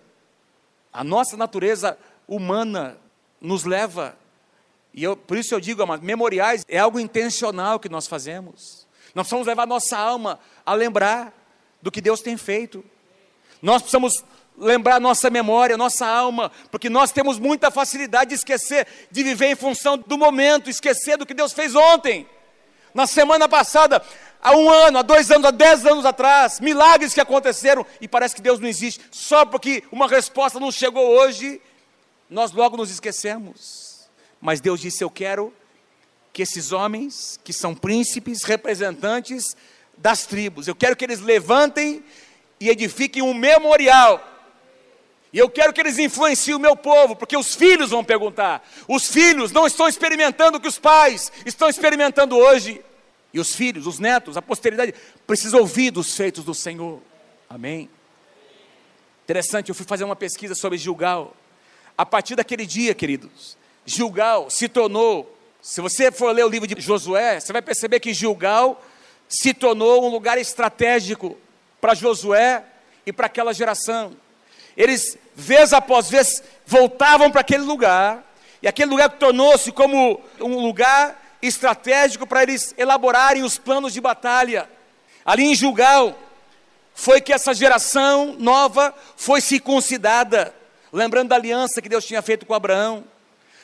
a 0.94 1.04
nossa 1.04 1.36
natureza 1.36 1.98
humana 2.26 2.98
nos 3.42 3.66
leva, 3.66 4.18
e 4.94 5.04
eu, 5.04 5.18
por 5.18 5.38
isso 5.38 5.54
eu 5.54 5.60
digo, 5.60 5.86
memoriais 5.98 6.66
é 6.70 6.80
algo 6.80 7.02
intencional 7.02 7.82
que 7.82 7.90
nós 7.90 8.08
fazemos. 8.08 8.88
Nós 9.14 9.26
precisamos 9.26 9.46
levar 9.46 9.68
nossa 9.68 9.98
alma 9.98 10.40
a 10.66 10.74
lembrar 10.74 11.34
do 11.82 11.92
que 11.92 12.00
Deus 12.00 12.22
tem 12.22 12.38
feito. 12.38 12.84
Nós 13.62 13.82
precisamos 13.82 14.24
lembrar 14.58 15.00
nossa 15.00 15.30
memória, 15.30 15.78
nossa 15.78 16.06
alma, 16.06 16.52
porque 16.72 16.90
nós 16.90 17.12
temos 17.12 17.38
muita 17.38 17.70
facilidade 17.70 18.30
de 18.30 18.36
esquecer, 18.36 18.88
de 19.12 19.24
viver 19.24 19.48
em 19.48 19.56
função 19.56 19.98
do 19.98 20.18
momento, 20.18 20.70
esquecer 20.70 21.18
do 21.18 21.26
que 21.26 21.34
Deus 21.34 21.54
fez 21.54 21.76
ontem. 21.76 22.28
Na 22.94 23.06
semana 23.06 23.48
passada, 23.50 24.02
há 24.42 24.56
um 24.56 24.70
ano, 24.70 25.00
há 25.00 25.02
dois 25.02 25.30
anos, 25.30 25.46
há 25.46 25.52
dez 25.52 25.86
anos 25.86 26.06
atrás, 26.06 26.60
milagres 26.60 27.14
que 27.14 27.20
aconteceram 27.20 27.86
e 28.00 28.08
parece 28.08 28.36
que 28.36 28.42
Deus 28.42 28.60
não 28.60 28.70
existe, 28.70 29.04
só 29.12 29.46
porque 29.46 29.84
uma 29.92 30.08
resposta 30.08 30.60
não 30.60 30.72
chegou 30.72 31.06
hoje, 31.06 31.62
nós 32.30 32.52
logo 32.52 32.78
nos 32.78 32.90
esquecemos. 32.90 34.08
Mas 34.40 34.62
Deus 34.62 34.80
disse: 34.80 35.04
Eu 35.04 35.10
quero 35.10 35.54
que 36.32 36.42
esses 36.42 36.72
homens, 36.72 37.40
que 37.44 37.52
são 37.52 37.76
príncipes, 37.76 38.44
representantes 38.44 39.58
das 39.98 40.26
tribos, 40.26 40.68
eu 40.68 40.76
quero 40.76 40.96
que 40.96 41.04
eles 41.04 41.20
levantem 41.20 42.04
e 42.60 42.70
edifiquem 42.70 43.22
um 43.22 43.34
memorial 43.34 44.35
e 45.36 45.38
eu 45.38 45.50
quero 45.50 45.74
que 45.74 45.82
eles 45.82 46.00
influenciem 46.00 46.56
o 46.56 46.60
meu 46.60 46.78
povo, 46.78 47.14
porque 47.14 47.36
os 47.36 47.56
filhos 47.56 47.90
vão 47.90 48.06
perguntar. 48.06 48.66
Os 48.88 49.12
filhos 49.12 49.52
não 49.52 49.68
estão 49.68 49.86
experimentando 49.86 50.58
o 50.58 50.62
que 50.62 50.68
os 50.70 50.80
pais 50.80 51.30
estão 51.46 51.68
experimentando 51.68 52.38
hoje. 52.38 52.82
E 53.34 53.40
os 53.42 53.54
filhos, 53.54 53.86
os 53.86 54.00
netos, 54.00 54.38
a 54.38 54.42
posteridade, 54.42 54.96
precisam 55.28 55.60
ouvir 55.60 55.92
dos 55.92 56.16
feitos 56.16 56.46
do 56.46 56.54
Senhor. 56.54 57.02
Amém? 57.50 57.90
Interessante, 59.26 59.68
eu 59.68 59.76
fui 59.76 59.86
fazer 59.86 60.06
uma 60.06 60.16
pesquisa 60.16 60.56
sobre 60.56 60.78
Gilgal. 60.78 61.36
A 61.98 62.06
partir 62.06 62.38
daquele 62.38 62.66
dia, 62.66 62.96
queridos, 62.96 63.58
Gilgal 63.86 64.50
se 64.50 64.70
tornou, 64.70 65.38
se 65.62 65.82
você 65.82 66.14
for 66.14 66.32
ler 66.32 66.46
o 66.46 66.50
livro 66.50 66.66
de 66.66 66.80
Josué, 66.80 67.42
você 67.42 67.52
vai 67.52 67.62
perceber 67.62 68.00
que 68.00 68.14
Gilgal 68.14 68.82
se 69.28 69.54
tornou 69.54 70.06
um 70.06 70.10
lugar 70.10 70.38
estratégico 70.38 71.38
para 71.82 71.94
Josué 71.94 72.64
e 73.06 73.12
para 73.12 73.26
aquela 73.26 73.54
geração. 73.54 74.16
Eles, 74.78 75.18
vez 75.36 75.74
após 75.74 76.10
vez, 76.10 76.42
voltavam 76.66 77.30
para 77.30 77.42
aquele 77.42 77.64
lugar, 77.64 78.24
e 78.62 78.68
aquele 78.68 78.90
lugar 78.90 79.10
tornou-se 79.10 79.72
como 79.72 80.22
um 80.40 80.60
lugar 80.60 81.22
estratégico 81.42 82.26
para 82.26 82.44
eles 82.44 82.74
elaborarem 82.78 83.44
os 83.44 83.58
planos 83.58 83.94
de 83.94 84.02
batalha. 84.02 84.70
Ali 85.24 85.44
em 85.44 85.56
Gilgal, 85.56 86.18
foi 86.94 87.20
que 87.20 87.34
essa 87.34 87.54
geração 87.54 88.36
nova 88.40 88.96
foi 89.18 89.42
circuncidada, 89.42 90.56
lembrando 90.92 91.30
da 91.30 91.36
aliança 91.36 91.82
que 91.82 91.90
Deus 91.90 92.06
tinha 92.06 92.22
feito 92.22 92.46
com 92.46 92.54
Abraão. 92.54 93.04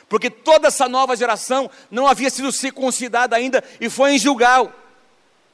Porque 0.09 0.29
toda 0.29 0.67
essa 0.67 0.89
nova 0.89 1.15
geração 1.15 1.71
não 1.89 2.05
havia 2.05 2.29
sido 2.29 2.51
circuncidada 2.51 3.35
ainda 3.35 3.63
e 3.79 3.89
foi 3.89 4.11
em 4.11 4.19
Gilgal 4.19 4.71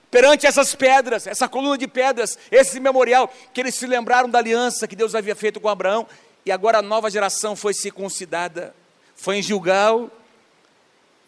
perante 0.09 0.45
essas 0.45 0.73
pedras, 0.73 1.27
essa 1.27 1.47
coluna 1.47 1.77
de 1.77 1.87
pedras, 1.87 2.37
esse 2.51 2.79
memorial, 2.79 3.31
que 3.53 3.61
eles 3.61 3.75
se 3.75 3.85
lembraram 3.85 4.29
da 4.29 4.39
aliança 4.39 4.87
que 4.87 4.95
Deus 4.95 5.15
havia 5.15 5.35
feito 5.35 5.59
com 5.59 5.69
Abraão, 5.69 6.07
e 6.45 6.51
agora 6.51 6.79
a 6.79 6.81
nova 6.81 7.09
geração 7.09 7.55
foi 7.55 7.73
circuncidada. 7.73 8.73
Foi 9.15 9.37
em 9.37 9.41
Gilgal 9.41 10.09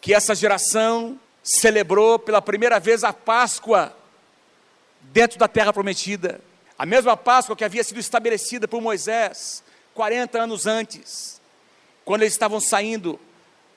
que 0.00 0.14
essa 0.14 0.34
geração 0.34 1.20
celebrou 1.42 2.18
pela 2.18 2.40
primeira 2.40 2.80
vez 2.80 3.04
a 3.04 3.12
Páscoa 3.12 3.94
dentro 5.12 5.38
da 5.38 5.46
terra 5.46 5.72
prometida. 5.72 6.40
A 6.78 6.86
mesma 6.86 7.16
Páscoa 7.16 7.54
que 7.54 7.64
havia 7.64 7.84
sido 7.84 8.00
estabelecida 8.00 8.66
por 8.66 8.80
Moisés 8.80 9.62
40 9.94 10.42
anos 10.42 10.66
antes, 10.66 11.40
quando 12.04 12.22
eles 12.22 12.32
estavam 12.32 12.60
saindo 12.60 13.20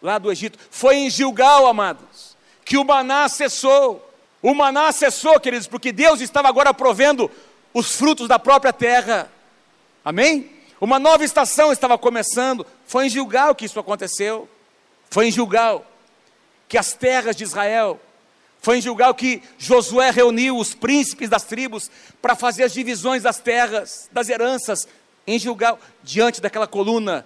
lá 0.01 0.17
do 0.17 0.31
Egito. 0.31 0.57
Foi 0.71 0.95
em 0.95 1.09
Gilgal, 1.09 1.67
amados, 1.67 2.37
que 2.63 2.77
o 2.77 2.85
maná 2.85 3.27
cessou. 3.27 4.12
O 4.43 4.53
maná 4.53 4.91
cessou, 4.91 5.39
queridos, 5.39 5.67
porque 5.67 5.91
Deus 5.91 6.19
estava 6.21 6.49
agora 6.49 6.73
provendo 6.73 7.31
os 7.73 7.95
frutos 7.95 8.27
da 8.27 8.37
própria 8.37 8.73
terra. 8.73 9.31
Amém? 10.05 10.51
Uma 10.81 10.99
nova 10.99 11.23
estação 11.23 11.71
estava 11.71 11.97
começando. 11.97 12.67
Foi 12.85 13.05
em 13.05 13.09
Gilgal 13.09 13.55
que 13.55 13.65
isso 13.65 13.79
aconteceu. 13.79 14.49
Foi 15.09 15.27
em 15.27 15.31
Gilgal 15.31 15.85
que 16.67 16.77
as 16.77 16.93
terras 16.93 17.35
de 17.35 17.43
Israel, 17.43 17.99
foi 18.63 18.77
em 18.77 18.81
Gilgal 18.81 19.13
que 19.13 19.43
Josué 19.59 20.09
reuniu 20.09 20.57
os 20.57 20.73
príncipes 20.73 21.29
das 21.29 21.43
tribos 21.43 21.91
para 22.21 22.33
fazer 22.33 22.63
as 22.63 22.73
divisões 22.73 23.21
das 23.21 23.37
terras, 23.37 24.09
das 24.11 24.29
heranças, 24.29 24.87
em 25.27 25.37
Gilgal, 25.37 25.77
diante 26.01 26.41
daquela 26.41 26.65
coluna 26.65 27.25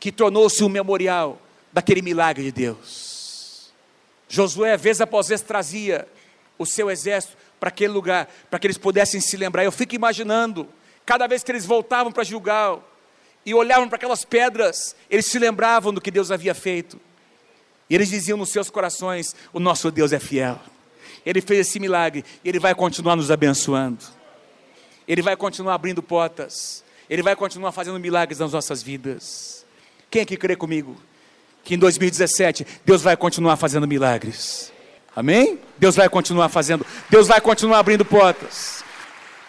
que 0.00 0.10
tornou-se 0.10 0.62
um 0.64 0.68
memorial 0.68 1.42
daquele 1.72 2.02
milagre 2.02 2.44
de 2.44 2.52
Deus. 2.52 3.70
Josué, 4.28 4.76
vez 4.76 5.00
após 5.00 5.28
vez, 5.28 5.42
trazia 5.42 6.08
o 6.58 6.66
seu 6.66 6.90
exército 6.90 7.36
para 7.58 7.68
aquele 7.68 7.92
lugar, 7.92 8.28
para 8.50 8.58
que 8.58 8.66
eles 8.66 8.78
pudessem 8.78 9.20
se 9.20 9.36
lembrar. 9.36 9.64
Eu 9.64 9.72
fico 9.72 9.94
imaginando, 9.94 10.68
cada 11.04 11.26
vez 11.26 11.42
que 11.42 11.50
eles 11.50 11.64
voltavam 11.64 12.12
para 12.12 12.24
Gilgal 12.24 12.86
e 13.44 13.54
olhavam 13.54 13.88
para 13.88 13.96
aquelas 13.96 14.24
pedras, 14.24 14.96
eles 15.08 15.26
se 15.26 15.38
lembravam 15.38 15.92
do 15.92 16.00
que 16.00 16.10
Deus 16.10 16.30
havia 16.30 16.54
feito. 16.54 17.00
E 17.88 17.94
eles 17.94 18.08
diziam 18.08 18.36
nos 18.36 18.50
seus 18.50 18.68
corações: 18.68 19.34
O 19.52 19.60
nosso 19.60 19.90
Deus 19.90 20.12
é 20.12 20.18
fiel. 20.18 20.58
Ele 21.24 21.40
fez 21.40 21.68
esse 21.68 21.80
milagre 21.80 22.24
e 22.44 22.48
Ele 22.48 22.58
vai 22.58 22.74
continuar 22.74 23.16
nos 23.16 23.30
abençoando. 23.30 24.04
Ele 25.08 25.22
vai 25.22 25.36
continuar 25.36 25.74
abrindo 25.74 26.02
portas. 26.02 26.84
Ele 27.08 27.22
vai 27.22 27.36
continuar 27.36 27.72
fazendo 27.72 27.98
milagres 27.98 28.38
nas 28.38 28.52
nossas 28.52 28.82
vidas. 28.82 29.64
Quem 30.10 30.22
aqui 30.22 30.36
crê 30.36 30.56
comigo? 30.56 30.96
Que 31.64 31.74
em 31.74 31.78
2017 31.78 32.66
Deus 32.84 33.02
vai 33.02 33.16
continuar 33.16 33.56
fazendo 33.56 33.86
milagres. 33.86 34.72
Amém? 35.16 35.58
Deus 35.78 35.96
vai 35.96 36.10
continuar 36.10 36.50
fazendo, 36.50 36.86
Deus 37.08 37.26
vai 37.26 37.40
continuar 37.40 37.78
abrindo 37.78 38.04
portas. 38.04 38.84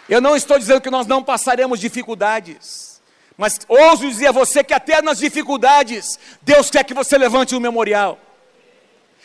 Eu 0.08 0.18
não 0.18 0.34
estou 0.34 0.58
dizendo 0.58 0.80
que 0.80 0.90
nós 0.90 1.06
não 1.06 1.22
passaremos 1.22 1.78
dificuldades, 1.78 3.02
mas 3.36 3.58
ouso 3.68 4.08
dizer 4.08 4.28
a 4.28 4.32
você 4.32 4.64
que 4.64 4.72
até 4.72 5.02
nas 5.02 5.18
dificuldades, 5.18 6.18
Deus 6.40 6.70
quer 6.70 6.84
que 6.84 6.94
você 6.94 7.18
levante 7.18 7.54
um 7.54 7.60
memorial. 7.60 8.18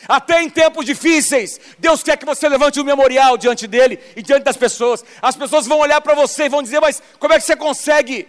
Até 0.06 0.44
em 0.44 0.50
tempos 0.50 0.86
difíceis, 0.86 1.62
Deus 1.80 2.04
quer 2.04 2.18
que 2.18 2.26
você 2.26 2.50
levante 2.50 2.78
um 2.78 2.84
memorial 2.84 3.38
diante 3.38 3.66
dele 3.66 3.98
e 4.14 4.22
diante 4.22 4.44
das 4.44 4.58
pessoas. 4.58 5.04
As 5.22 5.38
pessoas 5.38 5.66
vão 5.66 5.80
olhar 5.80 6.02
para 6.02 6.14
você 6.14 6.44
e 6.44 6.50
vão 6.50 6.62
dizer: 6.62 6.82
Mas 6.82 7.02
como 7.20 7.34
é 7.34 7.40
que 7.40 7.46
você 7.46 7.56
consegue 7.56 8.28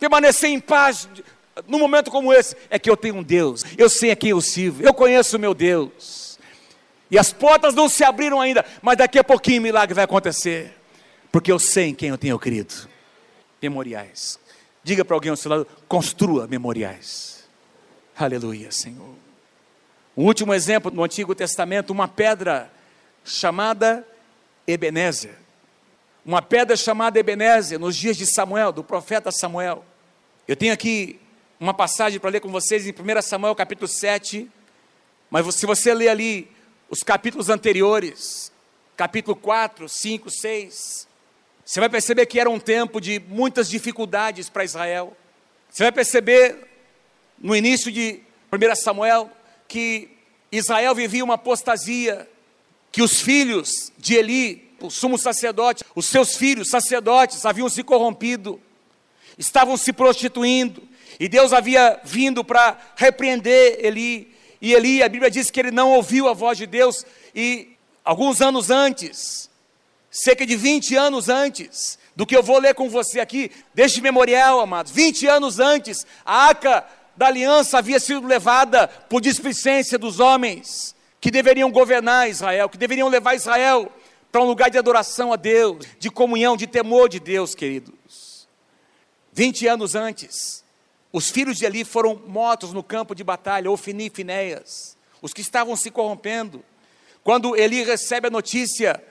permanecer 0.00 0.50
em 0.50 0.58
paz 0.58 1.08
num 1.68 1.78
momento 1.78 2.10
como 2.10 2.32
esse? 2.32 2.56
É 2.68 2.80
que 2.80 2.90
eu 2.90 2.96
tenho 2.96 3.14
um 3.14 3.22
Deus, 3.22 3.64
eu 3.78 3.88
sei 3.88 4.10
a 4.10 4.16
quem 4.16 4.30
eu 4.30 4.40
sirvo, 4.40 4.82
eu 4.82 4.92
conheço 4.92 5.36
o 5.36 5.40
meu 5.40 5.54
Deus. 5.54 6.29
E 7.10 7.18
as 7.18 7.32
portas 7.32 7.74
não 7.74 7.88
se 7.88 8.04
abriram 8.04 8.40
ainda, 8.40 8.64
mas 8.80 8.96
daqui 8.96 9.18
a 9.18 9.24
pouquinho 9.24 9.60
o 9.60 9.62
milagre 9.62 9.94
vai 9.94 10.04
acontecer. 10.04 10.76
Porque 11.32 11.50
eu 11.50 11.58
sei 11.58 11.88
em 11.88 11.94
quem 11.94 12.10
eu 12.10 12.18
tenho 12.18 12.38
crido. 12.38 12.88
Memoriais. 13.60 14.38
Diga 14.82 15.04
para 15.04 15.14
alguém 15.14 15.30
ao 15.30 15.36
seu 15.36 15.50
lado: 15.50 15.66
construa 15.88 16.46
memoriais. 16.46 17.48
Aleluia, 18.16 18.70
Senhor. 18.70 19.14
Um 20.16 20.24
último 20.24 20.54
exemplo 20.54 20.90
no 20.90 21.02
Antigo 21.02 21.34
Testamento: 21.34 21.90
uma 21.90 22.08
pedra 22.08 22.70
chamada 23.24 24.06
Ebenezer. 24.66 25.34
Uma 26.24 26.42
pedra 26.42 26.76
chamada 26.76 27.18
Ebenezer, 27.18 27.78
nos 27.78 27.96
dias 27.96 28.16
de 28.16 28.26
Samuel, 28.26 28.72
do 28.72 28.84
profeta 28.84 29.32
Samuel. 29.32 29.84
Eu 30.46 30.54
tenho 30.54 30.72
aqui 30.72 31.18
uma 31.58 31.74
passagem 31.74 32.18
para 32.20 32.30
ler 32.30 32.40
com 32.40 32.50
vocês 32.50 32.86
em 32.86 32.90
1 32.90 33.22
Samuel 33.22 33.54
capítulo 33.54 33.88
7, 33.88 34.50
mas 35.30 35.54
se 35.54 35.66
você 35.66 35.92
ler 35.92 36.08
ali 36.08 36.50
os 36.90 37.04
capítulos 37.04 37.48
anteriores, 37.48 38.50
capítulo 38.96 39.36
4, 39.36 39.88
5, 39.88 40.28
6, 40.28 41.08
você 41.64 41.78
vai 41.78 41.88
perceber 41.88 42.26
que 42.26 42.40
era 42.40 42.50
um 42.50 42.58
tempo 42.58 43.00
de 43.00 43.20
muitas 43.28 43.70
dificuldades 43.70 44.48
para 44.50 44.64
Israel. 44.64 45.16
Você 45.70 45.84
vai 45.84 45.92
perceber 45.92 46.66
no 47.38 47.54
início 47.54 47.92
de 47.92 48.20
1 48.52 48.74
Samuel 48.74 49.30
que 49.68 50.08
Israel 50.50 50.92
vivia 50.96 51.22
uma 51.22 51.34
apostasia, 51.34 52.28
que 52.90 53.02
os 53.02 53.20
filhos 53.20 53.92
de 53.96 54.16
Eli, 54.16 54.68
o 54.80 54.90
sumo 54.90 55.16
sacerdote, 55.16 55.84
os 55.94 56.06
seus 56.06 56.34
filhos 56.34 56.70
sacerdotes 56.70 57.46
haviam 57.46 57.68
se 57.68 57.84
corrompido, 57.84 58.60
estavam 59.38 59.76
se 59.76 59.92
prostituindo, 59.92 60.82
e 61.20 61.28
Deus 61.28 61.52
havia 61.52 62.00
vindo 62.02 62.42
para 62.42 62.76
repreender 62.96 63.78
Eli. 63.78 64.29
E 64.60 64.74
Eli, 64.74 65.02
a 65.02 65.08
Bíblia 65.08 65.30
diz 65.30 65.50
que 65.50 65.58
ele 65.58 65.70
não 65.70 65.92
ouviu 65.92 66.28
a 66.28 66.34
voz 66.34 66.58
de 66.58 66.66
Deus. 66.66 67.04
E 67.34 67.76
alguns 68.04 68.40
anos 68.40 68.70
antes, 68.70 69.48
cerca 70.10 70.44
de 70.44 70.56
20 70.56 70.94
anos 70.96 71.28
antes, 71.28 71.98
do 72.14 72.26
que 72.26 72.36
eu 72.36 72.42
vou 72.42 72.58
ler 72.58 72.74
com 72.74 72.90
você 72.90 73.20
aqui, 73.20 73.50
deste 73.72 74.00
memorial, 74.00 74.60
amados, 74.60 74.92
20 74.92 75.26
anos 75.26 75.58
antes, 75.58 76.06
a 76.24 76.46
arca 76.46 76.84
da 77.16 77.26
aliança 77.26 77.78
havia 77.78 78.00
sido 78.00 78.26
levada 78.26 78.88
por 78.88 79.20
displicência 79.20 79.98
dos 79.98 80.20
homens 80.20 80.94
que 81.20 81.30
deveriam 81.30 81.70
governar 81.70 82.28
Israel, 82.28 82.68
que 82.68 82.78
deveriam 82.78 83.08
levar 83.08 83.34
Israel 83.34 83.90
para 84.32 84.40
um 84.40 84.46
lugar 84.46 84.70
de 84.70 84.78
adoração 84.78 85.32
a 85.32 85.36
Deus, 85.36 85.86
de 85.98 86.10
comunhão, 86.10 86.56
de 86.56 86.66
temor 86.66 87.08
de 87.08 87.20
Deus, 87.20 87.54
queridos. 87.54 88.48
20 89.32 89.66
anos 89.66 89.94
antes, 89.94 90.59
os 91.12 91.30
filhos 91.30 91.56
de 91.58 91.64
Eli 91.64 91.84
foram 91.84 92.20
mortos 92.26 92.72
no 92.72 92.82
campo 92.82 93.14
de 93.14 93.24
batalha, 93.24 93.70
Ofini 93.70 94.06
e 94.06 94.10
Finéias, 94.10 94.96
os 95.20 95.32
que 95.32 95.40
estavam 95.40 95.74
se 95.74 95.90
corrompendo. 95.90 96.64
Quando 97.24 97.56
Eli 97.56 97.82
recebe 97.82 98.28
a 98.28 98.30
notícia 98.30 99.02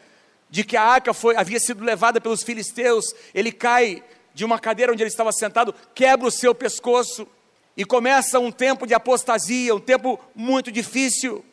de 0.49 0.63
que 0.63 0.77
a 0.77 0.83
arca 0.83 1.13
foi, 1.13 1.35
havia 1.35 1.59
sido 1.59 1.83
levada 1.83 2.19
pelos 2.19 2.41
filisteus, 2.41 3.13
ele 3.33 3.51
cai 3.51 4.03
de 4.33 4.45
uma 4.45 4.57
cadeira 4.57 4.91
onde 4.91 5.03
ele 5.03 5.09
estava 5.09 5.31
sentado, 5.31 5.75
quebra 5.93 6.27
o 6.27 6.31
seu 6.31 6.55
pescoço 6.55 7.27
e 7.75 7.85
começa 7.85 8.39
um 8.39 8.51
tempo 8.51 8.87
de 8.87 8.93
apostasia, 8.93 9.75
um 9.75 9.79
tempo 9.79 10.19
muito 10.33 10.71
difícil. 10.71 11.43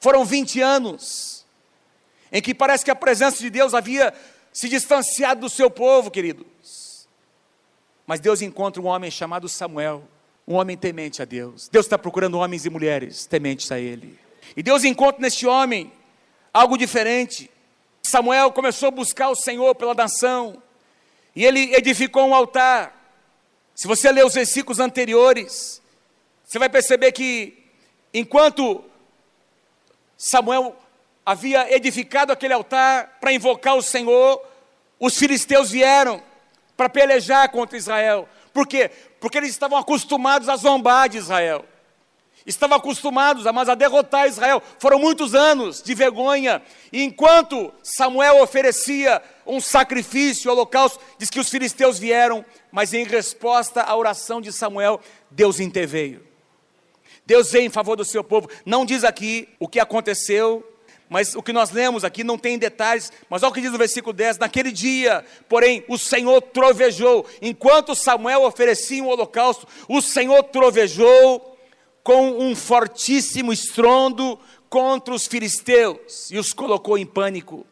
Foram 0.00 0.24
20 0.24 0.60
anos 0.60 1.46
em 2.30 2.42
que 2.42 2.54
parece 2.54 2.84
que 2.84 2.90
a 2.90 2.96
presença 2.96 3.38
de 3.38 3.48
Deus 3.48 3.74
havia 3.74 4.12
se 4.52 4.68
distanciado 4.68 5.42
do 5.42 5.48
seu 5.48 5.70
povo, 5.70 6.10
querido. 6.10 6.44
Mas 8.08 8.20
Deus 8.20 8.40
encontra 8.40 8.80
um 8.80 8.86
homem 8.86 9.10
chamado 9.10 9.50
Samuel, 9.50 10.02
um 10.46 10.54
homem 10.54 10.78
temente 10.78 11.20
a 11.20 11.26
Deus. 11.26 11.68
Deus 11.68 11.84
está 11.84 11.98
procurando 11.98 12.38
homens 12.38 12.64
e 12.64 12.70
mulheres 12.70 13.26
tementes 13.26 13.70
a 13.70 13.78
Ele. 13.78 14.18
E 14.56 14.62
Deus 14.62 14.82
encontra 14.82 15.20
neste 15.20 15.46
homem 15.46 15.92
algo 16.50 16.78
diferente. 16.78 17.50
Samuel 18.02 18.50
começou 18.50 18.88
a 18.88 18.90
buscar 18.90 19.28
o 19.28 19.34
Senhor 19.34 19.74
pela 19.74 19.92
nação, 19.92 20.62
e 21.36 21.44
ele 21.44 21.74
edificou 21.74 22.26
um 22.26 22.34
altar. 22.34 22.96
Se 23.74 23.86
você 23.86 24.10
ler 24.10 24.24
os 24.24 24.32
versículos 24.32 24.80
anteriores, 24.80 25.82
você 26.46 26.58
vai 26.58 26.70
perceber 26.70 27.12
que, 27.12 27.62
enquanto 28.14 28.82
Samuel 30.16 30.74
havia 31.26 31.70
edificado 31.76 32.32
aquele 32.32 32.54
altar 32.54 33.18
para 33.20 33.34
invocar 33.34 33.76
o 33.76 33.82
Senhor, 33.82 34.42
os 34.98 35.18
filisteus 35.18 35.70
vieram 35.70 36.22
para 36.78 36.88
pelejar 36.88 37.50
contra 37.50 37.76
Israel. 37.76 38.28
Por 38.54 38.64
quê? 38.64 38.88
Porque 39.18 39.36
eles 39.36 39.50
estavam 39.50 39.76
acostumados 39.76 40.48
a 40.48 40.54
zombar 40.54 41.08
de 41.08 41.18
Israel. 41.18 41.64
Estavam 42.46 42.78
acostumados 42.78 43.48
a, 43.48 43.52
mas 43.52 43.68
a 43.68 43.74
derrotar 43.74 44.28
Israel. 44.28 44.62
Foram 44.78 45.00
muitos 45.00 45.34
anos 45.34 45.82
de 45.82 45.92
vergonha. 45.92 46.62
E 46.92 47.02
enquanto 47.02 47.74
Samuel 47.82 48.40
oferecia 48.40 49.20
um 49.44 49.60
sacrifício, 49.60 50.52
holocausto, 50.52 51.00
diz 51.18 51.28
que 51.28 51.40
os 51.40 51.50
filisteus 51.50 51.98
vieram, 51.98 52.44
mas 52.70 52.94
em 52.94 53.04
resposta 53.04 53.82
à 53.82 53.96
oração 53.96 54.40
de 54.40 54.52
Samuel, 54.52 55.00
Deus 55.32 55.58
interveio. 55.58 56.24
Deus 57.26 57.50
veio 57.50 57.66
em 57.66 57.70
favor 57.70 57.96
do 57.96 58.04
seu 58.04 58.22
povo. 58.22 58.48
Não 58.64 58.86
diz 58.86 59.02
aqui 59.02 59.48
o 59.58 59.66
que 59.66 59.80
aconteceu, 59.80 60.64
mas 61.08 61.34
o 61.34 61.42
que 61.42 61.52
nós 61.52 61.70
lemos 61.70 62.04
aqui 62.04 62.22
não 62.22 62.36
tem 62.36 62.58
detalhes, 62.58 63.10
mas 63.30 63.42
olha 63.42 63.50
o 63.50 63.54
que 63.54 63.60
diz 63.60 63.72
no 63.72 63.78
versículo 63.78 64.12
10: 64.12 64.38
Naquele 64.38 64.70
dia, 64.70 65.24
porém, 65.48 65.84
o 65.88 65.96
Senhor 65.96 66.40
trovejou, 66.42 67.26
enquanto 67.40 67.94
Samuel 67.94 68.42
oferecia 68.42 69.02
um 69.02 69.08
holocausto, 69.08 69.66
o 69.88 70.00
Senhor 70.02 70.42
trovejou 70.44 71.56
com 72.02 72.38
um 72.38 72.54
fortíssimo 72.54 73.52
estrondo 73.52 74.38
contra 74.68 75.14
os 75.14 75.26
filisteus 75.26 76.30
e 76.30 76.38
os 76.38 76.52
colocou 76.52 76.98
em 76.98 77.06
pânico, 77.06 77.66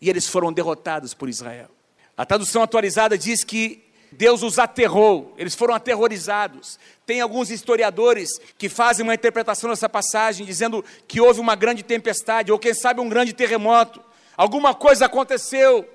e 0.00 0.10
eles 0.10 0.28
foram 0.28 0.52
derrotados 0.52 1.14
por 1.14 1.28
Israel. 1.28 1.70
A 2.16 2.26
tradução 2.26 2.62
atualizada 2.62 3.16
diz 3.16 3.44
que 3.44 3.85
Deus 4.16 4.42
os 4.42 4.58
aterrou, 4.58 5.34
eles 5.36 5.54
foram 5.54 5.74
aterrorizados. 5.74 6.78
Tem 7.04 7.20
alguns 7.20 7.50
historiadores 7.50 8.30
que 8.56 8.68
fazem 8.68 9.02
uma 9.04 9.14
interpretação 9.14 9.68
dessa 9.68 9.88
passagem, 9.88 10.46
dizendo 10.46 10.84
que 11.06 11.20
houve 11.20 11.38
uma 11.38 11.54
grande 11.54 11.82
tempestade, 11.82 12.50
ou 12.50 12.58
quem 12.58 12.72
sabe 12.72 13.00
um 13.00 13.08
grande 13.08 13.32
terremoto. 13.32 14.00
Alguma 14.36 14.74
coisa 14.74 15.06
aconteceu 15.06 15.88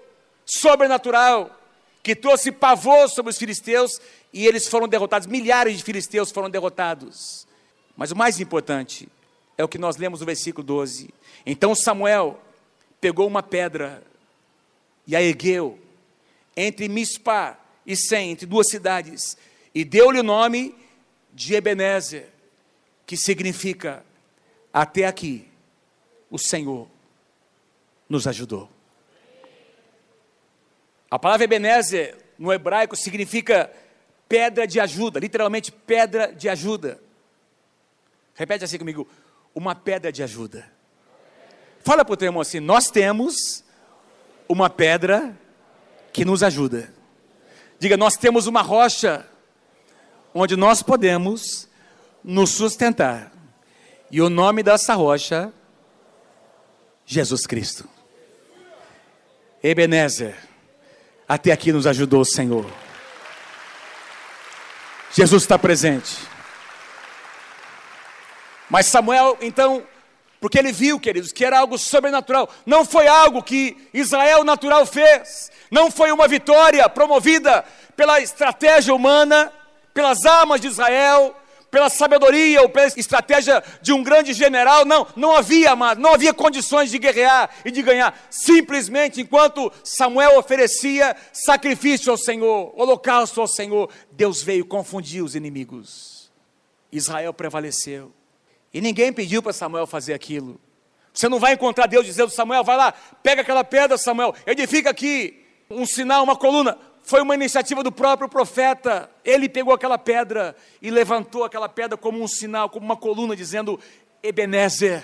sobrenatural 0.45 1.59
que 2.03 2.15
trouxe 2.15 2.51
pavor 2.51 3.09
sobre 3.09 3.31
os 3.31 3.37
filisteus 3.37 3.99
e 4.31 4.45
eles 4.45 4.67
foram 4.67 4.87
derrotados. 4.87 5.27
Milhares 5.27 5.77
de 5.77 5.83
filisteus 5.83 6.31
foram 6.31 6.49
derrotados. 6.49 7.47
Mas 7.95 8.11
o 8.11 8.15
mais 8.15 8.39
importante 8.39 9.09
é 9.57 9.63
o 9.63 9.67
que 9.67 9.77
nós 9.77 9.97
lemos 9.97 10.19
no 10.19 10.25
versículo 10.25 10.65
12. 10.65 11.13
Então 11.45 11.75
Samuel 11.75 12.39
pegou 12.99 13.27
uma 13.27 13.43
pedra 13.43 14.03
e 15.07 15.15
a 15.15 15.21
ergueu 15.21 15.79
entre 16.55 16.87
Mispá 16.87 17.57
e 17.91 17.95
Sem, 17.97 18.31
entre 18.31 18.45
duas 18.45 18.67
cidades, 18.69 19.37
e 19.73 19.83
deu-lhe 19.83 20.19
o 20.19 20.23
nome 20.23 20.75
de 21.33 21.55
Ebenezer, 21.55 22.27
que 23.05 23.17
significa 23.17 24.05
até 24.73 25.05
aqui 25.05 25.47
o 26.29 26.37
Senhor 26.37 26.87
nos 28.07 28.27
ajudou. 28.27 28.69
A 31.09 31.19
palavra 31.19 31.43
Ebenezer 31.43 32.17
no 32.39 32.53
hebraico 32.53 32.95
significa 32.95 33.71
pedra 34.27 34.65
de 34.65 34.79
ajuda, 34.79 35.19
literalmente 35.19 35.71
pedra 35.71 36.33
de 36.33 36.47
ajuda. 36.47 37.01
Repete 38.33 38.63
assim 38.63 38.77
comigo: 38.77 39.07
uma 39.53 39.75
pedra 39.75 40.11
de 40.11 40.23
ajuda. 40.23 40.71
Fala 41.83 42.05
para 42.05 42.13
o 42.13 42.17
teu 42.17 42.27
irmão 42.27 42.41
assim: 42.41 42.61
nós 42.61 42.89
temos 42.89 43.63
uma 44.47 44.69
pedra 44.69 45.37
que 46.13 46.23
nos 46.23 46.43
ajuda. 46.43 47.00
Diga, 47.81 47.97
nós 47.97 48.15
temos 48.15 48.45
uma 48.45 48.61
rocha 48.61 49.25
onde 50.35 50.55
nós 50.55 50.83
podemos 50.83 51.67
nos 52.23 52.51
sustentar. 52.51 53.31
E 54.11 54.21
o 54.21 54.29
nome 54.29 54.61
dessa 54.61 54.93
rocha, 54.93 55.51
Jesus 57.03 57.47
Cristo. 57.47 57.89
Ebenezer, 59.63 60.37
até 61.27 61.51
aqui 61.51 61.71
nos 61.71 61.87
ajudou 61.87 62.21
o 62.21 62.25
Senhor. 62.25 62.71
Jesus 65.11 65.41
está 65.41 65.57
presente. 65.57 66.19
Mas 68.69 68.85
Samuel, 68.85 69.39
então, 69.41 69.81
porque 70.41 70.57
ele 70.57 70.71
viu, 70.71 70.99
queridos, 70.99 71.31
que 71.31 71.45
era 71.45 71.59
algo 71.59 71.77
sobrenatural, 71.77 72.49
não 72.65 72.83
foi 72.83 73.07
algo 73.07 73.43
que 73.43 73.77
Israel 73.93 74.43
natural 74.43 74.87
fez, 74.87 75.51
não 75.69 75.91
foi 75.91 76.11
uma 76.11 76.27
vitória 76.27 76.89
promovida 76.89 77.63
pela 77.95 78.19
estratégia 78.19 78.93
humana, 78.93 79.53
pelas 79.93 80.25
armas 80.25 80.59
de 80.59 80.67
Israel, 80.67 81.35
pela 81.69 81.89
sabedoria 81.89 82.59
ou 82.63 82.69
pela 82.69 82.87
estratégia 82.87 83.63
de 83.83 83.93
um 83.93 84.01
grande 84.01 84.33
general. 84.33 84.83
Não, 84.83 85.05
não 85.15 85.35
havia, 85.35 85.71
amado, 85.71 86.01
não 86.01 86.15
havia 86.15 86.33
condições 86.33 86.89
de 86.89 86.97
guerrear 86.97 87.51
e 87.63 87.69
de 87.69 87.83
ganhar. 87.83 88.19
Simplesmente 88.31 89.21
enquanto 89.21 89.71
Samuel 89.83 90.39
oferecia 90.39 91.15
sacrifício 91.31 92.11
ao 92.11 92.17
Senhor, 92.17 92.73
holocausto 92.75 93.39
ao 93.39 93.47
Senhor, 93.47 93.91
Deus 94.11 94.41
veio 94.41 94.65
confundir 94.65 95.23
os 95.23 95.35
inimigos. 95.35 96.31
Israel 96.91 97.31
prevaleceu. 97.31 98.11
E 98.73 98.79
ninguém 98.79 99.11
pediu 99.11 99.43
para 99.43 99.53
Samuel 99.53 99.85
fazer 99.85 100.13
aquilo. 100.13 100.59
Você 101.13 101.27
não 101.27 101.39
vai 101.39 101.53
encontrar 101.53 101.87
Deus 101.87 102.05
dizendo, 102.05 102.29
Samuel, 102.29 102.63
vai 102.63 102.77
lá, 102.77 102.93
pega 103.21 103.41
aquela 103.41 103.63
pedra, 103.63 103.97
Samuel, 103.97 104.33
edifica 104.45 104.89
aqui 104.89 105.43
um 105.69 105.85
sinal, 105.85 106.23
uma 106.23 106.35
coluna. 106.35 106.77
Foi 107.03 107.21
uma 107.21 107.35
iniciativa 107.35 107.83
do 107.83 107.91
próprio 107.91 108.29
profeta. 108.29 109.09
Ele 109.25 109.49
pegou 109.49 109.73
aquela 109.73 109.97
pedra 109.97 110.55
e 110.81 110.89
levantou 110.89 111.43
aquela 111.43 111.67
pedra 111.67 111.97
como 111.97 112.21
um 112.21 112.27
sinal, 112.27 112.69
como 112.69 112.85
uma 112.85 112.95
coluna, 112.95 113.35
dizendo: 113.35 113.79
Ebenezer, 114.23 115.03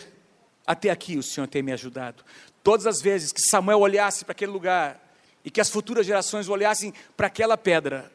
até 0.65 0.89
aqui 0.89 1.17
o 1.17 1.23
Senhor 1.23 1.47
tem 1.47 1.62
me 1.62 1.73
ajudado. 1.73 2.23
todas 2.63 2.86
as 2.86 3.01
vezes 3.01 3.32
que 3.32 3.41
Samuel 3.41 3.80
olhasse 3.80 4.25
para 4.25 4.34
aquele 4.34 4.51
lugar 4.51 5.01
e 5.43 5.49
que 5.49 5.62
as 5.62 5.69
futuras 5.69 6.06
gerações 6.06 6.49
olhassem 6.49 6.93
para 7.15 7.27
aquela 7.27 7.58
pedra, 7.58 8.12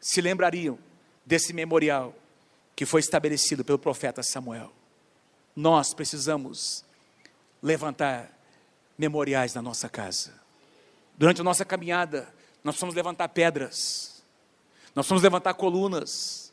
se 0.00 0.20
lembrariam 0.20 0.78
desse 1.24 1.52
memorial 1.52 2.14
que 2.76 2.84
foi 2.84 3.00
estabelecido 3.00 3.64
pelo 3.64 3.78
profeta 3.78 4.22
Samuel. 4.22 4.70
Nós 5.56 5.94
precisamos 5.94 6.84
levantar 7.62 8.30
memoriais 8.98 9.54
na 9.54 9.62
nossa 9.62 9.88
casa. 9.88 10.34
Durante 11.16 11.40
a 11.40 11.44
nossa 11.44 11.64
caminhada, 11.64 12.28
nós 12.62 12.74
precisamos 12.74 12.94
levantar 12.94 13.28
pedras, 13.30 14.22
nós 14.94 15.04
precisamos 15.04 15.22
levantar 15.22 15.54
colunas. 15.54 16.52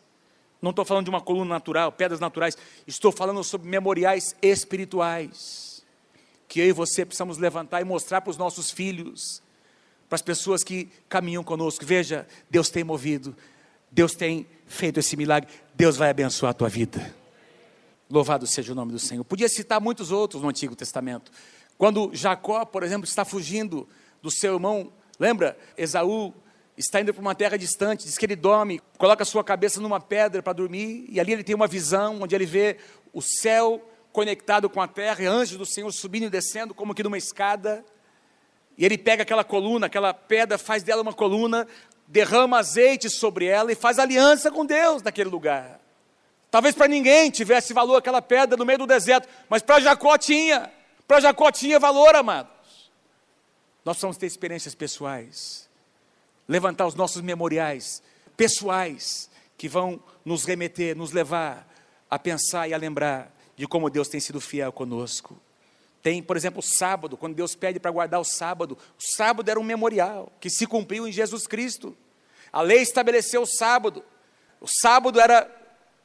Não 0.62 0.70
estou 0.70 0.86
falando 0.86 1.04
de 1.04 1.10
uma 1.10 1.20
coluna 1.20 1.50
natural, 1.50 1.92
pedras 1.92 2.22
naturais, 2.22 2.58
estou 2.88 3.12
falando 3.12 3.44
sobre 3.44 3.68
memoriais 3.68 4.34
espirituais, 4.42 5.84
que 6.48 6.62
eu 6.62 6.68
e 6.68 6.72
você 6.72 7.06
precisamos 7.06 7.38
levantar 7.38 7.82
e 7.82 7.84
mostrar 7.84 8.22
para 8.22 8.32
os 8.32 8.38
nossos 8.38 8.72
filhos, 8.72 9.44
para 10.08 10.16
as 10.16 10.22
pessoas 10.22 10.64
que 10.64 10.86
caminham 11.10 11.44
conosco. 11.44 11.86
Veja, 11.86 12.26
Deus 12.50 12.70
tem 12.70 12.84
movido, 12.84 13.36
Deus 13.94 14.16
tem 14.16 14.48
feito 14.66 15.00
esse 15.00 15.16
milagre, 15.16 15.48
Deus 15.76 15.96
vai 15.96 16.10
abençoar 16.10 16.50
a 16.50 16.54
tua 16.54 16.68
vida. 16.68 17.14
Louvado 18.10 18.48
seja 18.48 18.72
o 18.72 18.76
nome 18.76 18.92
do 18.92 18.98
Senhor. 18.98 19.24
Podia 19.24 19.48
citar 19.48 19.80
muitos 19.80 20.12
outros 20.12 20.42
no 20.42 20.50
Antigo 20.50 20.76
Testamento. 20.76 21.32
Quando 21.78 22.10
Jacó, 22.12 22.66
por 22.66 22.82
exemplo, 22.82 23.08
está 23.08 23.24
fugindo 23.24 23.88
do 24.20 24.32
seu 24.32 24.56
irmão, 24.56 24.92
lembra? 25.20 25.56
Esaú 25.78 26.34
está 26.76 27.02
indo 27.02 27.14
para 27.14 27.22
uma 27.22 27.36
terra 27.36 27.56
distante, 27.56 28.06
diz 28.06 28.18
que 28.18 28.26
ele 28.26 28.36
dorme, 28.36 28.82
coloca 28.98 29.24
sua 29.24 29.44
cabeça 29.44 29.80
numa 29.80 30.00
pedra 30.00 30.42
para 30.42 30.54
dormir, 30.54 31.06
e 31.08 31.20
ali 31.20 31.32
ele 31.32 31.44
tem 31.44 31.56
uma 31.56 31.68
visão 31.68 32.20
onde 32.24 32.34
ele 32.34 32.48
vê 32.48 32.78
o 33.14 33.22
céu 33.22 33.80
conectado 34.12 34.68
com 34.72 34.82
a 34.82 34.88
terra, 34.88 35.22
e 35.22 35.28
anjos 35.28 35.56
do 35.56 35.68
Senhor 35.68 35.92
subindo 35.92 36.26
e 36.26 36.30
descendo, 36.32 36.74
como 36.74 36.96
que 36.96 37.04
numa 37.04 37.18
escada. 37.18 37.86
E 38.76 38.84
ele 38.84 38.98
pega 38.98 39.22
aquela 39.22 39.44
coluna, 39.44 39.86
aquela 39.86 40.16
pedra, 40.16 40.58
faz 40.58 40.82
dela 40.82 41.04
uma 41.04 41.14
coluna, 41.14 41.68
derrama 42.08 42.60
azeite 42.60 43.10
sobre 43.10 43.46
ela 43.46 43.72
e 43.72 43.76
faz 43.76 44.00
aliança 44.00 44.52
com 44.52 44.66
Deus 44.66 45.02
naquele 45.02 45.30
lugar. 45.30 45.80
Talvez 46.52 46.76
para 46.76 46.88
ninguém 46.88 47.32
tivesse 47.32 47.74
valor 47.74 47.98
aquela 47.98 48.22
pedra 48.22 48.56
no 48.56 48.66
meio 48.66 48.80
do 48.80 48.88
deserto, 48.88 49.28
mas 49.50 49.62
para 49.62 49.80
Jacó 49.80 50.18
tinha. 50.18 50.72
Para 51.08 51.20
Jacó 51.20 51.52
tinha 51.52 51.80
valor, 51.80 52.16
amados. 52.16 52.52
Nós 53.84 53.96
precisamos 53.96 54.18
ter 54.18 54.28
experiências 54.28 54.76
pessoais, 54.76 55.68
levantar 56.48 56.86
os 56.86 56.96
nossos 56.96 57.22
memoriais 57.22 58.02
pessoais 58.38 59.30
que 59.58 59.68
vão 59.68 60.02
nos 60.24 60.46
remeter, 60.46 60.96
nos 60.96 61.12
levar 61.12 61.68
a 62.10 62.20
pensar 62.20 62.68
e 62.68 62.74
a 62.74 62.78
lembrar 62.78 63.32
de 63.56 63.68
como 63.68 63.90
Deus 63.90 64.08
tem 64.08 64.20
sido 64.20 64.40
fiel 64.40 64.72
conosco. 64.72 65.38
Tem, 66.04 66.22
por 66.22 66.36
exemplo, 66.36 66.60
o 66.60 66.62
sábado, 66.62 67.16
quando 67.16 67.34
Deus 67.34 67.56
pede 67.56 67.80
para 67.80 67.90
guardar 67.90 68.20
o 68.20 68.26
sábado. 68.26 68.78
O 69.00 69.16
sábado 69.16 69.50
era 69.50 69.58
um 69.58 69.64
memorial 69.64 70.30
que 70.42 70.50
se 70.50 70.68
cumpriu 70.68 71.08
em 71.08 71.14
Jesus 71.14 71.48
Cristo. 71.48 71.96
A 72.52 72.62
lei 72.62 72.82
estabeleceu 72.82 73.44
o 73.44 73.48
sábado. 73.48 74.04
O 74.60 74.68
sábado 74.68 75.18
era 75.18 75.50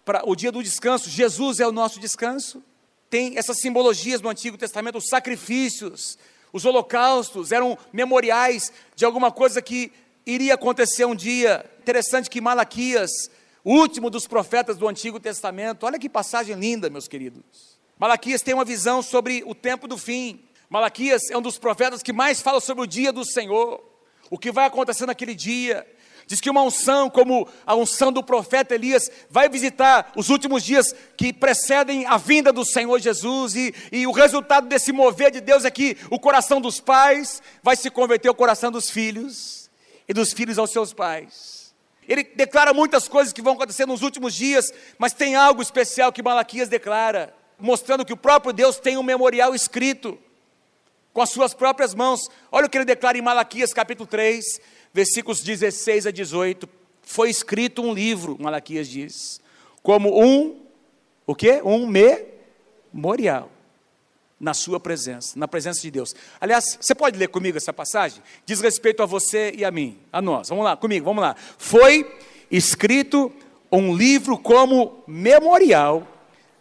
para 0.05 0.23
o 0.25 0.37
dia 0.37 0.53
do 0.53 0.63
descanso. 0.63 1.11
Jesus 1.11 1.59
é 1.59 1.67
o 1.67 1.73
nosso 1.73 1.99
descanso. 1.99 2.63
Tem 3.11 3.37
essas 3.37 3.59
simbologias 3.59 4.21
no 4.21 4.29
Antigo 4.29 4.57
Testamento, 4.57 4.99
os 4.99 5.09
sacrifícios, 5.09 6.17
os 6.53 6.65
holocaustos 6.65 7.51
eram 7.51 7.77
memoriais 7.93 8.73
de 8.95 9.05
alguma 9.05 9.33
coisa 9.33 9.61
que 9.61 9.91
iria 10.25 10.55
acontecer 10.55 11.07
um 11.07 11.15
dia. 11.15 11.69
Interessante 11.81 12.31
que 12.31 12.41
Malaquias, 12.41 13.11
último 13.65 14.11
dos 14.11 14.29
profetas 14.29 14.77
do 14.77 14.87
Antigo 14.87 15.19
Testamento, 15.19 15.85
olha 15.85 15.99
que 15.99 16.09
passagem 16.09 16.55
linda, 16.55 16.89
meus 16.89 17.09
queridos. 17.09 17.78
Malaquias 17.99 18.43
tem 18.43 18.55
uma 18.55 18.65
visão 18.65 19.03
sobre 19.03 19.43
o 19.45 19.55
tempo 19.55 19.89
do 19.89 19.99
fim. 19.99 20.45
Malaquias 20.71 21.31
é 21.31 21.37
um 21.37 21.43
dos 21.43 21.59
profetas 21.59 22.03
que 22.03 22.13
mais 22.13 22.41
fala 22.41 22.61
sobre 22.61 22.85
o 22.85 22.87
dia 22.87 23.13
do 23.13 23.25
Senhor, 23.25 23.83
o 24.31 24.39
que 24.39 24.53
vai 24.53 24.67
acontecer 24.67 25.05
naquele 25.05 25.35
dia. 25.35 25.85
Diz 26.25 26.41
que 26.41 26.51
uma 26.51 26.63
unção, 26.63 27.11
como 27.11 27.49
a 27.67 27.75
unção 27.75 28.13
do 28.13 28.23
profeta 28.23 28.75
Elias, 28.75 29.11
vai 29.29 29.49
visitar 29.49 30.13
os 30.15 30.29
últimos 30.29 30.63
dias 30.63 30.95
que 31.17 31.33
precedem 31.33 32.07
a 32.07 32.19
vinda 32.19 32.53
do 32.53 32.65
Senhor 32.65 33.01
Jesus, 33.01 33.57
e, 33.57 33.75
e 33.91 34.07
o 34.07 34.13
resultado 34.13 34.69
desse 34.69 34.93
mover 34.93 35.31
de 35.31 35.41
Deus 35.41 35.65
é 35.65 35.71
que 35.71 35.97
o 36.11 36.21
coração 36.21 36.61
dos 36.61 36.79
pais 36.79 37.43
vai 37.63 37.77
se 37.77 37.91
converter 37.91 38.29
ao 38.29 38.35
coração 38.35 38.71
dos 38.71 38.91
filhos, 38.91 39.71
e 40.07 40.13
dos 40.13 40.33
filhos 40.33 40.59
aos 40.59 40.71
seus 40.71 40.93
pais. 40.93 41.75
Ele 42.07 42.23
declara 42.23 42.73
muitas 42.73 43.09
coisas 43.09 43.33
que 43.33 43.43
vão 43.43 43.55
acontecer 43.55 43.87
nos 43.87 44.03
últimos 44.03 44.35
dias, 44.35 44.73
mas 44.99 45.13
tem 45.13 45.35
algo 45.35 45.61
especial 45.61 46.13
que 46.13 46.23
Malaquias 46.23 46.69
declara 46.69 47.35
mostrando 47.59 48.05
que 48.05 48.13
o 48.13 48.17
próprio 48.17 48.53
Deus 48.53 48.79
tem 48.79 48.97
um 48.97 49.03
memorial 49.03 49.55
escrito 49.55 50.19
com 51.13 51.23
as 51.23 51.31
suas 51.31 51.53
próprias 51.53 51.95
mãos. 51.95 52.29
Olha 52.51 52.67
o 52.67 52.71
que 52.71 52.79
ele 52.79 52.85
declara 52.85 53.19
em 53.19 53.23
Malaquias 53.23 53.73
capítulo 53.73 54.07
3, 54.07 54.61
versículos 54.93 55.41
16 55.41 56.07
a 56.07 56.11
18. 56.11 56.69
Foi 57.03 57.31
escrito 57.31 57.83
um 57.83 57.93
livro, 57.93 58.37
Malaquias 58.41 58.89
diz, 58.89 59.41
como 59.83 60.23
um 60.23 60.61
o 61.27 61.35
quê? 61.35 61.61
Um 61.65 61.87
memorial 61.87 63.51
na 64.41 64.55
sua 64.55 64.79
presença, 64.79 65.39
na 65.39 65.49
presença 65.49 65.81
de 65.81 65.91
Deus. 65.91 66.15
Aliás, 66.41 66.79
você 66.81 66.95
pode 66.95 67.19
ler 67.19 67.29
comigo 67.29 67.57
essa 67.57 67.73
passagem? 67.73 68.23
Diz 68.47 68.61
respeito 68.61 69.03
a 69.03 69.07
você 69.07 69.53
e 69.57 69.65
a 69.65 69.71
mim, 69.71 69.99
a 70.13 70.23
nós. 70.23 70.49
Vamos 70.49 70.65
lá, 70.65 70.77
comigo, 70.77 71.05
vamos 71.05 71.23
lá. 71.23 71.35
Foi 71.59 72.17
escrito 72.51 73.33
um 73.71 73.95
livro 73.95 74.39
como 74.39 75.03
memorial 75.07 76.07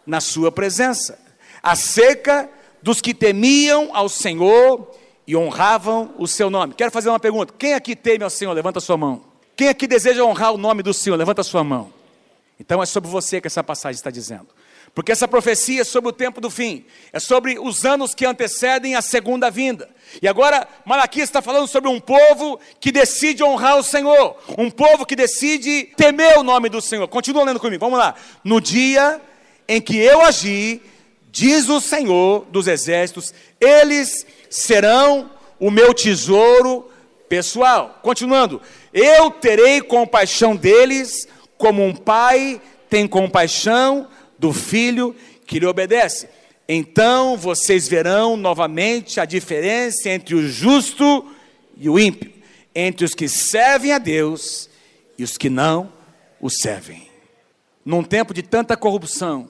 na 0.08 0.22
sua 0.22 0.50
presença, 0.50 1.18
acerca 1.62 2.48
dos 2.82 3.02
que 3.02 3.12
temiam 3.12 3.90
ao 3.94 4.08
Senhor 4.08 4.90
e 5.26 5.36
honravam 5.36 6.14
o 6.16 6.26
seu 6.26 6.48
nome. 6.48 6.72
Quero 6.72 6.90
fazer 6.90 7.10
uma 7.10 7.20
pergunta: 7.20 7.52
quem 7.56 7.74
aqui 7.74 7.94
teme 7.94 8.24
ao 8.24 8.30
Senhor? 8.30 8.54
Levanta 8.54 8.78
a 8.78 8.82
sua 8.82 8.96
mão. 8.96 9.22
Quem 9.54 9.68
aqui 9.68 9.86
deseja 9.86 10.24
honrar 10.24 10.54
o 10.54 10.56
nome 10.56 10.82
do 10.82 10.94
Senhor? 10.94 11.16
Levanta 11.16 11.42
a 11.42 11.44
sua 11.44 11.62
mão. 11.62 11.92
Então 12.58 12.82
é 12.82 12.86
sobre 12.86 13.10
você 13.10 13.38
que 13.40 13.46
essa 13.46 13.62
passagem 13.62 13.96
está 13.96 14.10
dizendo. 14.10 14.48
Porque 14.94 15.12
essa 15.12 15.28
profecia 15.28 15.82
é 15.82 15.84
sobre 15.84 16.08
o 16.08 16.12
tempo 16.12 16.40
do 16.40 16.48
fim, 16.48 16.86
é 17.12 17.20
sobre 17.20 17.58
os 17.58 17.84
anos 17.84 18.14
que 18.14 18.24
antecedem 18.24 18.94
a 18.94 19.02
segunda 19.02 19.50
vinda. 19.50 19.88
E 20.22 20.26
agora 20.26 20.66
Malaquias 20.86 21.28
está 21.28 21.42
falando 21.42 21.68
sobre 21.68 21.90
um 21.90 22.00
povo 22.00 22.58
que 22.80 22.90
decide 22.90 23.44
honrar 23.44 23.76
o 23.76 23.82
Senhor, 23.82 24.36
um 24.56 24.70
povo 24.70 25.04
que 25.04 25.14
decide 25.14 25.84
temer 25.96 26.38
o 26.38 26.42
nome 26.42 26.70
do 26.70 26.80
Senhor. 26.80 27.06
Continua 27.06 27.44
lendo 27.44 27.60
comigo, 27.60 27.84
vamos 27.84 27.98
lá. 27.98 28.14
No 28.42 28.60
dia 28.60 29.20
em 29.68 29.80
que 29.80 29.98
eu 29.98 30.22
agi, 30.22 30.80
diz 31.30 31.68
o 31.68 31.80
Senhor 31.80 32.46
dos 32.50 32.66
exércitos, 32.66 33.34
eles 33.60 34.26
serão 34.48 35.30
o 35.60 35.70
meu 35.70 35.92
tesouro 35.92 36.90
pessoal. 37.28 38.00
Continuando, 38.02 38.62
eu 38.92 39.30
terei 39.30 39.82
compaixão 39.82 40.56
deles, 40.56 41.28
como 41.58 41.84
um 41.84 41.94
pai 41.94 42.60
tem 42.88 43.06
compaixão 43.06 44.08
do 44.38 44.52
filho 44.52 45.14
que 45.46 45.58
lhe 45.58 45.66
obedece. 45.66 46.28
Então 46.68 47.36
vocês 47.36 47.88
verão 47.88 48.36
novamente 48.36 49.20
a 49.20 49.24
diferença 49.24 50.08
entre 50.08 50.34
o 50.34 50.48
justo 50.48 51.26
e 51.76 51.88
o 51.88 51.98
ímpio, 51.98 52.32
entre 52.74 53.04
os 53.04 53.14
que 53.14 53.28
servem 53.28 53.92
a 53.92 53.98
Deus 53.98 54.68
e 55.18 55.24
os 55.24 55.36
que 55.36 55.48
não 55.50 55.92
o 56.40 56.48
servem. 56.48 57.08
Num 57.84 58.02
tempo 58.02 58.34
de 58.34 58.42
tanta 58.42 58.76
corrupção, 58.76 59.48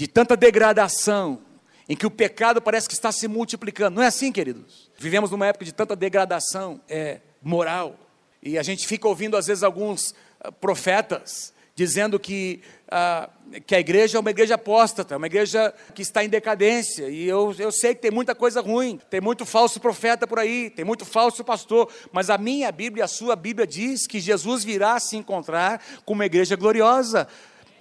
de 0.00 0.08
tanta 0.08 0.34
degradação, 0.34 1.42
em 1.86 1.94
que 1.94 2.06
o 2.06 2.10
pecado 2.10 2.62
parece 2.62 2.88
que 2.88 2.94
está 2.94 3.12
se 3.12 3.28
multiplicando. 3.28 3.96
Não 3.96 4.02
é 4.02 4.06
assim, 4.06 4.32
queridos? 4.32 4.90
Vivemos 4.98 5.30
numa 5.30 5.46
época 5.46 5.62
de 5.62 5.74
tanta 5.74 5.94
degradação 5.94 6.80
é, 6.88 7.20
moral, 7.42 7.98
e 8.42 8.56
a 8.56 8.62
gente 8.62 8.86
fica 8.86 9.06
ouvindo, 9.06 9.36
às 9.36 9.46
vezes, 9.46 9.62
alguns 9.62 10.14
uh, 10.42 10.50
profetas 10.52 11.52
dizendo 11.74 12.18
que, 12.18 12.62
uh, 12.86 13.60
que 13.60 13.74
a 13.74 13.80
igreja 13.80 14.16
é 14.16 14.20
uma 14.20 14.30
igreja 14.30 14.54
apóstata, 14.54 15.12
é 15.12 15.16
uma 15.18 15.26
igreja 15.26 15.72
que 15.94 16.00
está 16.00 16.24
em 16.24 16.30
decadência. 16.30 17.10
E 17.10 17.28
eu, 17.28 17.54
eu 17.58 17.70
sei 17.70 17.94
que 17.94 18.00
tem 18.00 18.10
muita 18.10 18.34
coisa 18.34 18.62
ruim, 18.62 18.98
tem 19.10 19.20
muito 19.20 19.44
falso 19.44 19.78
profeta 19.80 20.26
por 20.26 20.38
aí, 20.38 20.70
tem 20.70 20.84
muito 20.84 21.04
falso 21.04 21.44
pastor, 21.44 21.92
mas 22.10 22.30
a 22.30 22.38
minha 22.38 22.72
Bíblia, 22.72 23.04
a 23.04 23.08
sua 23.08 23.36
Bíblia 23.36 23.66
diz 23.66 24.06
que 24.06 24.18
Jesus 24.18 24.64
virá 24.64 24.98
se 24.98 25.18
encontrar 25.18 25.82
com 26.06 26.14
uma 26.14 26.24
igreja 26.24 26.56
gloriosa. 26.56 27.28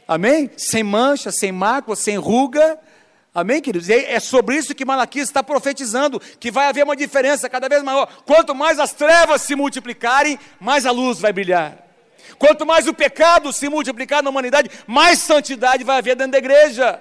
Amém? 0.09 0.49
Sem 0.57 0.81
mancha, 0.81 1.31
sem 1.31 1.51
mácula, 1.51 1.95
sem 1.95 2.17
ruga. 2.17 2.79
Amém, 3.31 3.61
queridos? 3.61 3.89
E 3.89 3.93
é 3.93 4.19
sobre 4.19 4.55
isso 4.55 4.73
que 4.73 4.83
Malaquias 4.83 5.29
está 5.29 5.43
profetizando, 5.43 6.19
que 6.39 6.49
vai 6.49 6.65
haver 6.65 6.83
uma 6.83 6.95
diferença 6.95 7.47
cada 7.47 7.69
vez 7.69 7.83
maior. 7.83 8.07
Quanto 8.25 8.55
mais 8.55 8.79
as 8.79 8.91
trevas 8.91 9.43
se 9.43 9.55
multiplicarem, 9.55 10.39
mais 10.59 10.87
a 10.87 10.91
luz 10.91 11.19
vai 11.19 11.31
brilhar. 11.31 11.77
Quanto 12.39 12.65
mais 12.65 12.87
o 12.87 12.93
pecado 12.93 13.53
se 13.53 13.69
multiplicar 13.69 14.23
na 14.23 14.31
humanidade, 14.31 14.71
mais 14.87 15.19
santidade 15.19 15.83
vai 15.83 15.99
haver 15.99 16.15
dentro 16.15 16.31
da 16.31 16.39
igreja. 16.39 16.99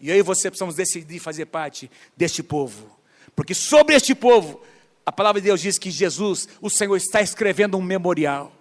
E 0.00 0.10
aí 0.10 0.20
você 0.20 0.50
precisamos 0.50 0.74
decidir 0.74 1.20
fazer 1.20 1.46
parte 1.46 1.88
deste 2.16 2.42
povo. 2.42 2.98
Porque 3.36 3.54
sobre 3.54 3.94
este 3.94 4.12
povo, 4.12 4.60
a 5.06 5.12
palavra 5.12 5.40
de 5.40 5.46
Deus 5.46 5.60
diz 5.60 5.78
que 5.78 5.88
Jesus, 5.88 6.48
o 6.60 6.68
Senhor, 6.68 6.96
está 6.96 7.22
escrevendo 7.22 7.78
um 7.78 7.82
memorial. 7.82 8.57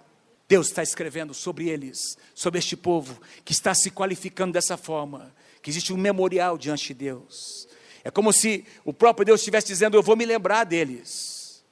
Deus 0.48 0.68
está 0.68 0.82
escrevendo 0.82 1.34
sobre 1.34 1.68
eles, 1.70 2.18
sobre 2.34 2.60
este 2.60 2.78
povo 2.78 3.20
que 3.44 3.52
está 3.52 3.74
se 3.74 3.92
qualificando 3.92 4.54
dessa 4.54 4.78
forma, 4.78 5.34
que 5.62 5.70
existe 5.70 5.92
um 5.92 5.98
memorial 5.98 6.58
diante 6.58 6.88
de 6.88 6.94
Deus. 6.94 7.68
É 8.04 8.10
como 8.10 8.32
se 8.32 8.66
o 8.86 8.94
próprio 8.94 9.26
Deus 9.26 9.42
estivesse 9.42 9.68
dizendo: 9.68 9.98
Eu 9.98 10.04
vou 10.04 10.16
me 10.16 10.26
lembrar 10.26 10.64
deles, 10.64 11.64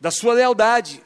da 0.00 0.10
sua 0.10 0.34
lealdade, 0.34 1.00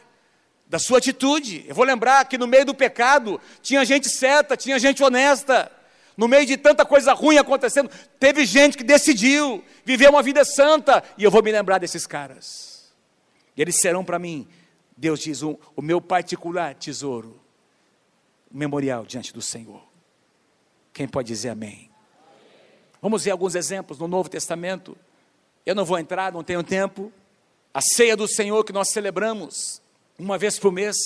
da 0.67 0.79
sua 0.79 0.99
atitude. 0.99 1.67
Eu 1.69 1.75
vou 1.75 1.85
lembrar 1.85 2.25
que 2.25 2.39
no 2.39 2.47
meio 2.47 2.65
do 2.65 2.75
pecado 2.75 3.39
tinha 3.61 3.85
gente 3.85 4.09
certa, 4.09 4.57
tinha 4.57 4.79
gente 4.79 5.03
honesta. 5.03 5.71
No 6.17 6.27
meio 6.27 6.47
de 6.47 6.57
tanta 6.57 6.85
coisa 6.85 7.13
ruim 7.13 7.39
acontecendo, 7.39 7.91
teve 8.19 8.45
gente 8.45 8.77
que 8.77 8.83
decidiu 8.83 9.63
viver 9.85 10.11
uma 10.11 10.21
vida 10.23 10.45
santa, 10.45 11.05
e 11.17 11.23
eu 11.23 11.31
vou 11.31 11.43
me 11.45 11.53
lembrar 11.53 11.79
desses 11.79 12.07
caras. 12.09 12.93
E 13.57 13.63
eles 13.63 13.79
serão 13.79 14.05
para 14.05 14.19
mim, 14.19 14.49
Deus 14.99 15.21
diz, 15.21 15.45
um, 15.45 15.57
o 15.77 15.81
meu 15.81 16.01
particular 16.01 16.75
tesouro, 16.75 17.41
memorial 18.51 19.07
diante 19.07 19.33
do 19.33 19.41
Senhor. 19.41 19.81
Quem 20.93 21.07
pode 21.07 21.29
dizer 21.29 21.51
amém? 21.51 21.89
Vamos 23.01 23.23
ver 23.23 23.31
alguns 23.31 23.55
exemplos 23.55 23.97
no 23.97 24.09
Novo 24.09 24.29
Testamento. 24.29 24.99
Eu 25.65 25.77
não 25.77 25.85
vou 25.85 26.01
entrar, 26.01 26.33
não 26.33 26.43
tenho 26.43 26.65
tempo. 26.65 27.13
A 27.73 27.81
ceia 27.81 28.17
do 28.17 28.27
Senhor 28.27 28.65
que 28.65 28.73
nós 28.73 28.91
celebramos 28.91 29.81
uma 30.19 30.37
vez 30.37 30.59
por 30.59 30.73
mês. 30.73 30.97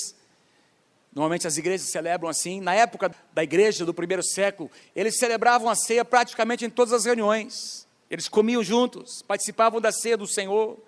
Normalmente 1.15 1.47
as 1.47 1.59
igrejas 1.59 1.91
celebram 1.91 2.31
assim. 2.31 2.63
Na 2.63 2.75
época 2.75 3.15
da 3.35 3.43
igreja 3.43 3.85
do 3.85 3.93
primeiro 3.93 4.23
século, 4.23 4.71
eles 4.97 5.19
celebravam 5.19 5.69
a 5.69 5.75
ceia 5.75 6.03
praticamente 6.03 6.65
em 6.65 6.71
todas 6.71 6.95
as 6.95 7.05
reuniões. 7.05 7.87
Eles 8.11 8.27
comiam 8.27 8.63
juntos, 8.63 9.21
participavam 9.21 9.83
da 9.83 9.93
ceia 9.93 10.17
do 10.17 10.27
Senhor, 10.27 10.79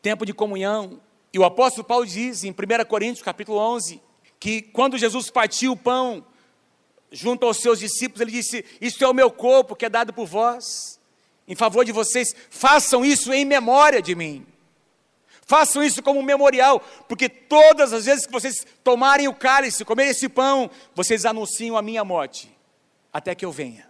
tempo 0.00 0.24
de 0.24 0.32
comunhão. 0.32 0.98
E 1.32 1.38
o 1.38 1.44
apóstolo 1.44 1.84
Paulo 1.84 2.06
diz 2.06 2.44
em 2.44 2.50
1 2.50 2.54
Coríntios, 2.88 3.22
capítulo 3.22 3.58
11, 3.58 4.00
que 4.40 4.62
quando 4.62 4.96
Jesus 4.96 5.30
partiu 5.30 5.72
o 5.72 5.76
pão 5.76 6.24
junto 7.10 7.46
aos 7.46 7.58
seus 7.58 7.78
discípulos, 7.78 8.20
ele 8.20 8.32
disse: 8.32 8.64
Isto 8.80 9.04
é 9.04 9.08
o 9.08 9.14
meu 9.14 9.30
corpo 9.30 9.76
que 9.76 9.84
é 9.84 9.88
dado 9.88 10.12
por 10.12 10.26
vós, 10.26 10.98
em 11.46 11.54
favor 11.54 11.84
de 11.84 11.92
vocês, 11.92 12.34
façam 12.50 13.04
isso 13.04 13.32
em 13.32 13.44
memória 13.44 14.00
de 14.02 14.14
mim. 14.14 14.46
Façam 15.46 15.82
isso 15.82 16.02
como 16.02 16.20
um 16.20 16.22
memorial, 16.22 16.78
porque 17.08 17.26
todas 17.26 17.94
as 17.94 18.04
vezes 18.04 18.26
que 18.26 18.32
vocês 18.32 18.66
tomarem 18.84 19.28
o 19.28 19.34
cálice, 19.34 19.82
comerem 19.82 20.10
esse 20.10 20.28
pão, 20.28 20.70
vocês 20.94 21.24
anunciam 21.24 21.74
a 21.74 21.80
minha 21.80 22.04
morte, 22.04 22.54
até 23.10 23.34
que 23.34 23.46
eu 23.46 23.50
venha. 23.50 23.88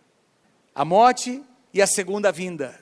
A 0.72 0.84
morte 0.84 1.42
e 1.74 1.82
a 1.82 1.86
segunda 1.86 2.30
vinda. 2.30 2.78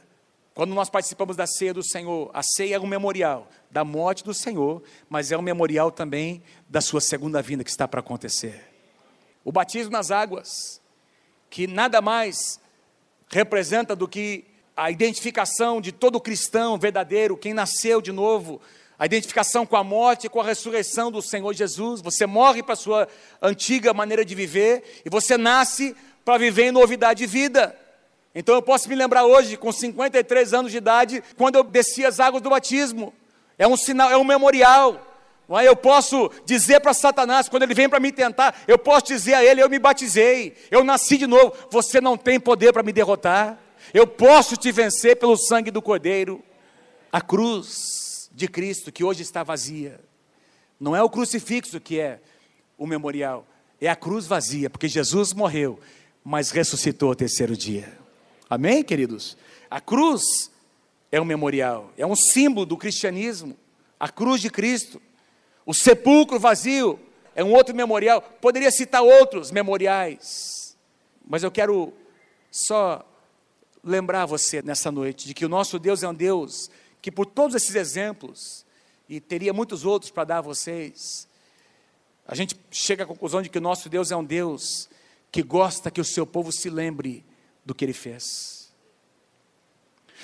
Quando 0.56 0.74
nós 0.74 0.88
participamos 0.88 1.36
da 1.36 1.46
ceia 1.46 1.74
do 1.74 1.82
Senhor, 1.82 2.30
a 2.32 2.42
ceia 2.42 2.76
é 2.76 2.80
um 2.80 2.86
memorial 2.86 3.46
da 3.70 3.84
morte 3.84 4.24
do 4.24 4.32
Senhor, 4.32 4.82
mas 5.06 5.30
é 5.30 5.36
um 5.36 5.42
memorial 5.42 5.90
também 5.90 6.42
da 6.66 6.80
sua 6.80 6.98
segunda 6.98 7.42
vinda 7.42 7.62
que 7.62 7.68
está 7.68 7.86
para 7.86 8.00
acontecer. 8.00 8.66
O 9.44 9.52
batismo 9.52 9.92
nas 9.92 10.10
águas, 10.10 10.80
que 11.50 11.66
nada 11.66 12.00
mais 12.00 12.58
representa 13.28 13.94
do 13.94 14.08
que 14.08 14.46
a 14.74 14.90
identificação 14.90 15.78
de 15.78 15.92
todo 15.92 16.18
cristão 16.18 16.78
verdadeiro, 16.78 17.36
quem 17.36 17.52
nasceu 17.52 18.00
de 18.00 18.10
novo, 18.10 18.58
a 18.98 19.04
identificação 19.04 19.66
com 19.66 19.76
a 19.76 19.84
morte 19.84 20.26
e 20.26 20.30
com 20.30 20.40
a 20.40 20.44
ressurreição 20.44 21.12
do 21.12 21.20
Senhor 21.20 21.52
Jesus. 21.52 22.00
Você 22.00 22.24
morre 22.24 22.62
para 22.62 22.72
a 22.72 22.76
sua 22.76 23.06
antiga 23.42 23.92
maneira 23.92 24.24
de 24.24 24.34
viver 24.34 25.02
e 25.04 25.10
você 25.10 25.36
nasce 25.36 25.94
para 26.24 26.38
viver 26.38 26.68
em 26.68 26.72
novidade 26.72 27.18
de 27.18 27.26
vida. 27.26 27.78
Então 28.38 28.54
eu 28.54 28.60
posso 28.60 28.86
me 28.86 28.94
lembrar 28.94 29.24
hoje, 29.24 29.56
com 29.56 29.72
53 29.72 30.52
anos 30.52 30.70
de 30.70 30.76
idade, 30.76 31.24
quando 31.38 31.56
eu 31.56 31.64
desci 31.64 32.04
as 32.04 32.20
águas 32.20 32.42
do 32.42 32.50
batismo. 32.50 33.14
É 33.56 33.66
um 33.66 33.78
sinal, 33.78 34.10
é 34.10 34.16
um 34.18 34.24
memorial. 34.24 35.00
É? 35.48 35.66
Eu 35.66 35.74
posso 35.74 36.30
dizer 36.44 36.80
para 36.80 36.92
Satanás, 36.92 37.48
quando 37.48 37.62
ele 37.62 37.72
vem 37.72 37.88
para 37.88 37.98
me 37.98 38.12
tentar, 38.12 38.54
eu 38.68 38.76
posso 38.76 39.06
dizer 39.06 39.32
a 39.32 39.42
ele: 39.42 39.62
Eu 39.62 39.70
me 39.70 39.78
batizei, 39.78 40.54
eu 40.70 40.84
nasci 40.84 41.16
de 41.16 41.26
novo. 41.26 41.54
Você 41.70 41.98
não 41.98 42.14
tem 42.14 42.38
poder 42.38 42.74
para 42.74 42.82
me 42.82 42.92
derrotar. 42.92 43.58
Eu 43.94 44.06
posso 44.06 44.54
te 44.54 44.70
vencer 44.70 45.16
pelo 45.16 45.38
sangue 45.38 45.70
do 45.70 45.80
Cordeiro. 45.80 46.44
A 47.10 47.22
cruz 47.22 48.28
de 48.34 48.48
Cristo, 48.48 48.92
que 48.92 49.02
hoje 49.02 49.22
está 49.22 49.42
vazia, 49.42 49.98
não 50.78 50.94
é 50.94 51.02
o 51.02 51.08
crucifixo 51.08 51.80
que 51.80 51.98
é 51.98 52.20
o 52.76 52.86
memorial, 52.86 53.46
é 53.80 53.88
a 53.88 53.96
cruz 53.96 54.26
vazia, 54.26 54.68
porque 54.68 54.88
Jesus 54.88 55.32
morreu, 55.32 55.80
mas 56.22 56.50
ressuscitou 56.50 57.08
ao 57.08 57.14
terceiro 57.14 57.56
dia. 57.56 58.04
Amém, 58.48 58.84
queridos? 58.84 59.36
A 59.68 59.80
cruz 59.80 60.52
é 61.10 61.20
um 61.20 61.24
memorial, 61.24 61.92
é 61.96 62.06
um 62.06 62.14
símbolo 62.14 62.64
do 62.64 62.76
cristianismo, 62.76 63.56
a 63.98 64.08
cruz 64.08 64.40
de 64.40 64.48
Cristo. 64.48 65.02
O 65.64 65.74
sepulcro 65.74 66.38
vazio 66.38 67.00
é 67.34 67.42
um 67.42 67.52
outro 67.52 67.74
memorial. 67.74 68.22
Poderia 68.22 68.70
citar 68.70 69.02
outros 69.02 69.50
memoriais, 69.50 70.76
mas 71.26 71.42
eu 71.42 71.50
quero 71.50 71.92
só 72.50 73.04
lembrar 73.82 74.26
você 74.26 74.62
nessa 74.62 74.92
noite 74.92 75.26
de 75.26 75.34
que 75.34 75.44
o 75.44 75.48
nosso 75.48 75.76
Deus 75.78 76.04
é 76.04 76.08
um 76.08 76.14
Deus 76.14 76.70
que, 77.02 77.10
por 77.10 77.26
todos 77.26 77.56
esses 77.56 77.74
exemplos, 77.74 78.64
e 79.08 79.20
teria 79.20 79.52
muitos 79.52 79.84
outros 79.84 80.10
para 80.10 80.24
dar 80.24 80.38
a 80.38 80.42
vocês, 80.42 81.28
a 82.26 82.34
gente 82.34 82.56
chega 82.70 83.02
à 83.02 83.06
conclusão 83.06 83.42
de 83.42 83.48
que 83.48 83.58
o 83.58 83.60
nosso 83.60 83.88
Deus 83.88 84.12
é 84.12 84.16
um 84.16 84.24
Deus 84.24 84.88
que 85.32 85.42
gosta 85.42 85.90
que 85.90 86.00
o 86.00 86.04
seu 86.04 86.24
povo 86.24 86.52
se 86.52 86.70
lembre 86.70 87.24
do 87.66 87.74
que 87.74 87.84
ele 87.84 87.92
fez. 87.92 88.72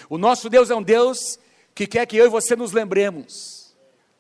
O 0.08 0.16
nosso 0.16 0.48
Deus 0.48 0.70
é 0.70 0.74
um 0.74 0.82
Deus 0.82 1.38
que 1.74 1.86
quer 1.86 2.06
que 2.06 2.16
eu 2.16 2.26
e 2.26 2.30
você 2.30 2.54
nos 2.54 2.72
lembremos. 2.72 3.74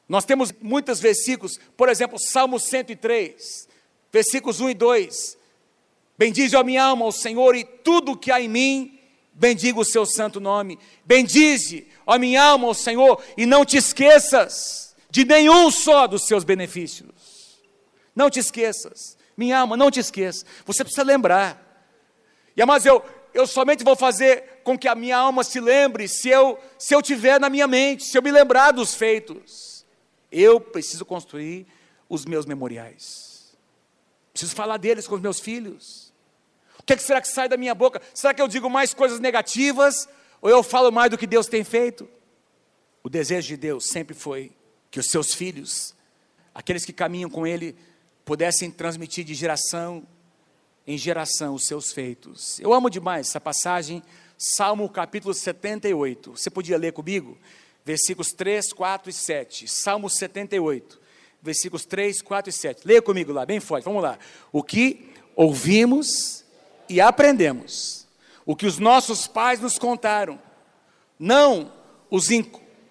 Nós 0.08 0.24
temos 0.24 0.52
muitos 0.60 1.00
versículos, 1.00 1.58
por 1.76 1.88
exemplo, 1.88 2.18
Salmo 2.18 2.58
103, 2.58 3.68
versículos 4.12 4.60
1 4.60 4.70
e 4.70 4.74
2. 4.74 5.38
Bendize 6.18 6.56
a 6.56 6.64
minha 6.64 6.84
alma 6.84 7.04
ao 7.04 7.12
Senhor 7.12 7.54
e 7.54 7.64
tudo 7.64 8.16
que 8.16 8.30
há 8.30 8.40
em 8.40 8.48
mim, 8.48 8.98
bendiga 9.32 9.80
o 9.80 9.84
seu 9.84 10.04
santo 10.04 10.40
nome. 10.40 10.78
Bendize, 11.04 11.86
ó 12.04 12.18
minha 12.18 12.42
alma, 12.42 12.66
ao 12.66 12.74
Senhor, 12.74 13.22
e 13.36 13.46
não 13.46 13.64
te 13.64 13.76
esqueças 13.76 14.94
de 15.08 15.24
nenhum 15.24 15.70
só 15.70 16.06
dos 16.06 16.26
seus 16.26 16.44
benefícios. 16.44 17.60
Não 18.14 18.28
te 18.28 18.40
esqueças, 18.40 19.16
minha 19.36 19.58
alma, 19.58 19.76
não 19.76 19.90
te 19.90 20.00
esqueças. 20.00 20.44
Você 20.66 20.84
precisa 20.84 21.04
lembrar. 21.04 21.71
E 22.56 22.64
mas 22.64 22.84
eu, 22.84 23.02
eu 23.32 23.46
somente 23.46 23.84
vou 23.84 23.96
fazer 23.96 24.60
com 24.62 24.78
que 24.78 24.88
a 24.88 24.94
minha 24.94 25.16
alma 25.16 25.42
se 25.42 25.60
lembre 25.60 26.06
se 26.06 26.28
eu, 26.28 26.58
se 26.78 26.94
eu 26.94 27.02
tiver 27.02 27.40
na 27.40 27.48
minha 27.48 27.66
mente, 27.66 28.04
se 28.04 28.16
eu 28.16 28.22
me 28.22 28.30
lembrar 28.30 28.72
dos 28.72 28.94
feitos. 28.94 29.84
Eu 30.30 30.60
preciso 30.60 31.04
construir 31.04 31.66
os 32.08 32.24
meus 32.24 32.46
memoriais. 32.46 33.56
Preciso 34.32 34.54
falar 34.54 34.76
deles 34.76 35.06
com 35.06 35.14
os 35.14 35.20
meus 35.20 35.40
filhos. 35.40 36.12
O 36.78 36.82
que, 36.82 36.94
é 36.94 36.96
que 36.96 37.02
será 37.02 37.20
que 37.20 37.28
sai 37.28 37.48
da 37.48 37.56
minha 37.56 37.74
boca? 37.74 38.00
Será 38.12 38.34
que 38.34 38.42
eu 38.42 38.48
digo 38.48 38.68
mais 38.68 38.92
coisas 38.92 39.20
negativas? 39.20 40.08
Ou 40.40 40.50
eu 40.50 40.62
falo 40.62 40.90
mais 40.90 41.10
do 41.10 41.18
que 41.18 41.26
Deus 41.26 41.46
tem 41.46 41.62
feito? 41.62 42.08
O 43.02 43.08
desejo 43.08 43.48
de 43.48 43.56
Deus 43.56 43.86
sempre 43.86 44.14
foi 44.14 44.52
que 44.90 44.98
os 44.98 45.06
seus 45.06 45.32
filhos, 45.34 45.94
aqueles 46.54 46.84
que 46.84 46.92
caminham 46.92 47.30
com 47.30 47.46
Ele, 47.46 47.76
pudessem 48.24 48.70
transmitir 48.70 49.24
de 49.24 49.34
geração 49.34 50.06
em 50.86 50.98
geração 50.98 51.54
os 51.54 51.66
seus 51.66 51.92
feitos. 51.92 52.58
Eu 52.60 52.72
amo 52.72 52.90
demais 52.90 53.28
essa 53.28 53.40
passagem, 53.40 54.02
Salmo 54.36 54.88
capítulo 54.88 55.32
78. 55.32 56.32
Você 56.32 56.50
podia 56.50 56.76
ler 56.76 56.92
comigo? 56.92 57.38
Versículos 57.84 58.28
3, 58.32 58.72
4 58.72 59.10
e 59.10 59.12
7. 59.12 59.68
Salmo 59.68 60.08
78, 60.08 61.00
versículos 61.42 61.84
3, 61.84 62.22
4 62.22 62.50
e 62.50 62.52
7. 62.52 62.82
Leia 62.84 63.02
comigo 63.02 63.32
lá, 63.32 63.46
bem 63.46 63.60
forte. 63.60 63.84
Vamos 63.84 64.02
lá. 64.02 64.18
O 64.52 64.62
que 64.62 65.10
ouvimos 65.36 66.44
e 66.88 67.00
aprendemos 67.00 68.02
o 68.44 68.56
que 68.56 68.66
os 68.66 68.78
nossos 68.78 69.26
pais 69.26 69.60
nos 69.60 69.78
contaram. 69.78 70.38
Não 71.18 71.72
os 72.10 72.28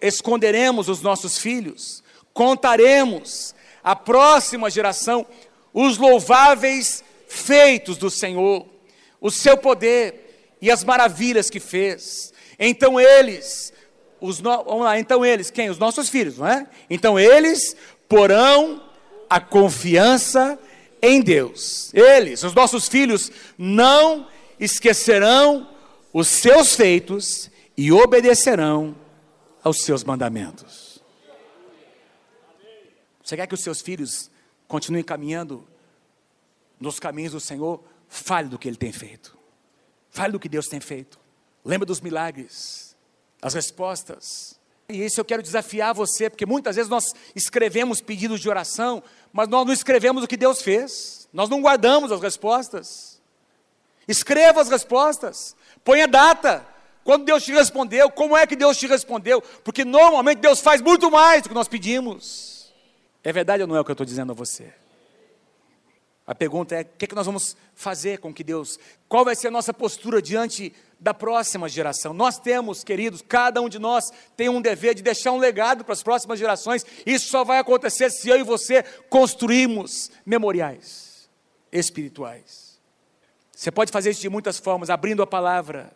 esconderemos 0.01 0.87
os 0.87 1.01
nossos 1.01 1.37
filhos, 1.37 2.03
contaremos 2.33 3.53
à 3.83 3.95
próxima 3.95 4.69
geração 4.69 5.25
os 5.73 5.97
louváveis 5.97 7.03
feitos 7.31 7.97
do 7.97 8.09
Senhor, 8.09 8.67
o 9.21 9.31
seu 9.31 9.57
poder 9.57 10.57
e 10.61 10.69
as 10.69 10.83
maravilhas 10.83 11.49
que 11.49 11.61
fez. 11.61 12.33
Então 12.59 12.99
eles, 12.99 13.71
os 14.19 14.41
no, 14.41 14.63
vamos 14.63 14.83
lá, 14.83 14.99
então 14.99 15.25
eles, 15.25 15.49
quem? 15.49 15.69
Os 15.69 15.77
nossos 15.77 16.09
filhos, 16.09 16.37
não 16.37 16.47
é? 16.47 16.67
Então 16.89 17.17
eles 17.17 17.75
porão 18.09 18.83
a 19.29 19.39
confiança 19.39 20.59
em 21.01 21.21
Deus. 21.21 21.93
Eles, 21.93 22.43
os 22.43 22.53
nossos 22.53 22.89
filhos, 22.89 23.31
não 23.57 24.27
esquecerão 24.59 25.69
os 26.11 26.27
seus 26.27 26.75
feitos 26.75 27.49
e 27.77 27.93
obedecerão 27.93 28.93
aos 29.63 29.83
seus 29.83 30.03
mandamentos. 30.03 31.01
Você 33.23 33.37
quer 33.37 33.47
que 33.47 33.53
os 33.53 33.61
seus 33.61 33.79
filhos 33.79 34.29
continuem 34.67 35.03
caminhando 35.03 35.65
nos 36.81 36.99
caminhos 36.99 37.31
do 37.31 37.39
Senhor? 37.39 37.81
Fale 38.09 38.49
do 38.49 38.59
que 38.59 38.67
Ele 38.67 38.75
tem 38.75 38.91
feito. 38.91 39.37
Fale 40.09 40.33
do 40.33 40.39
que 40.39 40.49
Deus 40.49 40.67
tem 40.67 40.81
feito. 40.81 41.19
Lembre 41.63 41.85
dos 41.85 42.01
milagres, 42.01 42.97
as 43.41 43.53
respostas. 43.53 44.59
E 44.89 45.05
isso 45.05 45.21
eu 45.21 45.25
quero 45.25 45.41
desafiar 45.41 45.93
você, 45.93 46.29
porque 46.29 46.45
muitas 46.45 46.75
vezes 46.75 46.89
nós 46.89 47.13
escrevemos 47.33 48.01
pedidos 48.01 48.41
de 48.41 48.49
oração, 48.49 49.01
mas 49.31 49.47
nós 49.47 49.65
não 49.65 49.73
escrevemos 49.73 50.23
o 50.23 50.27
que 50.27 50.35
Deus 50.35 50.61
fez, 50.61 51.29
nós 51.31 51.47
não 51.47 51.61
guardamos 51.61 52.11
as 52.11 52.19
respostas. 52.19 53.21
Escreva 54.07 54.59
as 54.59 54.67
respostas, 54.67 55.55
ponha 55.85 56.07
data, 56.07 56.67
Quando 57.03 57.25
Deus 57.25 57.43
te 57.43 57.51
respondeu, 57.51 58.09
como 58.11 58.37
é 58.37 58.45
que 58.45 58.55
Deus 58.55 58.77
te 58.77 58.85
respondeu? 58.87 59.41
Porque 59.63 59.83
normalmente 59.83 60.39
Deus 60.39 60.59
faz 60.59 60.81
muito 60.81 61.09
mais 61.09 61.41
do 61.41 61.49
que 61.49 61.55
nós 61.55 61.67
pedimos. 61.67 62.71
É 63.23 63.31
verdade 63.31 63.63
ou 63.63 63.67
não 63.67 63.75
é 63.75 63.81
o 63.81 63.83
que 63.83 63.91
eu 63.91 63.93
estou 63.93 64.05
dizendo 64.05 64.31
a 64.31 64.35
você? 64.35 64.73
A 66.31 66.35
pergunta 66.35 66.75
é: 66.75 66.81
o 66.83 66.85
que, 66.97 67.03
é 67.03 67.07
que 67.09 67.13
nós 67.13 67.25
vamos 67.25 67.57
fazer 67.75 68.19
com 68.19 68.33
que 68.33 68.41
Deus, 68.41 68.79
qual 69.09 69.25
vai 69.25 69.35
ser 69.35 69.49
a 69.49 69.51
nossa 69.51 69.73
postura 69.73 70.21
diante 70.21 70.71
da 70.97 71.13
próxima 71.13 71.67
geração? 71.67 72.13
Nós 72.13 72.39
temos, 72.39 72.85
queridos, 72.85 73.21
cada 73.21 73.61
um 73.61 73.67
de 73.67 73.77
nós 73.77 74.13
tem 74.37 74.47
um 74.47 74.61
dever 74.61 74.95
de 74.95 75.03
deixar 75.03 75.33
um 75.33 75.37
legado 75.37 75.83
para 75.83 75.91
as 75.91 76.01
próximas 76.01 76.39
gerações. 76.39 76.85
Isso 77.05 77.27
só 77.27 77.43
vai 77.43 77.59
acontecer 77.59 78.09
se 78.09 78.29
eu 78.29 78.37
e 78.37 78.43
você 78.43 78.81
construirmos 79.09 80.09
memoriais 80.25 81.29
espirituais. 81.69 82.79
Você 83.51 83.69
pode 83.69 83.91
fazer 83.91 84.11
isso 84.11 84.21
de 84.21 84.29
muitas 84.29 84.57
formas, 84.57 84.89
abrindo 84.89 85.21
a 85.21 85.27
palavra, 85.27 85.91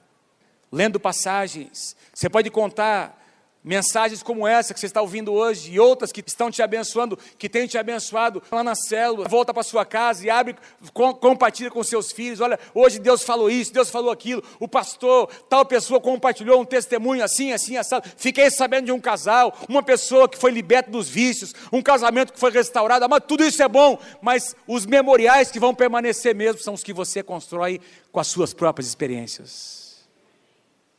lendo 0.69 0.99
passagens. 0.99 1.95
Você 2.13 2.29
pode 2.29 2.51
contar 2.51 3.24
mensagens 3.65 4.21
como 4.21 4.47
essa 4.47 4.75
que 4.75 4.79
você 4.79 4.85
está 4.85 5.01
ouvindo 5.01 5.33
hoje 5.33 5.71
e 5.71 5.79
outras 5.79 6.11
que 6.11 6.23
estão 6.25 6.51
te 6.51 6.61
abençoando, 6.61 7.17
que 7.35 7.49
têm 7.49 7.65
te 7.65 7.79
abençoado 7.79 8.41
lá 8.51 8.63
na 8.63 8.75
célula. 8.75 9.27
Volta 9.27 9.51
para 9.51 9.63
sua 9.63 9.83
casa 9.83 10.23
e 10.23 10.29
abre, 10.29 10.55
com, 10.93 11.11
compartilha 11.15 11.71
com 11.71 11.83
seus 11.83 12.11
filhos. 12.11 12.39
Olha, 12.39 12.59
hoje 12.75 12.99
Deus 12.99 13.23
falou 13.23 13.49
isso, 13.49 13.73
Deus 13.73 13.89
falou 13.89 14.11
aquilo. 14.11 14.43
O 14.59 14.67
pastor, 14.67 15.27
tal 15.49 15.65
pessoa 15.65 15.99
compartilhou 15.99 16.61
um 16.61 16.65
testemunho 16.65 17.23
assim, 17.23 17.51
assim, 17.51 17.75
assado. 17.75 18.07
Fiquei 18.15 18.51
sabendo 18.51 18.85
de 18.85 18.91
um 18.91 18.99
casal, 18.99 19.57
uma 19.67 19.81
pessoa 19.81 20.29
que 20.29 20.37
foi 20.37 20.51
liberta 20.51 20.91
dos 20.91 21.09
vícios, 21.09 21.55
um 21.73 21.81
casamento 21.81 22.33
que 22.33 22.39
foi 22.39 22.51
restaurado. 22.51 23.09
Mas 23.09 23.23
tudo 23.27 23.43
isso 23.43 23.63
é 23.63 23.67
bom, 23.67 23.97
mas 24.21 24.55
os 24.67 24.85
memoriais 24.85 25.49
que 25.49 25.59
vão 25.59 25.73
permanecer 25.73 26.35
mesmo 26.35 26.61
são 26.61 26.75
os 26.75 26.83
que 26.83 26.93
você 26.93 27.23
constrói 27.23 27.81
com 28.11 28.19
as 28.19 28.27
suas 28.27 28.53
próprias 28.53 28.87
experiências. 28.87 30.05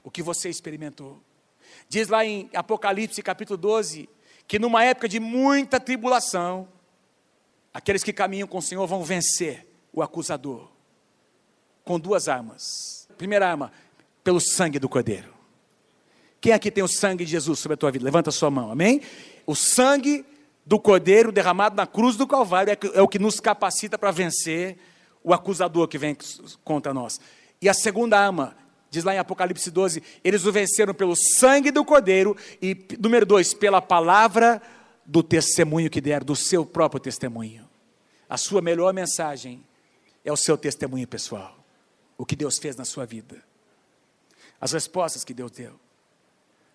O 0.02 0.10
que 0.10 0.22
você 0.22 0.48
experimentou. 0.48 1.25
Diz 1.88 2.08
lá 2.08 2.24
em 2.24 2.50
Apocalipse 2.54 3.22
capítulo 3.22 3.56
12 3.56 4.08
que 4.46 4.58
numa 4.58 4.84
época 4.84 5.08
de 5.08 5.18
muita 5.18 5.80
tribulação, 5.80 6.68
aqueles 7.74 8.04
que 8.04 8.12
caminham 8.12 8.46
com 8.46 8.58
o 8.58 8.62
Senhor 8.62 8.86
vão 8.86 9.02
vencer 9.02 9.66
o 9.92 10.02
acusador 10.02 10.68
com 11.84 11.98
duas 11.98 12.28
armas. 12.28 13.08
Primeira 13.16 13.48
arma, 13.48 13.72
pelo 14.22 14.40
sangue 14.40 14.78
do 14.78 14.88
Cordeiro. 14.88 15.34
Quem 16.40 16.52
aqui 16.52 16.70
tem 16.70 16.84
o 16.84 16.88
sangue 16.88 17.24
de 17.24 17.30
Jesus 17.30 17.58
sobre 17.58 17.74
a 17.74 17.76
tua 17.76 17.90
vida? 17.90 18.04
Levanta 18.04 18.30
a 18.30 18.32
sua 18.32 18.50
mão, 18.50 18.70
amém? 18.70 19.00
O 19.46 19.54
sangue 19.54 20.24
do 20.64 20.78
Cordeiro 20.78 21.32
derramado 21.32 21.76
na 21.76 21.86
cruz 21.86 22.16
do 22.16 22.26
Calvário 22.26 22.72
é, 22.72 22.78
é 22.94 23.02
o 23.02 23.08
que 23.08 23.18
nos 23.18 23.40
capacita 23.40 23.96
para 23.96 24.10
vencer 24.10 24.76
o 25.22 25.32
acusador 25.32 25.88
que 25.88 25.98
vem 25.98 26.16
contra 26.62 26.92
nós. 26.92 27.20
E 27.60 27.68
a 27.68 27.74
segunda 27.74 28.18
arma 28.18 28.56
Diz 28.90 29.04
lá 29.04 29.14
em 29.14 29.18
Apocalipse 29.18 29.70
12: 29.70 30.02
eles 30.22 30.44
o 30.44 30.52
venceram 30.52 30.94
pelo 30.94 31.14
sangue 31.16 31.70
do 31.70 31.84
Cordeiro 31.84 32.36
e, 32.60 32.76
número 32.98 33.26
dois, 33.26 33.52
pela 33.52 33.82
palavra 33.82 34.62
do 35.04 35.22
testemunho 35.22 35.90
que 35.90 36.00
deram, 36.00 36.24
do 36.24 36.36
seu 36.36 36.64
próprio 36.64 37.00
testemunho. 37.00 37.68
A 38.28 38.36
sua 38.36 38.60
melhor 38.60 38.92
mensagem 38.92 39.64
é 40.24 40.32
o 40.32 40.36
seu 40.36 40.58
testemunho 40.58 41.06
pessoal. 41.06 41.56
O 42.18 42.26
que 42.26 42.34
Deus 42.34 42.58
fez 42.58 42.76
na 42.76 42.84
sua 42.84 43.06
vida. 43.06 43.42
As 44.60 44.72
respostas 44.72 45.22
que 45.22 45.34
Deus 45.34 45.50
deu 45.50 45.78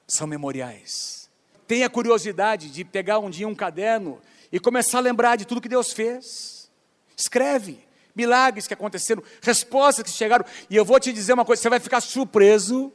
são 0.08 0.28
memoriais. 0.28 1.30
Tenha 1.68 1.90
curiosidade 1.90 2.70
de 2.70 2.84
pegar 2.84 3.20
um 3.20 3.30
dia 3.30 3.48
um 3.48 3.56
caderno 3.56 4.20
e 4.52 4.60
começar 4.60 5.00
a 5.00 5.02
lembrar 5.02 5.38
de 5.38 5.46
tudo 5.46 5.62
que 5.62 5.70
Deus 5.70 5.94
fez. 5.94 6.70
Escreve 7.18 7.80
milagres 8.16 8.68
que 8.68 8.74
aconteceram, 8.74 9.24
respostas 9.42 10.04
que 10.04 10.12
chegaram. 10.12 10.46
E 10.70 10.76
eu 10.76 10.86
vou 10.86 11.00
te 11.00 11.12
dizer 11.12 11.34
uma 11.34 11.46
coisa: 11.46 11.62
você 11.62 11.70
vai 11.70 11.80
ficar 11.80 12.02
surpreso, 12.02 12.92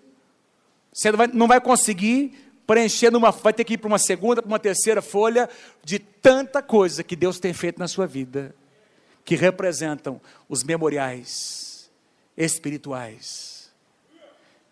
você 0.93 1.11
não 1.11 1.19
vai, 1.19 1.27
não 1.29 1.49
vai 1.49 1.61
conseguir 1.61 2.53
preencher 2.67 3.11
numa, 3.11 3.31
vai 3.31 3.53
ter 3.53 3.65
que 3.65 3.75
ir 3.75 3.79
para 3.79 3.89
uma 3.89 3.99
segunda, 3.99 4.43
para 4.43 4.49
uma 4.49 4.59
terceira 4.59 5.01
folha 5.01 5.49
de 5.85 5.99
tanta 5.99 6.63
coisa 6.63 7.03
que 7.03 7.15
Deus 7.15 7.39
tem 7.39 7.53
feito 7.53 7.79
na 7.79 7.87
sua 7.87 8.07
vida, 8.07 8.55
que 9.25 9.37
representam 9.37 10.21
os 10.49 10.65
memoriais 10.65 11.91
espirituais 12.37 13.71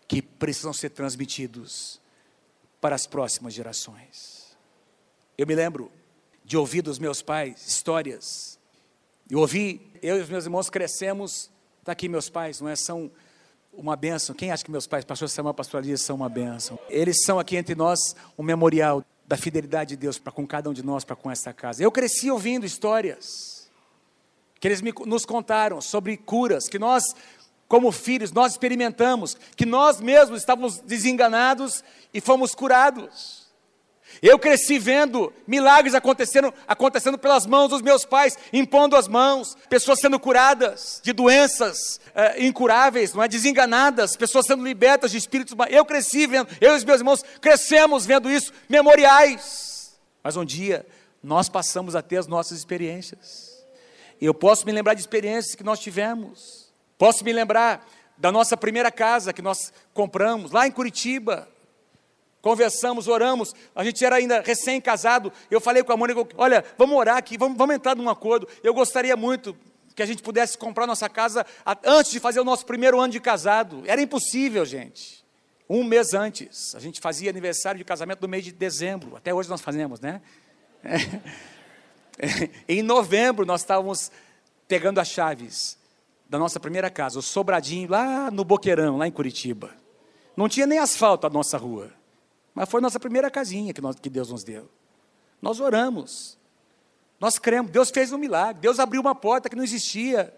que 0.07 0.21
precisam 0.21 0.71
ser 0.71 0.89
transmitidos 0.89 1.99
para 2.79 2.95
as 2.95 3.07
próximas 3.07 3.53
gerações. 3.53 4.55
Eu 5.37 5.47
me 5.47 5.55
lembro 5.55 5.91
de 6.43 6.55
ouvir 6.57 6.83
dos 6.83 6.99
meus 6.99 7.23
pais 7.23 7.65
histórias 7.65 8.55
eu 9.29 9.39
ouvi, 9.39 9.81
eu 10.05 10.17
e 10.17 10.21
os 10.21 10.29
meus 10.29 10.45
irmãos 10.45 10.69
crescemos, 10.69 11.49
está 11.79 11.91
aqui 11.91 12.07
meus 12.07 12.29
pais, 12.29 12.61
não 12.61 12.69
é? 12.69 12.75
São 12.75 13.09
uma 13.73 13.95
bênção. 13.95 14.35
Quem 14.35 14.51
acha 14.51 14.63
que 14.63 14.69
meus 14.69 14.85
pais, 14.85 15.03
pastor 15.03 15.27
Samuel, 15.27 15.53
pastor 15.53 15.83
Elias, 15.83 16.01
são 16.01 16.15
uma 16.15 16.29
bênção? 16.29 16.77
Eles 16.89 17.23
são 17.23 17.39
aqui 17.39 17.57
entre 17.57 17.73
nós 17.73 18.15
um 18.37 18.43
memorial 18.43 19.03
da 19.27 19.35
fidelidade 19.35 19.89
de 19.89 19.95
Deus 19.97 20.19
para 20.19 20.31
com 20.31 20.45
cada 20.45 20.69
um 20.69 20.73
de 20.73 20.83
nós, 20.83 21.03
para 21.03 21.15
com 21.15 21.31
esta 21.31 21.51
casa. 21.51 21.83
Eu 21.83 21.91
cresci 21.91 22.29
ouvindo 22.29 22.65
histórias 22.65 23.67
que 24.59 24.67
eles 24.67 24.81
me, 24.81 24.93
nos 25.05 25.25
contaram 25.25 25.81
sobre 25.81 26.15
curas, 26.15 26.67
que 26.67 26.77
nós, 26.77 27.03
como 27.67 27.91
filhos, 27.91 28.31
nós 28.31 28.51
experimentamos, 28.51 29.35
que 29.55 29.65
nós 29.65 29.99
mesmos 29.99 30.39
estávamos 30.39 30.79
desenganados 30.79 31.83
e 32.13 32.21
fomos 32.21 32.53
curados. 32.53 33.44
Eu 34.21 34.39
cresci 34.39 34.79
vendo 34.79 35.31
milagres 35.47 35.93
acontecendo, 35.93 36.53
acontecendo 36.67 37.17
pelas 37.17 37.45
mãos 37.45 37.69
dos 37.69 37.81
meus 37.81 38.05
pais, 38.05 38.37
impondo 38.51 38.95
as 38.95 39.07
mãos, 39.07 39.55
pessoas 39.69 39.99
sendo 39.99 40.19
curadas 40.19 40.99
de 41.03 41.13
doenças 41.13 41.99
é, 42.13 42.45
incuráveis, 42.45 43.13
não 43.13 43.23
é? 43.23 43.27
desenganadas, 43.27 44.15
pessoas 44.15 44.45
sendo 44.45 44.63
libertas 44.63 45.11
de 45.11 45.17
espíritos. 45.17 45.55
Eu 45.69 45.85
cresci 45.85 46.27
vendo, 46.27 46.47
eu 46.61 46.73
e 46.73 46.77
os 46.77 46.83
meus 46.83 46.99
irmãos 46.99 47.23
crescemos 47.41 48.05
vendo 48.05 48.29
isso, 48.29 48.51
memoriais. 48.69 49.97
Mas 50.23 50.35
um 50.35 50.45
dia 50.45 50.85
nós 51.21 51.49
passamos 51.49 51.95
a 51.95 52.01
ter 52.01 52.17
as 52.17 52.27
nossas 52.27 52.57
experiências. 52.57 53.65
Eu 54.21 54.33
posso 54.33 54.65
me 54.65 54.71
lembrar 54.71 54.93
de 54.93 55.01
experiências 55.01 55.55
que 55.55 55.63
nós 55.63 55.79
tivemos. 55.79 56.73
Posso 56.97 57.23
me 57.23 57.33
lembrar 57.33 57.85
da 58.17 58.31
nossa 58.31 58.55
primeira 58.55 58.91
casa 58.91 59.33
que 59.33 59.41
nós 59.41 59.73
compramos 59.93 60.51
lá 60.51 60.65
em 60.65 60.71
Curitiba 60.71 61.47
conversamos, 62.45 63.07
oramos, 63.07 63.55
a 63.73 63.83
gente 63.83 64.05
era 64.05 64.17
ainda 64.17 64.39
recém-casado, 64.39 65.33
eu 65.49 65.59
falei 65.59 65.83
com 65.83 65.91
a 65.91 65.97
Mônica, 65.97 66.27
olha, 66.37 66.63
vamos 66.77 66.95
orar 66.95 67.17
aqui, 67.17 67.39
vamos, 67.39 67.57
vamos 67.57 67.73
entrar 67.73 67.95
num 67.95 68.07
acordo, 68.07 68.47
eu 68.61 68.71
gostaria 68.71 69.17
muito 69.17 69.57
que 69.95 70.03
a 70.03 70.05
gente 70.05 70.21
pudesse 70.21 70.55
comprar 70.55 70.85
nossa 70.85 71.09
casa 71.09 71.43
antes 71.83 72.11
de 72.11 72.19
fazer 72.19 72.39
o 72.39 72.43
nosso 72.43 72.63
primeiro 72.63 73.01
ano 73.01 73.11
de 73.11 73.19
casado, 73.19 73.81
era 73.87 73.99
impossível, 73.99 74.63
gente, 74.63 75.25
um 75.67 75.83
mês 75.83 76.13
antes, 76.13 76.75
a 76.75 76.79
gente 76.79 77.01
fazia 77.01 77.31
aniversário 77.31 77.79
de 77.79 77.83
casamento 77.83 78.21
no 78.21 78.27
mês 78.27 78.43
de 78.43 78.51
dezembro, 78.51 79.17
até 79.17 79.33
hoje 79.33 79.49
nós 79.49 79.61
fazemos, 79.61 79.99
né? 79.99 80.21
em 82.69 82.83
novembro 82.83 83.43
nós 83.43 83.61
estávamos 83.61 84.11
pegando 84.67 84.99
as 84.99 85.07
chaves 85.07 85.79
da 86.29 86.37
nossa 86.37 86.59
primeira 86.59 86.91
casa, 86.91 87.17
o 87.17 87.23
Sobradinho, 87.23 87.89
lá 87.89 88.29
no 88.29 88.45
Boqueirão, 88.45 88.97
lá 88.97 89.07
em 89.07 89.11
Curitiba. 89.11 89.71
Não 90.37 90.47
tinha 90.47 90.67
nem 90.67 90.77
asfalto 90.77 91.25
a 91.25 91.29
nossa 91.31 91.57
rua. 91.57 91.91
Mas 92.55 92.69
foi 92.69 92.79
nossa 92.79 92.99
primeira 92.99 93.29
casinha 93.29 93.73
que, 93.73 93.81
nós, 93.81 93.97
que 93.97 94.09
Deus 94.09 94.31
nos 94.31 94.43
deu. 94.45 94.69
Nós 95.41 95.59
oramos. 95.59 96.37
Nós 97.19 97.37
cremos. 97.37 97.69
Deus 97.69 97.91
fez 97.91 98.13
um 98.13 98.17
milagre. 98.17 98.61
Deus 98.61 98.79
abriu 98.79 99.01
uma 99.01 99.13
porta 99.13 99.49
que 99.49 99.57
não 99.57 99.63
existia. 99.63 100.33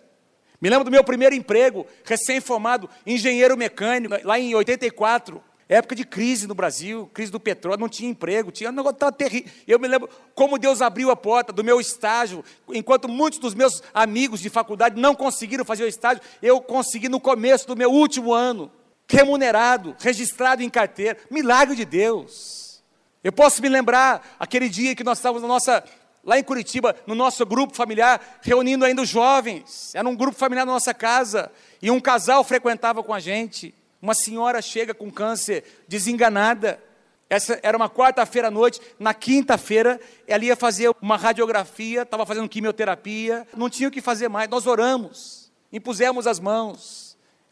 Me 0.59 0.67
lembro 0.67 0.83
do 0.83 0.89
meu 0.89 1.03
primeiro 1.03 1.35
emprego, 1.35 1.85
recém-formado, 2.03 2.89
engenheiro 3.05 3.55
mecânico, 3.55 4.15
lá 4.23 4.39
em 4.39 4.55
84. 4.55 5.43
Época 5.69 5.95
de 5.95 6.05
crise 6.05 6.47
no 6.47 6.55
Brasil, 6.55 7.11
crise 7.13 7.31
do 7.31 7.39
petróleo, 7.39 7.79
não 7.79 7.89
tinha 7.89 8.09
emprego, 8.09 8.51
tinha 8.51 8.69
um 8.69 8.73
negócio 8.73 8.97
tão 8.97 9.11
terrível. 9.11 9.51
Eu 9.67 9.77
me 9.77 9.87
lembro 9.87 10.09
como 10.33 10.57
Deus 10.57 10.81
abriu 10.81 11.11
a 11.11 11.15
porta 11.15 11.51
do 11.51 11.63
meu 11.63 11.79
estágio, 11.79 12.43
enquanto 12.69 13.07
muitos 13.07 13.37
dos 13.37 13.53
meus 13.53 13.83
amigos 13.93 14.39
de 14.39 14.49
faculdade 14.49 14.99
não 14.99 15.13
conseguiram 15.13 15.65
fazer 15.65 15.83
o 15.83 15.87
estágio, 15.87 16.23
eu 16.41 16.61
consegui 16.61 17.09
no 17.09 17.19
começo 17.19 17.67
do 17.67 17.75
meu 17.75 17.91
último 17.91 18.33
ano 18.33 18.71
remunerado, 19.09 19.95
registrado 19.99 20.61
em 20.61 20.69
carteira. 20.69 21.17
Milagre 21.29 21.75
de 21.75 21.85
Deus. 21.85 22.81
Eu 23.23 23.31
posso 23.31 23.61
me 23.61 23.69
lembrar 23.69 24.35
aquele 24.39 24.69
dia 24.69 24.95
que 24.95 25.03
nós 25.03 25.17
estávamos 25.17 25.41
na 25.41 25.47
nossa, 25.47 25.83
lá 26.23 26.37
em 26.37 26.43
Curitiba, 26.43 26.95
no 27.05 27.15
nosso 27.15 27.45
grupo 27.45 27.75
familiar, 27.75 28.39
reunindo 28.41 28.85
ainda 28.85 29.01
os 29.01 29.09
jovens. 29.09 29.93
Era 29.95 30.07
um 30.07 30.15
grupo 30.15 30.37
familiar 30.37 30.65
na 30.65 30.73
nossa 30.73 30.93
casa. 30.93 31.51
E 31.81 31.89
um 31.89 31.99
casal 31.99 32.43
frequentava 32.43 33.03
com 33.03 33.13
a 33.13 33.19
gente. 33.19 33.73
Uma 34.01 34.13
senhora 34.13 34.61
chega 34.61 34.93
com 34.93 35.11
câncer, 35.11 35.63
desenganada. 35.87 36.81
Essa 37.29 37.59
era 37.61 37.75
uma 37.75 37.89
quarta-feira 37.89 38.47
à 38.47 38.51
noite. 38.51 38.79
Na 38.99 39.13
quinta-feira, 39.13 39.99
ela 40.27 40.45
ia 40.45 40.55
fazer 40.55 40.91
uma 41.01 41.17
radiografia, 41.17 42.03
estava 42.03 42.25
fazendo 42.25 42.47
quimioterapia. 42.47 43.47
Não 43.55 43.69
tinha 43.69 43.89
o 43.89 43.91
que 43.91 44.01
fazer 44.01 44.29
mais. 44.29 44.49
Nós 44.49 44.67
oramos, 44.67 45.51
impusemos 45.71 46.27
as 46.27 46.39
mãos. 46.39 47.06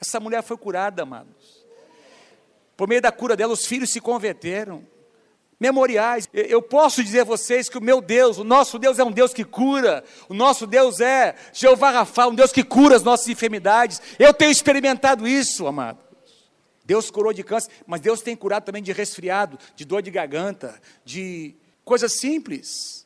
Essa 0.08 0.20
mulher 0.20 0.44
foi 0.44 0.58
curada, 0.58 1.04
amados. 1.04 1.66
Por 2.78 2.88
meio 2.88 3.02
da 3.02 3.12
cura 3.12 3.36
dela, 3.36 3.54
os 3.54 3.66
filhos 3.66 3.90
se 3.90 4.00
converteram. 4.00 4.86
Memoriais. 5.60 6.28
Eu 6.34 6.62
posso 6.62 7.04
dizer 7.04 7.22
a 7.22 7.24
vocês 7.24 7.70
que 7.70 7.78
o 7.78 7.82
meu 7.82 8.02
Deus, 8.02 8.38
o 8.38 8.44
nosso 8.44 8.78
Deus 8.78 9.00
é 9.00 9.04
um 9.04 9.12
Deus 9.12 9.34
que 9.34 9.46
cura. 9.46 10.04
O 10.28 10.34
nosso 10.34 10.68
Deus 10.68 11.00
é 11.00 11.36
Jeová 11.54 11.92
Rafa, 11.92 12.28
um 12.28 12.36
Deus 12.36 12.52
que 12.52 12.64
cura 12.64 12.96
as 12.96 13.04
nossas 13.04 13.28
enfermidades. 13.30 14.02
Eu 14.20 14.34
tenho 14.34 14.52
experimentado 14.52 15.28
isso, 15.28 15.66
amados. 15.66 16.04
Deus 16.84 17.10
curou 17.10 17.34
de 17.34 17.44
câncer, 17.44 17.72
mas 17.88 18.02
Deus 18.02 18.22
tem 18.22 18.36
curado 18.36 18.66
também 18.66 18.84
de 18.84 18.92
resfriado, 18.92 19.58
de 19.76 19.86
dor 19.86 20.04
de 20.04 20.12
garganta, 20.12 20.80
de 21.04 21.56
coisas 21.84 22.14
simples. 22.20 23.05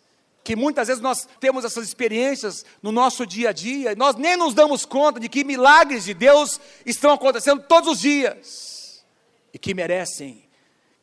Que 0.50 0.56
muitas 0.56 0.88
vezes 0.88 1.00
nós 1.00 1.28
temos 1.40 1.64
essas 1.64 1.88
experiências 1.88 2.66
no 2.82 2.92
nosso 2.92 3.24
dia 3.24 3.50
a 3.50 3.54
dia, 3.54 3.92
e 3.92 3.96
nós 3.96 4.16
nem 4.16 4.36
nos 4.36 4.56
damos 4.56 4.84
conta 4.84 5.20
de 5.20 5.30
que 5.30 5.44
milagres 5.44 6.06
de 6.06 6.14
Deus 6.16 6.60
estão 6.84 7.12
acontecendo 7.12 7.62
todos 7.62 7.88
os 7.88 8.00
dias 8.00 9.06
e 9.54 9.60
que 9.60 9.76
merecem 9.76 10.44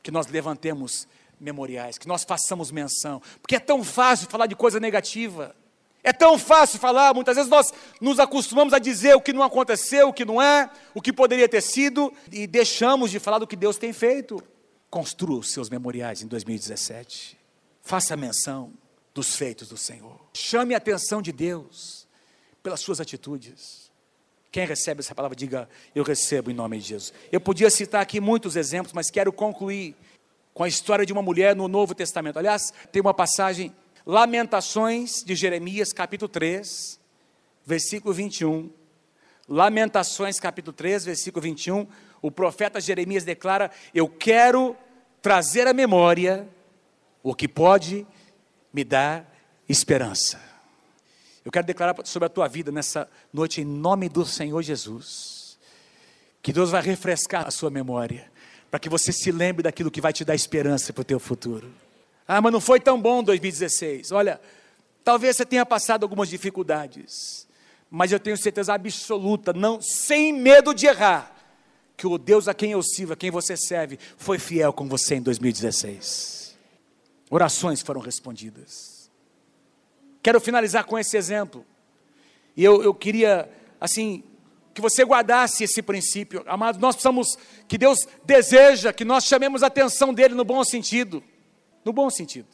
que 0.03 0.11
nós 0.11 0.27
levantemos 0.27 1.07
memoriais, 1.39 1.97
que 1.97 2.09
nós 2.09 2.25
façamos 2.25 2.73
menção, 2.73 3.23
porque 3.41 3.55
é 3.55 3.61
tão 3.61 3.85
fácil 3.85 4.29
falar 4.29 4.49
de 4.49 4.57
coisa 4.57 4.81
negativa. 4.81 5.55
É 6.03 6.13
tão 6.13 6.37
fácil 6.37 6.81
falar, 6.81 7.15
muitas 7.15 7.37
vezes 7.37 7.49
nós 7.49 7.73
nos 8.01 8.19
acostumamos 8.19 8.75
a 8.75 8.81
dizer 8.81 9.15
o 9.15 9.21
que 9.21 9.33
não 9.33 9.45
aconteceu, 9.45 10.09
o 10.09 10.13
que 10.13 10.25
não 10.25 10.43
é, 10.43 10.69
o 10.93 11.01
que 11.01 11.13
poderia 11.13 11.49
ter 11.49 11.61
sido, 11.61 12.13
e 12.33 12.49
deixamos 12.49 13.13
de 13.13 13.21
falar 13.21 13.39
do 13.39 13.47
que 13.47 13.55
Deus 13.55 13.79
tem 13.79 13.93
feito. 13.93 14.43
Construa 14.91 15.39
os 15.39 15.53
seus 15.53 15.71
memoriais 15.71 16.21
em 16.21 16.27
2017. 16.27 17.39
Faça 17.81 18.17
menção 18.17 18.73
dos 19.17 19.35
feitos 19.35 19.71
do 19.71 19.79
Senhor. 19.79 20.21
Chame 20.35 20.75
a 20.75 20.77
atenção 20.77 21.23
de 21.23 21.33
Deus 21.33 22.07
pelas 22.63 22.81
suas 22.81 23.01
atitudes. 23.01 23.91
Quem 24.53 24.67
recebe 24.67 25.01
essa 25.01 25.15
palavra, 25.15 25.35
diga: 25.35 25.69
Eu 25.95 26.05
recebo 26.05 26.51
em 26.51 26.55
nome 26.55 26.79
de 26.79 26.89
Jesus. 26.89 27.15
Eu 27.33 27.41
podia 27.41 27.71
citar 27.71 28.03
aqui 28.03 28.21
muitos 28.21 28.57
exemplos, 28.57 28.93
mas 28.93 29.11
quero 29.11 29.33
concluir 29.33 29.97
com 30.53 30.63
a 30.63 30.69
história 30.69 31.07
de 31.07 31.15
uma 31.15 31.23
mulher 31.23 31.57
no 31.57 31.67
Novo 31.67 31.95
Testamento. 31.95 32.39
Aliás, 32.39 32.75
tem 32.93 33.01
uma 33.01 33.15
passagem 33.15 33.75
Lamentações 34.05 35.25
de 35.25 35.35
Jeremias, 35.35 35.95
capítulo 35.95 36.29
3, 36.29 37.01
versículo 37.65 38.13
21. 38.13 38.71
Lamentações, 39.49 40.39
capítulo 40.39 40.75
3, 40.75 41.07
versículo 41.07 41.43
21. 41.43 41.87
O 42.21 42.31
profeta 42.31 42.83
Jeremias 42.83 43.25
declara: 43.25 43.71
Eu 43.95 44.11
quero 44.11 44.77
trazer 45.23 45.67
à 45.67 45.73
memória 45.73 46.47
o 47.23 47.35
que 47.35 47.49
pode 47.49 48.07
me 48.77 48.85
dar 48.85 49.35
esperança. 49.67 50.39
Eu 51.43 51.51
quero 51.51 51.67
declarar 51.67 51.97
sobre 52.05 52.27
a 52.27 52.29
tua 52.29 52.47
vida 52.47 52.71
nessa 52.71 53.09
noite, 53.33 53.63
em 53.63 53.65
nome 53.65 54.07
do 54.07 54.27
Senhor 54.27 54.61
Jesus, 54.61 55.57
que 56.43 56.53
Deus 56.53 56.71
vai 56.71 56.83
refrescar 56.83 57.47
a 57.47 57.51
sua 57.51 57.71
memória, 57.71 58.31
para 58.71 58.79
que 58.79 58.91
você 58.91 59.13
se 59.13 59.33
lembre 59.33 59.63
daquilo 59.63 59.91
que 59.91 60.01
vai 60.01 60.13
te 60.13 60.27
dar 60.27 60.35
esperança 60.35 60.93
para 60.93 61.01
o 61.01 61.05
teu 61.05 61.19
futuro. 61.19 61.73
Ah, 62.29 62.43
mas 62.43 62.53
não 62.53 62.61
foi 62.61 62.79
tão 62.79 63.01
bom 63.01 63.23
2016. 63.23 64.13
Olha, 64.13 64.39
talvez 65.03 65.37
você 65.37 65.47
tenha 65.47 65.65
passado 65.65 66.03
algumas 66.03 66.29
dificuldades, 66.29 67.49
mas 67.91 68.13
eu 68.13 68.21
tenho 68.21 68.37
certeza 68.37 68.75
absoluta, 68.75 69.55
não, 69.55 69.81
sem 69.81 70.35
medo 70.35 70.75
de 70.75 70.87
errar, 70.87 71.35
que 71.97 72.07
o 72.07 72.19
Deus 72.19 72.47
a 72.47 72.53
quem 72.53 72.73
eu 72.73 72.83
sirvo, 72.83 73.15
a 73.15 73.17
quem 73.17 73.31
você 73.31 73.57
serve, 73.57 73.99
foi 74.19 74.39
fiel 74.39 74.71
com 74.71 74.87
você 74.87 75.15
em 75.15 75.23
2016. 75.23 76.46
Orações 77.31 77.81
foram 77.83 78.01
respondidas. 78.01 79.11
Quero 80.23 80.41
finalizar 80.41 80.85
com 80.85 80.99
esse 80.99 81.17
exemplo. 81.17 81.65
E 82.57 82.65
eu, 82.65 82.83
eu 82.83 82.95
queria, 82.95 83.51
assim, 83.81 84.25
que 84.75 84.81
você 84.81 85.05
guardasse 85.05 85.65
esse 85.65 85.83
princípio. 85.83 86.43
Amados, 86.47 86.81
nós 86.81 86.95
precisamos, 86.95 87.37
que 87.69 87.79
Deus 87.79 88.07
deseja 88.25 88.93
que 88.93 89.05
nós 89.05 89.25
chamemos 89.25 89.63
a 89.63 89.67
atenção 89.67 90.13
dEle 90.13 90.35
no 90.35 90.45
bom 90.45 90.63
sentido 90.65 91.23
no 91.87 91.93
bom 91.93 92.11
sentido. 92.11 92.49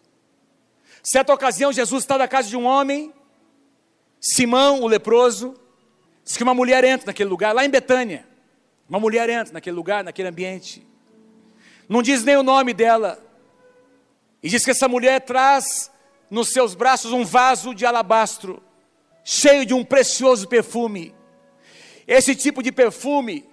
Certa 1.03 1.33
ocasião, 1.33 1.73
Jesus 1.73 2.05
está 2.05 2.19
na 2.19 2.29
casa 2.29 2.49
de 2.49 2.57
um 2.57 2.67
homem, 2.67 3.13
Simão, 4.21 4.83
o 4.83 4.87
leproso, 4.87 5.55
diz 6.23 6.37
que 6.37 6.43
uma 6.43 6.55
mulher 6.55 6.85
entra 6.85 7.07
naquele 7.07 7.31
lugar, 7.31 7.55
lá 7.55 7.65
em 7.65 7.71
Betânia. 7.71 8.29
Uma 8.87 9.01
mulher 9.01 9.29
entra 9.31 9.55
naquele 9.55 9.75
lugar, 9.75 10.05
naquele 10.05 10.29
ambiente. 10.29 10.87
Não 11.89 12.03
diz 12.03 12.23
nem 12.23 12.37
o 12.37 12.43
nome 12.43 12.75
dela. 12.75 13.19
E 14.43 14.49
diz 14.49 14.65
que 14.65 14.73
essa 14.73 14.89
mulher 14.89 15.21
traz 15.21 15.91
nos 16.29 16.49
seus 16.51 16.75
braços 16.75 17.13
um 17.13 17.25
vaso 17.25 17.75
de 17.75 17.87
alabastro, 17.87 18.63
cheio 19.23 19.65
de 19.65 19.73
um 19.73 19.85
precioso 19.85 20.49
perfume. 20.49 21.15
Esse 22.07 22.35
tipo 22.35 22.63
de 22.63 22.73
perfume 22.73 23.49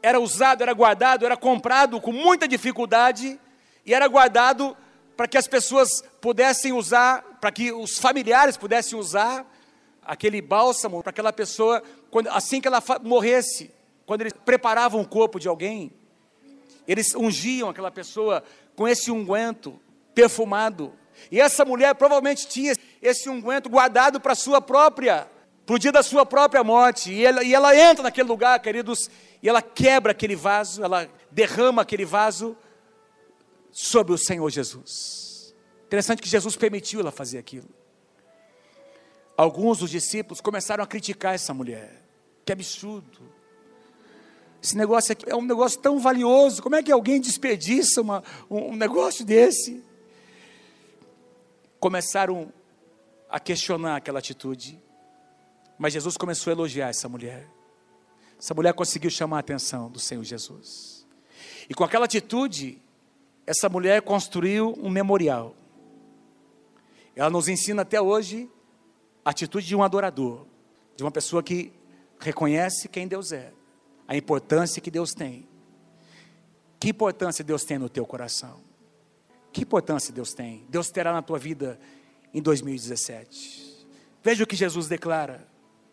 era 0.00 0.20
usado, 0.20 0.62
era 0.62 0.72
guardado, 0.72 1.26
era 1.26 1.36
comprado 1.36 2.00
com 2.00 2.12
muita 2.12 2.46
dificuldade 2.46 3.40
e 3.84 3.92
era 3.92 4.06
guardado 4.06 4.76
para 5.16 5.26
que 5.26 5.36
as 5.36 5.48
pessoas 5.48 6.04
pudessem 6.20 6.72
usar, 6.72 7.22
para 7.40 7.50
que 7.50 7.72
os 7.72 7.98
familiares 7.98 8.56
pudessem 8.56 8.96
usar 8.96 9.44
aquele 10.02 10.40
bálsamo 10.40 11.02
para 11.02 11.10
aquela 11.10 11.32
pessoa, 11.32 11.82
quando, 12.10 12.28
assim 12.28 12.60
que 12.60 12.68
ela 12.68 12.82
morresse, 13.02 13.70
quando 14.06 14.20
eles 14.20 14.32
preparavam 14.32 15.00
o 15.00 15.08
corpo 15.08 15.40
de 15.40 15.48
alguém, 15.48 15.92
eles 16.86 17.14
ungiam 17.14 17.68
aquela 17.68 17.90
pessoa 17.90 18.44
com 18.76 18.86
esse 18.86 19.10
unguento 19.10 19.78
perfumado. 20.18 20.92
E 21.30 21.40
essa 21.40 21.64
mulher 21.64 21.94
provavelmente 21.94 22.48
tinha 22.48 22.74
esse 23.00 23.28
unguento 23.28 23.68
guardado 23.68 24.20
para 24.20 24.34
sua 24.34 24.60
própria, 24.60 25.30
para 25.64 25.76
o 25.76 25.78
dia 25.78 25.92
da 25.92 26.02
sua 26.02 26.26
própria 26.26 26.64
morte. 26.64 27.12
E 27.12 27.24
ela, 27.24 27.44
e 27.44 27.54
ela 27.54 27.76
entra 27.76 28.02
naquele 28.02 28.28
lugar, 28.28 28.58
queridos, 28.58 29.08
e 29.40 29.48
ela 29.48 29.62
quebra 29.62 30.10
aquele 30.10 30.34
vaso, 30.34 30.82
ela 30.82 31.08
derrama 31.30 31.82
aquele 31.82 32.04
vaso 32.04 32.56
sobre 33.70 34.12
o 34.12 34.18
Senhor 34.18 34.50
Jesus. 34.50 35.54
Interessante 35.86 36.20
que 36.20 36.28
Jesus 36.28 36.56
permitiu 36.56 36.98
ela 36.98 37.12
fazer 37.12 37.38
aquilo. 37.38 37.68
Alguns 39.36 39.78
dos 39.78 39.90
discípulos 39.90 40.40
começaram 40.40 40.82
a 40.82 40.86
criticar 40.86 41.32
essa 41.32 41.54
mulher. 41.54 42.02
Que 42.44 42.50
absurdo. 42.50 43.20
Esse 44.60 44.76
negócio 44.76 45.12
aqui 45.12 45.30
é 45.30 45.36
um 45.36 45.42
negócio 45.42 45.78
tão 45.78 46.00
valioso. 46.00 46.60
Como 46.60 46.74
é 46.74 46.82
que 46.82 46.90
alguém 46.90 47.20
desperdiça 47.20 48.00
uma, 48.00 48.24
um, 48.50 48.72
um 48.72 48.76
negócio 48.76 49.24
desse? 49.24 49.86
Começaram 51.80 52.52
a 53.28 53.38
questionar 53.38 53.96
aquela 53.96 54.18
atitude. 54.18 54.82
Mas 55.78 55.92
Jesus 55.92 56.16
começou 56.16 56.50
a 56.50 56.54
elogiar 56.54 56.88
essa 56.88 57.08
mulher. 57.08 57.48
Essa 58.38 58.54
mulher 58.54 58.72
conseguiu 58.72 59.10
chamar 59.10 59.36
a 59.36 59.40
atenção 59.40 59.90
do 59.90 59.98
Senhor 59.98 60.24
Jesus. 60.24 61.06
E 61.68 61.74
com 61.74 61.84
aquela 61.84 62.04
atitude, 62.04 62.80
essa 63.46 63.68
mulher 63.68 64.02
construiu 64.02 64.74
um 64.80 64.88
memorial. 64.88 65.54
Ela 67.14 67.30
nos 67.30 67.48
ensina 67.48 67.82
até 67.82 68.00
hoje 68.00 68.50
a 69.24 69.30
atitude 69.30 69.66
de 69.66 69.74
um 69.74 69.82
adorador, 69.82 70.46
de 70.96 71.02
uma 71.02 71.10
pessoa 71.10 71.42
que 71.42 71.72
reconhece 72.20 72.88
quem 72.88 73.06
Deus 73.06 73.32
é, 73.32 73.52
a 74.06 74.16
importância 74.16 74.80
que 74.80 74.90
Deus 74.90 75.12
tem. 75.14 75.48
Que 76.78 76.90
importância 76.90 77.44
Deus 77.44 77.64
tem 77.64 77.76
no 77.76 77.88
teu 77.88 78.06
coração? 78.06 78.67
Que 79.58 79.64
importância 79.64 80.14
Deus 80.14 80.32
tem? 80.32 80.64
Deus 80.68 80.88
terá 80.88 81.12
na 81.12 81.20
tua 81.20 81.36
vida 81.36 81.80
em 82.32 82.40
2017. 82.40 83.88
Veja 84.22 84.44
o 84.44 84.46
que 84.46 84.54
Jesus 84.54 84.86
declara, 84.86 85.48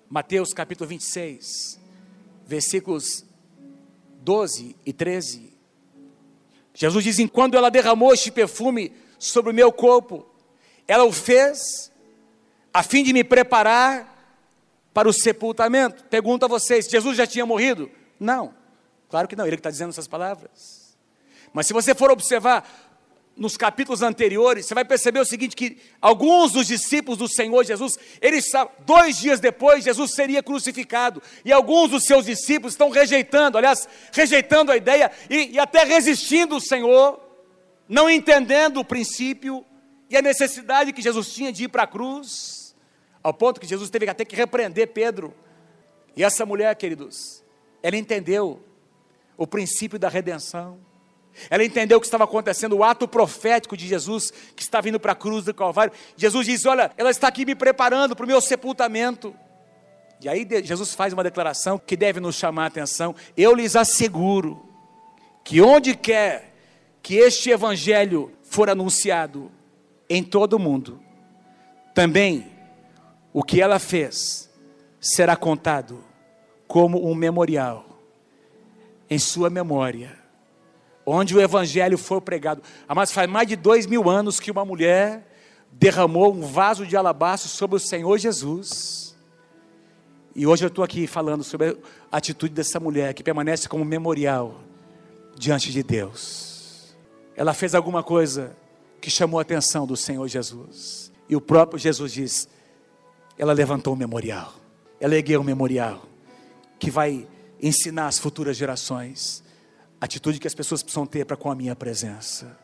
Mateus 0.07 0.53
capítulo 0.53 0.87
26, 0.87 1.79
versículos 2.45 3.25
12 4.21 4.75
e 4.85 4.93
13. 4.93 5.51
Jesus 6.75 7.03
diz: 7.03 7.17
Enquanto 7.17 7.57
ela 7.57 7.71
derramou 7.71 8.13
este 8.13 8.31
perfume 8.31 8.93
sobre 9.17 9.49
o 9.49 9.55
meu 9.55 9.71
corpo, 9.71 10.27
ela 10.87 11.03
o 11.03 11.11
fez 11.11 11.91
a 12.71 12.83
fim 12.83 13.03
de 13.03 13.13
me 13.13 13.23
preparar 13.23 14.45
para 14.93 15.09
o 15.09 15.13
sepultamento. 15.13 16.03
Pergunto 16.03 16.45
a 16.45 16.47
vocês: 16.47 16.87
Jesus 16.87 17.17
já 17.17 17.25
tinha 17.25 17.47
morrido? 17.47 17.89
Não, 18.19 18.53
claro 19.09 19.27
que 19.27 19.35
não, 19.35 19.47
ele 19.47 19.55
que 19.55 19.61
está 19.61 19.71
dizendo 19.71 19.89
essas 19.89 20.07
palavras. 20.07 20.85
Mas 21.51 21.65
se 21.65 21.73
você 21.73 21.95
for 21.95 22.11
observar 22.11 22.84
nos 23.35 23.57
capítulos 23.57 24.01
anteriores, 24.01 24.65
você 24.65 24.73
vai 24.73 24.85
perceber 24.85 25.19
o 25.19 25.25
seguinte: 25.25 25.55
que 25.55 25.77
alguns 26.01 26.53
dos 26.53 26.67
discípulos 26.67 27.17
do 27.17 27.27
Senhor 27.27 27.65
Jesus, 27.65 27.97
eles 28.21 28.49
dois 28.85 29.17
dias 29.17 29.39
depois, 29.39 29.83
Jesus 29.83 30.13
seria 30.13 30.41
crucificado, 30.41 31.21
e 31.43 31.51
alguns 31.51 31.89
dos 31.89 32.05
seus 32.05 32.25
discípulos 32.25 32.73
estão 32.73 32.89
rejeitando, 32.89 33.57
aliás, 33.57 33.87
rejeitando 34.13 34.71
a 34.71 34.77
ideia 34.77 35.11
e, 35.29 35.51
e 35.53 35.59
até 35.59 35.83
resistindo 35.83 36.55
o 36.55 36.61
Senhor, 36.61 37.19
não 37.89 38.09
entendendo 38.09 38.79
o 38.79 38.85
princípio 38.85 39.65
e 40.09 40.15
a 40.15 40.21
necessidade 40.21 40.93
que 40.93 41.01
Jesus 41.01 41.33
tinha 41.33 41.51
de 41.51 41.65
ir 41.65 41.67
para 41.67 41.83
a 41.83 41.87
cruz, 41.87 42.75
ao 43.21 43.33
ponto 43.33 43.59
que 43.59 43.67
Jesus 43.67 43.89
teve 43.89 44.07
até 44.09 44.23
que 44.23 44.35
repreender 44.35 44.87
Pedro. 44.89 45.33
E 46.15 46.23
essa 46.23 46.45
mulher, 46.45 46.73
queridos, 46.75 47.43
ela 47.83 47.97
entendeu 47.97 48.63
o 49.35 49.45
princípio 49.45 49.99
da 49.99 50.07
redenção 50.07 50.79
ela 51.49 51.63
entendeu 51.63 51.97
o 51.97 52.01
que 52.01 52.07
estava 52.07 52.23
acontecendo, 52.23 52.77
o 52.77 52.83
ato 52.83 53.07
profético 53.07 53.75
de 53.75 53.87
Jesus, 53.87 54.31
que 54.55 54.61
está 54.61 54.81
vindo 54.81 54.99
para 54.99 55.11
a 55.11 55.15
cruz 55.15 55.45
do 55.45 55.53
Calvário. 55.53 55.93
Jesus 56.15 56.45
diz: 56.45 56.65
Olha, 56.65 56.91
ela 56.97 57.09
está 57.09 57.27
aqui 57.27 57.45
me 57.45 57.55
preparando 57.55 58.15
para 58.15 58.23
o 58.23 58.27
meu 58.27 58.41
sepultamento. 58.41 59.35
E 60.21 60.29
aí 60.29 60.47
Jesus 60.63 60.93
faz 60.93 61.13
uma 61.13 61.23
declaração 61.23 61.77
que 61.77 61.95
deve 61.95 62.19
nos 62.19 62.35
chamar 62.35 62.63
a 62.63 62.67
atenção. 62.67 63.13
Eu 63.35 63.53
lhes 63.53 63.75
asseguro 63.75 64.65
que 65.43 65.61
onde 65.61 65.95
quer 65.95 66.53
que 67.03 67.15
este 67.15 67.51
evangelho 67.51 68.31
for 68.43 68.69
anunciado 68.69 69.51
em 70.09 70.23
todo 70.23 70.53
o 70.53 70.59
mundo, 70.59 70.99
também 71.93 72.51
o 73.31 73.43
que 73.43 73.61
ela 73.61 73.77
fez 73.77 74.49
será 74.99 75.35
contado 75.35 76.03
como 76.67 77.07
um 77.07 77.13
memorial 77.13 77.85
em 79.09 79.19
sua 79.19 79.49
memória, 79.49 80.17
onde 81.05 81.35
o 81.35 81.41
evangelho 81.41 81.97
foi 81.97 82.19
pregado. 82.19 82.61
Mas 82.87 83.11
faz 83.11 83.29
mais 83.29 83.47
de 83.47 83.55
dois 83.55 83.85
mil 83.85 84.09
anos 84.09 84.39
que 84.39 84.49
uma 84.49 84.65
mulher 84.65 85.25
derramou 85.71 86.33
um 86.33 86.41
vaso 86.41 86.85
de 86.85 86.97
alabastro 86.97 87.49
sobre 87.49 87.75
o 87.75 87.79
Senhor 87.79 88.17
Jesus. 88.17 89.15
E 90.35 90.47
hoje 90.47 90.65
eu 90.65 90.67
estou 90.67 90.83
aqui 90.83 91.05
falando 91.07 91.43
sobre 91.43 91.77
a 92.11 92.17
atitude 92.17 92.53
dessa 92.53 92.79
mulher 92.79 93.13
que 93.13 93.23
permanece 93.23 93.69
como 93.69 93.85
memorial 93.85 94.61
diante 95.37 95.71
de 95.71 95.83
Deus. 95.83 96.95
Ela 97.35 97.53
fez 97.53 97.75
alguma 97.75 98.01
coisa 98.01 98.55
que 98.99 99.09
chamou 99.09 99.39
a 99.39 99.43
atenção 99.43 99.85
do 99.85 99.95
Senhor 99.95 100.27
Jesus. 100.27 101.11
E 101.29 101.35
o 101.35 101.41
próprio 101.41 101.77
Jesus 101.77 102.11
diz: 102.13 102.49
ela 103.37 103.53
levantou 103.53 103.93
um 103.93 103.97
memorial, 103.97 104.53
ela 104.99 105.15
ergueu 105.15 105.41
um 105.41 105.43
memorial 105.43 106.05
que 106.79 106.89
vai 106.89 107.27
ensinar 107.61 108.07
as 108.07 108.19
futuras 108.19 108.57
gerações 108.57 109.43
atitude 109.99 110.39
que 110.39 110.47
as 110.47 110.55
pessoas 110.55 110.83
precisam 110.83 111.05
ter 111.05 111.25
para 111.25 111.37
com 111.37 111.49
a 111.49 111.55
minha 111.55 111.75
presença. 111.75 112.57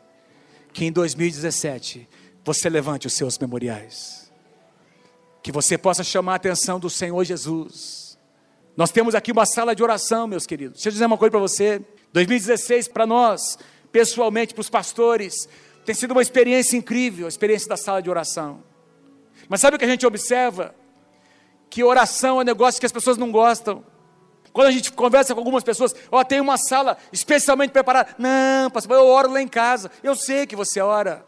Que 0.72 0.84
em 0.84 0.92
2017 0.92 2.08
você 2.44 2.68
levante 2.68 3.06
os 3.06 3.12
seus 3.12 3.38
memoriais. 3.38 4.30
Que 5.42 5.52
você 5.52 5.76
possa 5.76 6.04
chamar 6.04 6.32
a 6.32 6.36
atenção 6.36 6.78
do 6.78 6.88
Senhor 6.88 7.22
Jesus. 7.24 8.18
Nós 8.76 8.90
temos 8.90 9.14
aqui 9.14 9.32
uma 9.32 9.44
sala 9.44 9.74
de 9.74 9.82
oração, 9.82 10.26
meus 10.26 10.46
queridos. 10.46 10.74
Deixa 10.74 10.88
eu 10.88 10.92
dizer 10.92 11.06
uma 11.06 11.18
coisa 11.18 11.30
para 11.30 11.40
você. 11.40 11.84
2016 12.12 12.88
para 12.88 13.06
nós, 13.06 13.58
pessoalmente, 13.90 14.54
para 14.54 14.60
os 14.60 14.70
pastores, 14.70 15.48
tem 15.84 15.94
sido 15.94 16.12
uma 16.12 16.22
experiência 16.22 16.76
incrível, 16.76 17.26
a 17.26 17.28
experiência 17.28 17.68
da 17.68 17.76
sala 17.76 18.00
de 18.00 18.08
oração. 18.08 18.62
Mas 19.48 19.60
sabe 19.60 19.76
o 19.76 19.78
que 19.78 19.84
a 19.84 19.88
gente 19.88 20.06
observa? 20.06 20.74
Que 21.68 21.82
oração 21.82 22.38
é 22.38 22.42
um 22.42 22.44
negócio 22.44 22.78
que 22.78 22.86
as 22.86 22.92
pessoas 22.92 23.16
não 23.16 23.32
gostam. 23.32 23.84
Quando 24.52 24.68
a 24.68 24.70
gente 24.70 24.92
conversa 24.92 25.34
com 25.34 25.40
algumas 25.40 25.64
pessoas, 25.64 25.94
ó, 26.10 26.20
oh, 26.20 26.24
tem 26.24 26.40
uma 26.40 26.58
sala 26.58 26.98
especialmente 27.12 27.70
preparada. 27.70 28.14
Não, 28.18 28.70
pastor, 28.70 28.98
eu 28.98 29.06
oro 29.06 29.32
lá 29.32 29.40
em 29.40 29.48
casa. 29.48 29.90
Eu 30.02 30.14
sei 30.14 30.46
que 30.46 30.54
você 30.54 30.80
ora. 30.80 31.24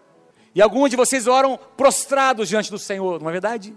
E 0.55 0.61
alguns 0.61 0.91
de 0.91 0.97
vocês 0.97 1.27
oram 1.27 1.59
prostrados 1.77 2.49
diante 2.49 2.71
do 2.71 2.79
Senhor, 2.79 3.21
não 3.21 3.29
é 3.29 3.33
verdade? 3.33 3.75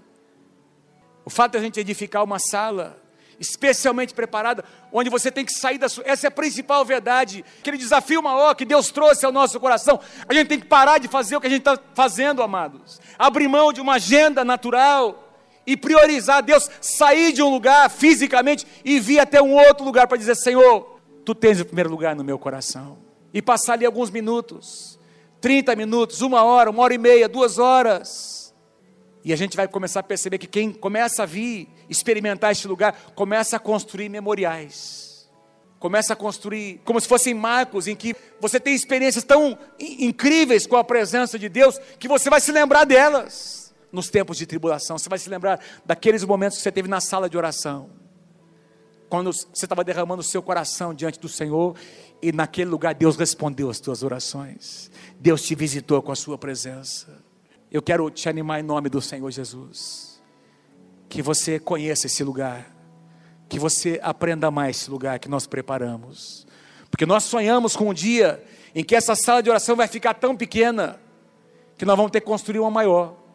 O 1.26 1.30
fato 1.30 1.54
de 1.54 1.58
a 1.58 1.62
gente 1.62 1.80
edificar 1.80 2.24
uma 2.24 2.40
sala 2.40 3.02
especialmente 3.40 4.14
preparada, 4.14 4.66
onde 4.92 5.10
você 5.10 5.32
tem 5.32 5.46
que 5.46 5.52
sair 5.52 5.78
da 5.78 5.88
sua. 5.88 6.04
Essa 6.08 6.28
é 6.28 6.30
a 6.30 6.32
principal 6.32 6.84
verdade. 6.84 7.46
Aquele 7.60 7.78
desafio 7.78 8.22
maior 8.22 8.56
que 8.56 8.66
Deus 8.66 8.92
trouxe 8.92 9.26
ao 9.26 9.32
nosso 9.32 9.60
coração. 9.60 10.00
A 10.28 10.34
gente 10.34 10.48
tem 10.48 10.60
que 10.60 10.66
parar 10.66 10.98
de 10.98 11.08
fazer 11.08 11.36
o 11.36 11.42
que 11.42 11.48
a 11.48 11.50
gente 11.50 11.60
está 11.60 11.80
fazendo, 11.94 12.42
amados. 12.42 13.00
Abrir 13.18 13.48
mão 13.48 13.72
de 13.72 13.80
uma 13.80 13.96
agenda 13.96 14.44
natural 14.44 15.27
e 15.68 15.76
priorizar 15.76 16.42
Deus, 16.42 16.70
sair 16.80 17.34
de 17.34 17.44
um 17.44 17.50
lugar 17.50 17.90
fisicamente 17.90 18.66
e 18.86 19.02
vir 19.02 19.20
até 19.20 19.42
um 19.42 19.54
outro 19.54 19.84
lugar 19.84 20.08
para 20.08 20.18
dizer: 20.18 20.36
Senhor, 20.36 20.98
tu 21.26 21.36
tens 21.36 21.60
o 21.60 21.66
primeiro 21.66 21.90
lugar 21.90 22.16
no 22.16 22.24
meu 22.24 22.40
coração. 22.40 22.98
E 23.34 23.42
passar 23.42 23.74
ali 23.74 23.86
alguns 23.86 24.10
minutos, 24.10 24.98
30 25.42 25.76
minutos, 25.76 26.22
uma 26.22 26.42
hora, 26.42 26.70
uma 26.70 26.82
hora 26.82 26.94
e 26.94 26.98
meia, 26.98 27.28
duas 27.28 27.60
horas. 27.60 28.56
E 29.26 29.34
a 29.34 29.36
gente 29.36 29.58
vai 29.58 29.68
começar 29.68 30.00
a 30.00 30.04
perceber 30.04 30.38
que 30.38 30.48
quem 30.48 30.72
começa 30.72 31.24
a 31.24 31.26
vir 31.26 31.68
experimentar 31.90 32.54
este 32.54 32.66
lugar, 32.66 32.98
começa 33.14 33.58
a 33.58 33.60
construir 33.60 34.08
memoriais. 34.08 35.28
Começa 35.80 36.14
a 36.14 36.16
construir 36.16 36.82
como 36.86 37.00
se 37.00 37.08
fossem 37.08 37.34
marcos 37.34 37.88
em 37.88 37.96
que 37.96 38.16
você 38.40 38.60
tem 38.60 38.74
experiências 38.74 39.24
tão 39.24 39.58
incríveis 39.78 40.66
com 40.66 40.78
a 40.78 40.84
presença 40.84 41.38
de 41.38 41.50
Deus 41.50 41.78
que 42.00 42.08
você 42.08 42.30
vai 42.30 42.40
se 42.40 42.52
lembrar 42.52 42.86
delas 42.86 43.67
nos 43.92 44.10
tempos 44.10 44.38
de 44.38 44.46
tribulação. 44.46 44.98
Você 44.98 45.10
vai 45.10 45.20
se 45.20 45.30
lembrar 45.30 45.60
daqueles 45.86 46.24
momentos 46.24 46.58
que 46.58 46.64
você 46.64 46.72
teve 46.72 46.88
na 46.88 47.00
sala 47.00 47.30
de 47.30 47.38
oração. 47.38 47.90
Quando 49.10 49.32
você 49.32 49.66
estava 49.66 49.84
derramando 49.84 50.22
o 50.22 50.26
seu 50.26 50.42
coração 50.42 50.94
diante 50.94 51.20
do 51.20 51.30
Senhor 51.30 51.76
e 52.22 52.32
naquele 52.32 52.70
lugar 52.70 52.94
Deus 52.94 53.16
respondeu 53.16 53.70
as 53.70 53.80
tuas 53.80 54.04
orações. 54.04 54.92
Deus 55.20 55.42
te 55.42 55.56
visitou 55.56 56.02
com 56.02 56.12
a 56.12 56.16
sua 56.16 56.38
presença. 56.38 57.24
Eu 57.72 57.82
quero 57.82 58.10
te 58.10 58.28
animar 58.28 58.60
em 58.60 58.64
nome 58.64 58.90
do 58.90 59.02
Senhor 59.02 59.30
Jesus. 59.32 60.22
Que 61.08 61.22
você 61.22 61.58
conheça 61.60 62.08
esse 62.08 62.24
lugar. 62.24 62.76
Que 63.48 63.58
você 63.58 64.00
aprenda 64.04 64.52
mais 64.52 64.78
esse 64.78 64.92
lugar 64.92 65.20
que 65.20 65.30
nós 65.30 65.48
preparamos. 65.48 66.46
Porque 66.92 67.06
nós 67.06 67.24
sonhamos 67.24 67.76
com 67.76 67.90
um 67.90 67.94
dia 67.94 68.44
em 68.76 68.84
que 68.84 68.96
essa 68.96 69.16
sala 69.16 69.42
de 69.42 69.50
oração 69.50 69.76
vai 69.76 69.88
ficar 69.88 70.14
tão 70.14 70.36
pequena 70.36 71.00
que 71.78 71.86
nós 71.86 71.96
vamos 71.96 72.12
ter 72.12 72.20
que 72.20 72.28
construir 72.28 72.60
uma 72.60 72.72
maior. 72.72 73.27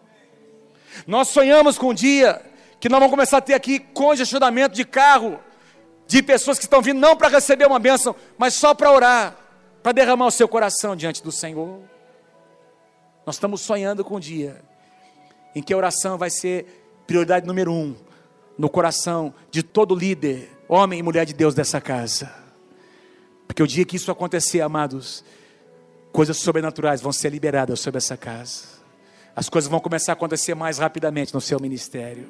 Nós 1.06 1.28
sonhamos 1.28 1.78
com 1.78 1.88
um 1.88 1.94
dia 1.94 2.40
que 2.80 2.88
nós 2.88 2.98
vamos 2.98 3.12
começar 3.12 3.38
a 3.38 3.40
ter 3.40 3.54
aqui 3.54 3.78
congestionamento 3.78 4.74
de 4.74 4.84
carro, 4.84 5.38
de 6.06 6.22
pessoas 6.22 6.58
que 6.58 6.64
estão 6.64 6.82
vindo 6.82 6.98
não 6.98 7.16
para 7.16 7.28
receber 7.28 7.66
uma 7.66 7.78
bênção, 7.78 8.14
mas 8.36 8.54
só 8.54 8.74
para 8.74 8.90
orar, 8.90 9.36
para 9.82 9.92
derramar 9.92 10.26
o 10.26 10.30
seu 10.30 10.48
coração 10.48 10.96
diante 10.96 11.22
do 11.22 11.30
Senhor. 11.30 11.80
Nós 13.24 13.36
estamos 13.36 13.60
sonhando 13.60 14.04
com 14.04 14.16
um 14.16 14.20
dia 14.20 14.62
em 15.54 15.62
que 15.62 15.72
a 15.72 15.76
oração 15.76 16.18
vai 16.18 16.28
ser 16.28 17.02
prioridade 17.06 17.46
número 17.46 17.72
um 17.72 17.94
no 18.58 18.68
coração 18.68 19.32
de 19.50 19.62
todo 19.62 19.94
líder, 19.94 20.50
homem 20.68 20.98
e 20.98 21.02
mulher 21.02 21.24
de 21.24 21.34
Deus 21.34 21.54
dessa 21.54 21.80
casa. 21.80 22.34
Porque 23.46 23.62
o 23.62 23.66
dia 23.66 23.84
que 23.84 23.96
isso 23.96 24.10
acontecer, 24.10 24.60
amados, 24.60 25.24
coisas 26.10 26.38
sobrenaturais 26.38 27.00
vão 27.00 27.12
ser 27.12 27.30
liberadas 27.30 27.78
sobre 27.80 27.98
essa 27.98 28.16
casa 28.16 28.71
as 29.34 29.48
coisas 29.48 29.70
vão 29.70 29.80
começar 29.80 30.12
a 30.12 30.14
acontecer 30.14 30.54
mais 30.54 30.78
rapidamente 30.78 31.32
no 31.32 31.40
seu 31.40 31.58
ministério. 31.58 32.28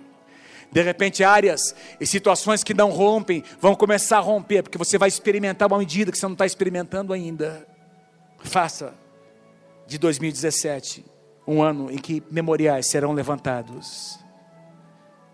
De 0.70 0.80
repente, 0.80 1.22
áreas 1.22 1.74
e 2.00 2.06
situações 2.06 2.64
que 2.64 2.72
não 2.72 2.90
rompem 2.90 3.44
vão 3.60 3.74
começar 3.74 4.18
a 4.18 4.20
romper, 4.20 4.62
porque 4.62 4.78
você 4.78 4.96
vai 4.96 5.08
experimentar 5.08 5.68
uma 5.68 5.78
medida 5.78 6.10
que 6.10 6.16
você 6.16 6.24
não 6.24 6.32
está 6.32 6.46
experimentando 6.46 7.12
ainda. 7.12 7.66
Faça 8.38 8.94
de 9.86 9.98
2017 9.98 11.04
um 11.46 11.62
ano 11.62 11.90
em 11.90 11.98
que 11.98 12.22
memoriais 12.30 12.86
serão 12.86 13.12
levantados 13.12 14.18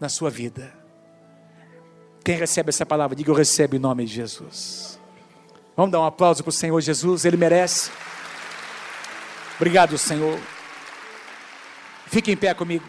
na 0.00 0.08
sua 0.08 0.28
vida. 0.28 0.72
Quem 2.24 2.36
recebe 2.36 2.70
essa 2.70 2.84
palavra, 2.84 3.14
diga 3.14 3.30
eu 3.30 3.34
recebo 3.34 3.76
em 3.76 3.78
nome 3.78 4.04
de 4.04 4.14
Jesus. 4.14 4.98
Vamos 5.76 5.92
dar 5.92 6.00
um 6.00 6.04
aplauso 6.04 6.42
para 6.42 6.50
o 6.50 6.52
Senhor 6.52 6.80
Jesus, 6.80 7.24
Ele 7.24 7.36
merece. 7.36 7.90
Obrigado, 9.56 9.96
Senhor. 9.96 10.38
Fique 12.09 12.30
em 12.32 12.36
pé 12.36 12.54
comigo. 12.54 12.84